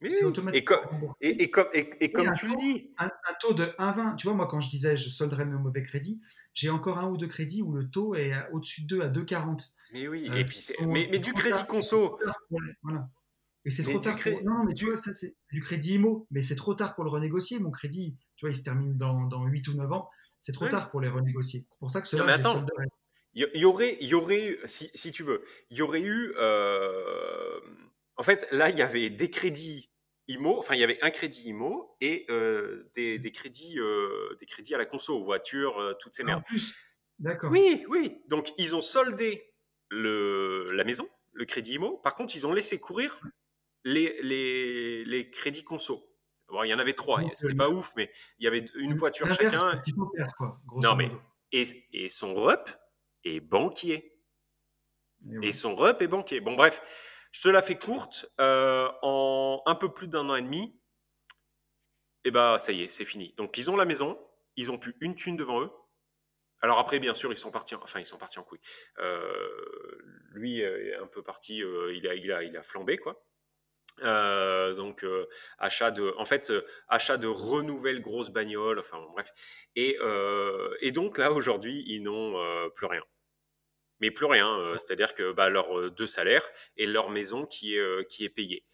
c'est. 0.02 0.20
Et, 0.20 0.24
automatiquement 0.24 1.16
et, 1.20 1.42
et 1.42 1.50
comme, 1.50 1.66
et, 1.72 2.12
comme 2.12 2.32
tu 2.34 2.46
le 2.46 2.52
taux- 2.52 2.58
dis, 2.58 2.92
Un, 2.98 3.06
un 3.06 3.34
taux 3.40 3.54
de 3.54 3.64
1,20. 3.78 4.14
Tu 4.16 4.26
vois, 4.28 4.36
moi, 4.36 4.46
quand 4.46 4.60
je 4.60 4.68
disais 4.70 4.96
je 4.96 5.08
solderai 5.08 5.44
mes 5.46 5.56
mauvais 5.58 5.82
crédits, 5.82 6.20
j'ai 6.52 6.70
encore 6.70 6.98
un 6.98 7.08
ou 7.08 7.16
deux 7.16 7.26
crédits 7.26 7.62
où 7.62 7.72
le 7.72 7.88
taux 7.90 8.14
est 8.14 8.32
au-dessus 8.52 8.82
de 8.82 8.86
2 8.86 9.02
à 9.02 9.08
2,40. 9.08 9.72
mais 9.92 10.06
oui, 10.06 10.28
Euh, 10.30 10.34
et 10.36 10.44
puis 10.44 10.58
c'est, 10.58 10.74
mais, 10.86 11.06
du 11.18 11.32
crédit 11.32 11.64
conso, 11.66 12.18
Voilà. 12.82 13.08
Et 13.66 13.70
c'est 13.70 13.82
Mais 13.86 13.92
trop 13.94 14.00
tard 14.00 14.16
cré- 14.16 14.32
pour. 14.32 14.44
Non, 14.44 14.62
mais 14.64 14.74
tu 14.74 14.84
vois, 14.84 14.96
ça, 14.96 15.12
c'est 15.14 15.36
du 15.50 15.62
crédit 15.62 15.94
IMO, 15.94 16.26
mais 16.30 16.42
c'est 16.42 16.54
trop 16.56 16.74
tard 16.74 16.94
pour 16.94 17.02
le 17.04 17.08
renégocier. 17.10 17.58
Mon 17.60 17.70
crédit, 17.70 18.14
tu 18.44 18.50
vois, 18.50 18.50
il 18.50 18.56
se 18.56 18.62
termine 18.64 18.96
dans, 18.98 19.24
dans 19.24 19.44
8 19.46 19.68
ou 19.68 19.74
9 19.74 19.90
ans. 19.92 20.10
C'est 20.38 20.52
trop 20.52 20.66
Ouais. 20.66 20.70
tard 20.70 20.90
pour 20.90 21.00
les 21.00 21.08
renégocier. 21.08 21.64
C'est 21.70 21.78
pour 21.78 21.90
ça 21.90 22.02
que 22.02 22.08
cela, 22.08 22.24
mais 22.24 22.32
attends. 22.32 22.66
il 23.32 23.48
y, 23.54 23.60
y 23.60 23.64
aurait, 23.64 23.96
il 24.00 24.08
y 24.08 24.14
aurait, 24.14 24.58
si, 24.66 24.90
si 24.94 25.10
tu 25.12 25.22
veux, 25.22 25.42
il 25.70 25.78
y 25.78 25.82
aurait 25.82 26.02
eu, 26.02 26.34
euh, 26.36 27.58
en 28.16 28.22
fait, 28.22 28.46
là, 28.50 28.68
il 28.68 28.78
y 28.78 28.82
avait 28.82 29.08
des 29.08 29.30
crédits 29.30 29.90
IMO, 30.28 30.58
enfin, 30.58 30.74
il 30.74 30.80
y 30.80 30.84
avait 30.84 30.98
un 31.02 31.10
crédit 31.10 31.48
IMO 31.48 31.96
et 32.02 32.26
euh, 32.30 32.84
des, 32.94 33.18
des 33.18 33.32
crédits, 33.32 33.78
euh, 33.78 34.36
des 34.38 34.46
crédits 34.46 34.74
à 34.74 34.78
la 34.78 34.84
conso, 34.86 35.22
voiture, 35.24 35.78
euh, 35.78 35.94
toutes 35.98 36.14
ces 36.14 36.22
Ah, 36.22 36.26
merdes. 36.26 36.40
En 36.40 36.44
plus, 36.44 36.74
d'accord. 37.18 37.50
Oui, 37.50 37.84
oui. 37.88 38.22
Donc, 38.28 38.52
ils 38.58 38.74
ont 38.76 38.80
soldé 38.82 39.54
le, 39.90 40.70
la 40.72 40.84
maison, 40.84 41.08
le 41.32 41.44
crédit 41.46 41.74
IMO. 41.74 41.96
Par 41.98 42.14
contre, 42.14 42.36
ils 42.36 42.46
ont 42.46 42.52
laissé 42.52 42.78
courir 42.78 43.18
les, 43.84 44.18
les, 44.22 45.04
les 45.04 45.30
crédits 45.30 45.64
conso. 45.64 46.06
Bon, 46.48 46.62
il 46.62 46.68
y 46.68 46.74
en 46.74 46.78
avait 46.78 46.92
trois, 46.92 47.20
c'était 47.32 47.54
pas 47.54 47.68
ouf, 47.68 47.92
mais 47.96 48.10
il 48.38 48.44
y 48.44 48.46
avait 48.46 48.64
une 48.76 48.94
voiture 48.94 49.28
chacun. 49.32 49.82
Faire, 50.16 50.34
quoi, 50.36 50.60
non, 50.76 50.94
mais 50.94 51.10
et, 51.52 51.86
et, 51.92 52.08
son 52.08 52.34
rep 52.34 52.68
est 53.24 53.40
banquier. 53.40 54.18
Et, 55.42 55.52
son 55.52 55.74
rep 55.74 56.02
est 56.02 56.06
banquier. 56.06 56.40
Bon, 56.40 56.54
bref, 56.54 56.82
je 57.32 57.40
te 57.40 57.48
la 57.48 57.62
fais 57.62 57.78
courte. 57.78 58.26
Euh, 58.40 58.90
en 59.02 59.62
un 59.66 59.74
peu 59.74 59.92
plus 59.92 60.08
d'un 60.08 60.28
an 60.28 60.36
et 60.36 60.42
demi, 60.42 60.80
et 62.24 62.28
eh 62.28 62.30
ben 62.30 62.56
ça 62.58 62.72
y 62.72 62.82
est, 62.82 62.88
c'est 62.88 63.04
fini. 63.04 63.34
Donc 63.36 63.58
ils 63.58 63.70
ont 63.70 63.76
la 63.76 63.84
maison, 63.84 64.18
ils 64.56 64.70
ont 64.70 64.78
plus 64.78 64.96
une 65.00 65.14
thune 65.14 65.36
devant 65.36 65.62
eux. 65.62 65.70
Alors 66.60 66.78
après, 66.78 66.98
bien 66.98 67.12
sûr, 67.12 67.30
ils 67.30 67.36
sont 67.36 67.50
partis, 67.50 67.74
en, 67.74 67.82
enfin 67.82 68.00
ils 68.00 68.06
sont 68.06 68.16
partis 68.16 68.38
en 68.38 68.42
couille. 68.42 68.60
Euh, 68.98 69.98
lui 70.30 70.60
est 70.60 70.94
un 70.96 71.06
peu 71.06 71.22
parti, 71.22 71.62
euh, 71.62 71.94
il, 71.94 72.08
a, 72.08 72.14
il, 72.14 72.32
a, 72.32 72.42
il 72.42 72.56
a 72.56 72.62
flambé 72.62 72.96
quoi. 72.96 73.22
Donc 74.02 75.04
achat 75.58 75.90
de, 75.90 76.14
en 76.18 76.24
fait, 76.24 76.52
achat 76.88 77.16
de 77.16 77.26
renouvelles 77.26 78.00
grosses 78.00 78.30
bagnoles, 78.30 78.78
enfin 78.78 78.98
bref. 79.12 79.30
Et, 79.76 79.98
et 80.80 80.92
donc 80.92 81.18
là 81.18 81.32
aujourd'hui, 81.32 81.84
ils 81.86 82.02
n'ont 82.02 82.34
plus 82.74 82.86
rien 82.86 83.02
mais 84.00 84.10
plus 84.10 84.26
rien. 84.26 84.74
C'est-à-dire 84.76 85.14
que 85.14 85.32
bah, 85.32 85.48
leurs 85.48 85.90
deux 85.92 86.06
salaires 86.06 86.44
et 86.76 86.86
leur 86.86 87.10
maison 87.10 87.46
qui 87.46 87.76
est, 87.76 88.08
qui 88.08 88.24
est 88.24 88.28
payée. 88.28 88.64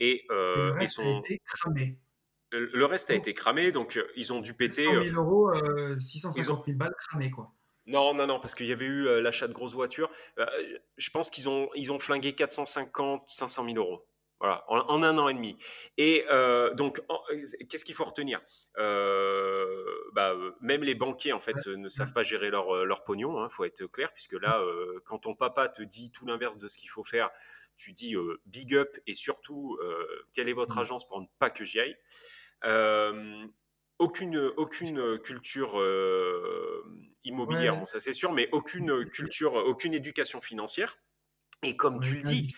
Et, 0.00 0.24
le 0.30 0.72
reste 0.72 0.94
sont... 0.94 1.16
a 1.16 1.18
été 1.18 1.40
cramé. 1.44 1.98
Le 2.50 2.84
reste 2.86 3.10
a 3.10 3.14
été 3.14 3.34
cramé, 3.34 3.72
donc 3.72 4.00
ils 4.16 4.32
ont 4.32 4.40
dû 4.40 4.54
péter. 4.54 4.84
100 4.84 5.04
000 5.04 5.16
euros, 5.16 5.52
650 6.00 6.64
000 6.66 6.78
balles 6.78 6.94
cramées, 6.98 7.30
quoi. 7.30 7.52
Non, 7.86 8.14
non, 8.14 8.26
non, 8.26 8.38
parce 8.38 8.54
qu'il 8.54 8.66
y 8.66 8.72
avait 8.72 8.84
eu 8.84 9.20
l'achat 9.20 9.48
de 9.48 9.52
grosses 9.52 9.74
voitures. 9.74 10.10
je 10.96 11.10
pense 11.10 11.30
qu'ils 11.30 11.48
ont, 11.48 11.68
ils 11.74 11.92
ont 11.92 11.98
flingué 11.98 12.34
450, 12.34 13.24
500 13.26 13.64
000 13.64 13.76
euros. 13.76 14.06
Voilà, 14.40 14.64
en, 14.68 15.02
un 15.02 15.18
an 15.18 15.28
et 15.28 15.34
demi. 15.34 15.56
Et 15.96 16.24
euh, 16.30 16.72
donc, 16.74 17.02
qu'est-ce 17.68 17.84
qu'il 17.84 17.96
faut 17.96 18.04
retenir? 18.04 18.40
Euh, 18.78 19.74
bah, 20.12 20.34
Même 20.60 20.84
les 20.84 20.94
banquiers, 20.94 21.32
en 21.32 21.40
fait, 21.40 21.66
ne 21.66 21.88
savent 21.88 22.12
pas 22.12 22.22
gérer 22.22 22.50
leur, 22.50 22.84
leur 22.84 23.02
pognon, 23.02 23.40
il 23.40 23.44
hein, 23.44 23.48
faut 23.48 23.64
être 23.64 23.84
clair, 23.86 24.12
puisque 24.12 24.34
là, 24.34 24.60
euh, 24.60 25.00
quand 25.06 25.18
ton 25.18 25.34
papa 25.34 25.68
te 25.68 25.82
dit 25.82 26.12
tout 26.12 26.24
l'inverse 26.24 26.56
de 26.56 26.68
ce 26.68 26.78
qu'il 26.78 26.88
faut 26.88 27.02
faire, 27.02 27.30
tu 27.76 27.92
dis 27.92 28.14
big 28.46 28.74
up 28.74 28.96
et 29.06 29.14
surtout, 29.14 29.78
quelle 30.34 30.48
est 30.48 30.52
votre 30.52 30.76
mmh. 30.76 30.80
agence 30.80 31.08
pour 31.08 31.20
ne 31.20 31.26
pas 31.38 31.50
que 31.50 31.64
j'y 31.64 31.80
aille? 31.80 31.96
Aucune, 33.98 34.38
aucune 34.56 35.18
culture 35.18 35.80
immobilière, 37.24 37.86
ça 37.86 37.98
c'est 37.98 38.12
sûr, 38.12 38.32
mais 38.32 38.48
aucune 38.52 39.04
culture, 39.06 39.54
aucune 39.54 39.94
éducation 39.94 40.40
financière. 40.40 40.96
Et 41.64 41.76
comme 41.76 42.00
tu 42.00 42.14
le 42.14 42.22
dis, 42.22 42.54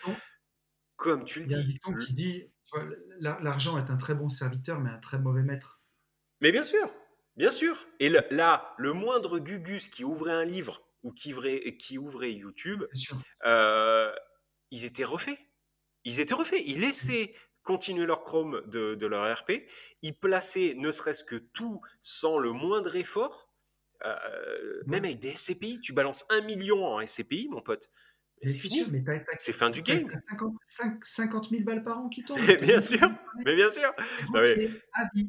comme 1.01 1.25
tu 1.25 1.39
le 1.39 1.47
dis. 1.47 1.55
Il 1.55 1.71
y 1.71 1.79
a 1.83 1.89
un 1.89 1.97
qui 1.97 2.13
dit 2.13 2.45
l'argent 3.19 3.77
est 3.77 3.89
un 3.89 3.97
très 3.97 4.13
bon 4.13 4.29
serviteur, 4.29 4.79
mais 4.79 4.91
un 4.91 4.99
très 4.99 5.17
mauvais 5.17 5.41
maître. 5.41 5.81
Mais 6.41 6.51
bien 6.51 6.63
sûr, 6.63 6.93
bien 7.35 7.51
sûr. 7.51 7.87
Et 7.99 8.09
là, 8.09 8.75
le 8.77 8.93
moindre 8.93 9.39
Gugus 9.39 9.89
qui 9.89 10.03
ouvrait 10.03 10.31
un 10.31 10.45
livre 10.45 10.83
ou 11.03 11.11
qui 11.11 11.33
ouvrait, 11.33 11.75
qui 11.77 11.97
ouvrait 11.97 12.31
YouTube, 12.31 12.83
euh, 13.45 14.13
ils 14.69 14.85
étaient 14.85 15.03
refaits. 15.03 15.39
Ils 16.05 16.19
étaient 16.19 16.35
refaits. 16.35 16.61
Ils 16.65 16.81
laissaient 16.81 17.33
continuer 17.63 18.05
leur 18.05 18.23
Chrome 18.23 18.61
de, 18.67 19.05
leur 19.07 19.35
RP. 19.39 19.67
Ils 20.03 20.15
plaçaient 20.15 20.75
ne 20.77 20.91
serait-ce 20.91 21.23
que 21.23 21.35
tout 21.35 21.81
sans 22.03 22.37
le 22.37 22.51
moindre 22.51 22.95
effort. 22.95 23.49
Euh, 24.05 24.83
même 24.85 25.05
avec 25.05 25.19
des 25.19 25.35
SCPI, 25.35 25.79
tu 25.79 25.93
balances 25.93 26.25
un 26.29 26.41
million 26.41 26.85
en 26.85 27.05
SCPI, 27.05 27.47
mon 27.49 27.61
pote. 27.61 27.89
C'est 28.43 28.57
fini. 28.57 28.85
C'est 29.37 29.53
fin 29.53 29.69
du 29.69 29.81
game. 29.81 30.07
50, 31.03 31.49
000 31.49 31.63
balles 31.63 31.83
par 31.83 31.99
an 31.99 32.09
qui 32.09 32.23
tombent. 32.23 32.39
bien 32.61 32.81
sûr, 32.81 33.07
mais 33.45 33.55
bien 33.55 33.69
sûr. 33.69 33.93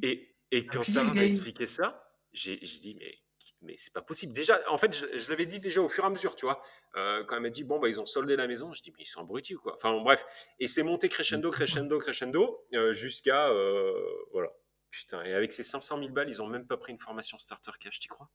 et, 0.03 0.35
et 0.51 0.67
quand 0.67 0.85
Sarah 0.85 1.13
m'a 1.15 1.25
expliqué 1.25 1.67
ça, 1.67 2.03
j'ai 2.33 2.57
dit, 2.59 2.97
mais, 2.99 3.19
mais 3.63 3.75
c'est 3.77 3.93
pas 3.93 4.03
possible. 4.03 4.33
Déjà, 4.33 4.61
en 4.69 4.79
fait, 4.79 4.95
je, 4.95 5.31
l'avais 5.31 5.47
dit 5.47 5.61
déjà 5.61 5.81
au 5.81 5.89
fur 5.89 6.05
et 6.05 6.07
à 6.07 6.11
mesure, 6.11 6.35
tu 6.35 6.47
vois. 6.47 6.63
Euh, 6.97 7.25
quand 7.25 7.37
elle 7.37 7.43
m'a 7.43 7.51
dit, 7.51 7.65
bon, 7.65 7.79
bah, 7.79 7.89
ils 7.89 8.01
ont 8.01 8.07
soldé 8.07 8.37
la 8.37 8.47
maison, 8.47 8.73
je 8.73 8.83
dis, 8.83 8.91
mais 8.97 9.03
ils 9.03 9.07
sont 9.07 9.21
abrutis 9.21 9.55
ou 9.55 9.61
quoi? 9.61 9.75
Enfin, 9.77 9.93
bon, 9.93 10.03
bref. 10.03 10.25
Et 10.59 10.69
c'est 10.69 10.83
monté 10.83 11.09
crescendo, 11.09 11.51
crescendo, 11.51 11.99
crescendo, 11.99 12.67
euh, 12.75 12.93
jusqu'à. 12.93 13.49
Euh, 13.49 13.93
voilà. 14.33 14.51
Putain, 14.91 15.23
et 15.25 15.33
avec 15.33 15.53
ces 15.53 15.63
500 15.65 15.99
000 15.99 16.11
balles, 16.11 16.29
ils 16.29 16.43
ont 16.43 16.47
même 16.47 16.67
pas 16.67 16.77
pris 16.77 16.93
une 16.93 16.99
formation 16.99 17.39
starter 17.39 17.71
cash, 17.81 17.99
tu 17.99 18.09
crois? 18.09 18.29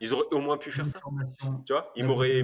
Ils 0.00 0.12
auraient 0.12 0.26
au 0.32 0.40
moins 0.40 0.58
pu 0.58 0.70
faire 0.70 0.86
ça. 0.86 1.00
Tu 1.64 1.72
vois 1.72 1.92
Ils 1.96 2.04
m'auraient, 2.04 2.42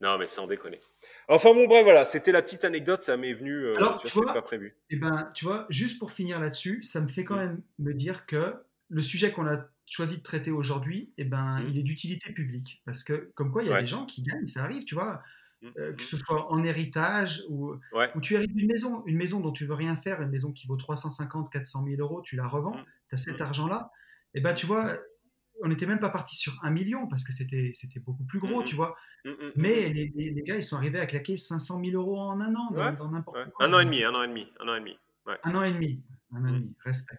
Non, 0.00 0.18
mais 0.18 0.26
sans 0.26 0.46
déconner. 0.46 0.80
Enfin 1.28 1.54
bon, 1.54 1.66
bref, 1.66 1.84
voilà, 1.84 2.04
c'était 2.04 2.32
la 2.32 2.42
petite 2.42 2.64
anecdote, 2.64 3.02
ça 3.02 3.16
m'est 3.16 3.32
venu. 3.32 3.52
Euh, 3.52 3.76
Alors, 3.76 4.00
tu 4.00 4.08
vois, 4.08 4.32
pas 4.32 4.42
prévu. 4.42 4.76
Et 4.90 4.94
eh 4.94 4.96
ben, 4.96 5.30
tu 5.34 5.44
vois, 5.44 5.66
juste 5.70 5.98
pour 5.98 6.12
finir 6.12 6.40
là-dessus, 6.40 6.82
ça 6.82 7.00
me 7.00 7.08
fait 7.08 7.24
quand 7.24 7.36
mm. 7.36 7.40
même 7.40 7.62
me 7.78 7.94
dire 7.94 8.26
que 8.26 8.54
le 8.88 9.02
sujet 9.02 9.32
qu'on 9.32 9.46
a 9.46 9.64
choisi 9.86 10.18
de 10.18 10.22
traiter 10.22 10.50
aujourd'hui, 10.50 11.12
et 11.16 11.22
eh 11.22 11.24
ben, 11.24 11.60
mm. 11.60 11.68
il 11.68 11.78
est 11.78 11.82
d'utilité 11.82 12.32
publique. 12.32 12.82
Parce 12.84 13.04
que, 13.04 13.30
comme 13.34 13.52
quoi, 13.52 13.62
il 13.62 13.70
y 13.70 13.72
a 13.72 13.80
des 13.80 13.86
gens 13.86 14.04
qui 14.04 14.22
gagnent, 14.22 14.46
ça 14.46 14.64
arrive, 14.64 14.84
tu 14.84 14.94
vois. 14.94 15.22
Mm. 15.62 15.68
Euh, 15.78 15.92
que 15.92 16.02
ce 16.02 16.16
soit 16.16 16.50
en 16.52 16.64
héritage 16.64 17.44
ou, 17.48 17.74
ou 18.14 18.20
tu 18.20 18.34
hérites 18.34 18.50
une 18.56 18.66
maison, 18.66 19.04
une 19.06 19.16
maison 19.16 19.40
dont 19.40 19.52
tu 19.52 19.64
veux 19.64 19.74
rien 19.74 19.96
faire, 19.96 20.20
une 20.20 20.30
maison 20.30 20.52
qui 20.52 20.66
vaut 20.66 20.76
350, 20.76 21.50
400 21.50 21.84
000 21.86 22.00
euros, 22.00 22.20
tu 22.20 22.36
la 22.36 22.48
revends, 22.48 22.76
tu 23.08 23.14
as 23.14 23.18
cet 23.18 23.40
argent-là, 23.40 23.90
et 24.34 24.38
eh 24.38 24.40
ben 24.40 24.54
tu 24.54 24.64
vois, 24.64 24.96
on 25.62 25.68
n'était 25.68 25.86
même 25.86 26.00
pas 26.00 26.10
parti 26.10 26.36
sur 26.36 26.58
un 26.62 26.70
million 26.70 27.06
parce 27.08 27.24
que 27.24 27.32
c'était 27.32 28.00
beaucoup 28.00 28.24
plus 28.24 28.40
gros, 28.40 28.62
mmh 28.62 28.64
tu 28.64 28.74
vois. 28.74 28.96
Mmh, 29.24 29.30
mmh, 29.30 29.52
Mais 29.56 29.88
les, 29.90 30.42
gars, 30.44 30.56
ils 30.56 30.62
sont 30.62 30.76
arrivés 30.76 31.00
à 31.00 31.06
claquer 31.06 31.36
500 31.36 31.80
000 31.84 31.96
euros 31.96 32.18
en 32.18 32.40
un 32.40 32.54
an 32.54 32.70
dans, 32.70 33.10
n'importe 33.10 33.50
quoi. 33.52 33.66
Un 33.66 33.72
an 33.72 33.80
et 33.80 33.84
demi, 33.84 34.02
un 34.04 34.14
an 34.14 34.22
et 34.22 34.28
demi, 34.28 34.48
un 34.60 34.68
an 34.68 34.74
et 34.76 34.80
demi. 34.80 34.98
Un 35.44 35.54
an 35.54 35.62
et 35.62 35.72
demi, 35.72 36.02
un 36.32 36.44
an 36.44 36.48
et 36.48 36.52
demi, 36.52 36.74
respect. 36.84 37.18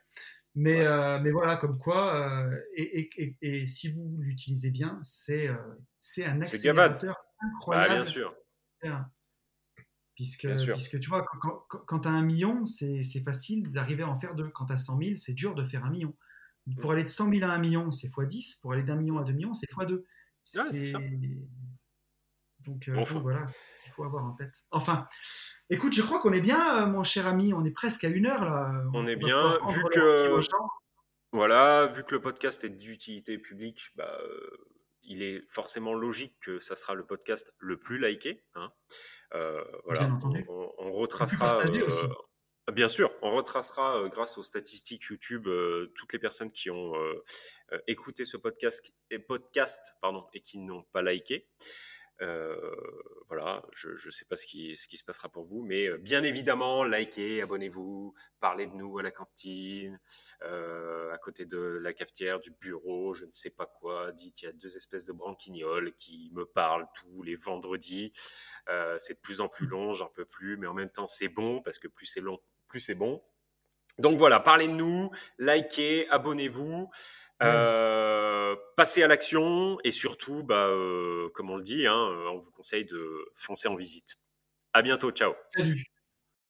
Mais, 0.55 0.86
euh, 0.86 1.19
mais 1.19 1.31
voilà, 1.31 1.57
comme 1.57 1.79
quoi, 1.79 2.45
euh, 2.45 2.59
et, 2.75 3.65
si 3.65 3.91
vous 3.91 4.17
l'utilisez 4.19 4.69
bien, 4.69 4.99
c'est 5.01 5.47
euh, 5.47 5.55
c'est 5.99 6.25
un 6.25 6.41
accélérateur 6.41 7.15
bah, 7.15 7.47
incroyable. 7.47 7.93
bien 7.93 8.03
sûr. 8.03 8.36
Puisque, 10.15 10.47
puisque 10.47 10.99
tu 10.99 11.09
vois, 11.09 11.25
quand, 11.25 11.65
quand 11.88 11.99
tu 12.01 12.07
as 12.07 12.11
un 12.11 12.21
million, 12.21 12.67
c'est 12.67 13.23
facile 13.23 13.71
d'arriver 13.71 14.03
à 14.03 14.09
en 14.09 14.19
faire 14.19 14.36
deux. 14.36 14.49
Quand 14.49 14.67
tu 14.67 14.73
as 14.73 14.77
100 14.77 14.97
000, 14.97 15.11
c'est 15.15 15.34
dur 15.34 15.55
de 15.55 15.63
faire 15.63 15.84
un 15.86 15.89
million. 15.89 16.13
Pour 16.80 16.91
aller 16.91 17.03
de 17.03 17.09
100 17.09 17.30
000 17.30 17.43
à 17.43 17.53
1 17.53 17.57
million, 17.59 17.91
c'est 17.91 18.07
x10. 18.07 18.61
Pour 18.61 18.74
aller 18.74 18.84
d'un 18.84 18.95
million 18.95 19.18
à 19.18 19.24
2 19.24 19.34
millions, 19.34 19.53
c'est 19.53 19.70
x2. 19.70 20.03
c'est 20.43 20.93
Donc, 22.59 22.88
euh, 22.88 23.03
voilà, 23.22 23.45
il 23.86 23.91
faut 23.91 24.03
avoir 24.03 24.24
en 24.24 24.34
tête. 24.34 24.64
Enfin, 24.72 25.07
écoute, 25.70 25.93
je 25.93 26.01
crois 26.01 26.20
qu'on 26.20 26.32
est 26.32 26.41
bien, 26.41 26.84
euh, 26.84 26.86
mon 26.86 27.03
cher 27.03 27.28
ami. 27.28 27.53
On 27.53 27.66
est 27.66 27.72
presque 27.72 28.05
à 28.05 28.07
une 28.07 28.28
heure 28.28 28.45
là. 28.45 28.72
On, 28.93 29.05
est 29.05 29.18
bien, 29.18 29.57
vu 29.68 29.84
que 29.91 30.39
voilà, 31.34 31.88
vu 31.88 32.03
que 32.03 32.16
le 32.16 32.22
podcast 32.22 32.64
est 32.64 32.70
d'utilité 32.70 33.38
publique, 33.38 33.89
bah, 33.95 34.18
euh, 34.22 34.70
il 35.01 35.22
est 35.22 35.43
forcément 35.49 35.93
logique 35.93 36.36
que 36.39 36.59
ça 36.59 36.76
sera 36.78 36.93
le 36.93 37.05
podcast 37.05 37.53
le 37.57 37.78
plus 37.78 37.97
liké. 37.99 38.45
Hein. 38.55 38.72
voilà, 39.84 40.18
on, 40.47 40.72
on, 40.78 40.91
retracera. 40.91 41.61
Bien 42.72 42.88
sûr, 42.88 43.11
on 43.22 43.30
retracera 43.30 43.97
euh, 43.97 44.07
grâce 44.07 44.38
aux 44.38 44.43
statistiques 44.43 45.03
YouTube 45.09 45.47
euh, 45.47 45.91
toutes 45.95 46.14
les 46.14 46.20
personnes 46.20 46.49
qui 46.49 46.70
ont 46.70 46.95
euh, 46.95 47.22
écouté 47.88 48.24
ce 48.24 48.38
podcast, 48.38 48.93
et, 49.11 49.20
podcast 49.20 49.80
pardon, 50.01 50.26
et 50.34 50.39
qui 50.39 50.59
n'ont 50.59 50.84
pas 50.93 51.01
liké. 51.01 51.49
voilà, 53.28 53.66
je 53.74 53.89
ne 53.89 54.11
sais 54.11 54.24
pas 54.24 54.38
ce 54.38 54.45
qui, 54.45 54.78
ce 54.78 54.88
qui 54.88 54.95
se 54.95 55.03
passera 55.03 55.28
pour 55.28 55.43
vous, 55.43 55.61
mais 55.61 55.89
bien 55.97 56.24
évidemment, 56.24 56.86
likez, 56.86 57.41
abonnez-vous, 57.41 58.14
parlez 58.39 58.68
de 58.68 58.76
nous 58.76 58.97
à 58.97 59.03
la 59.03 59.11
cantine, 59.11 59.99
à 60.39 61.18
côté 61.22 61.45
de 61.45 61.57
la 61.57 61.91
cafetière, 61.91 62.39
du 62.39 62.51
bureau, 62.51 63.14
je 63.14 63.26
ne 63.26 63.32
sais 63.32 63.49
pas 63.49 63.66
quoi. 63.66 64.14
Dites, 64.14 64.41
il 64.41 64.45
y 64.45 64.47
a 64.47 64.53
deux 64.53 64.78
espèces 64.78 65.03
de 65.03 65.11
branquignoles 65.11 65.93
qui 65.97 66.32
me 66.34 66.45
parlent 66.45 66.88
tous 66.95 67.24
les 67.24 67.36
vendredis. 67.36 68.14
c'est 68.97 69.16
de 69.16 69.20
plus 69.20 69.41
en 69.41 69.49
plus 69.49 69.68
long, 69.68 69.91
j'en 69.91 70.07
peux 70.07 70.26
plus, 70.26 70.55
mais 70.55 70.68
en 70.68 70.74
même 70.74 70.91
temps, 70.91 71.07
c'est 71.07 71.30
bon 71.30 71.61
parce 71.61 71.78
que 71.78 71.89
plus 71.89 72.05
c'est 72.05 72.22
long, 72.22 72.39
plus 72.74 72.80
c'est 72.80 72.95
bon. 72.95 73.21
Donc 73.99 74.17
voilà, 74.17 74.39
parlez 74.39 74.67
de 74.67 74.74
nous, 74.74 75.11
likez, 75.38 76.09
abonnez-vous, 76.09 76.89
euh, 77.43 78.55
passez 78.76 79.03
à 79.03 79.07
l'action 79.07 79.78
et 79.84 79.91
surtout, 79.91 80.43
bah, 80.43 80.69
euh, 80.69 81.30
comme 81.36 81.51
on 81.51 81.57
le 81.57 81.63
dit, 81.63 81.86
hein, 81.86 81.93
on 81.93 82.39
vous 82.39 82.49
conseille 82.49 82.86
de 82.86 83.32
foncer 83.36 83.67
en 83.67 83.76
visite. 83.76 84.15
À 84.74 84.82
bientôt, 84.82 85.11
ciao. 85.11 85.36
Salut. 85.55 85.92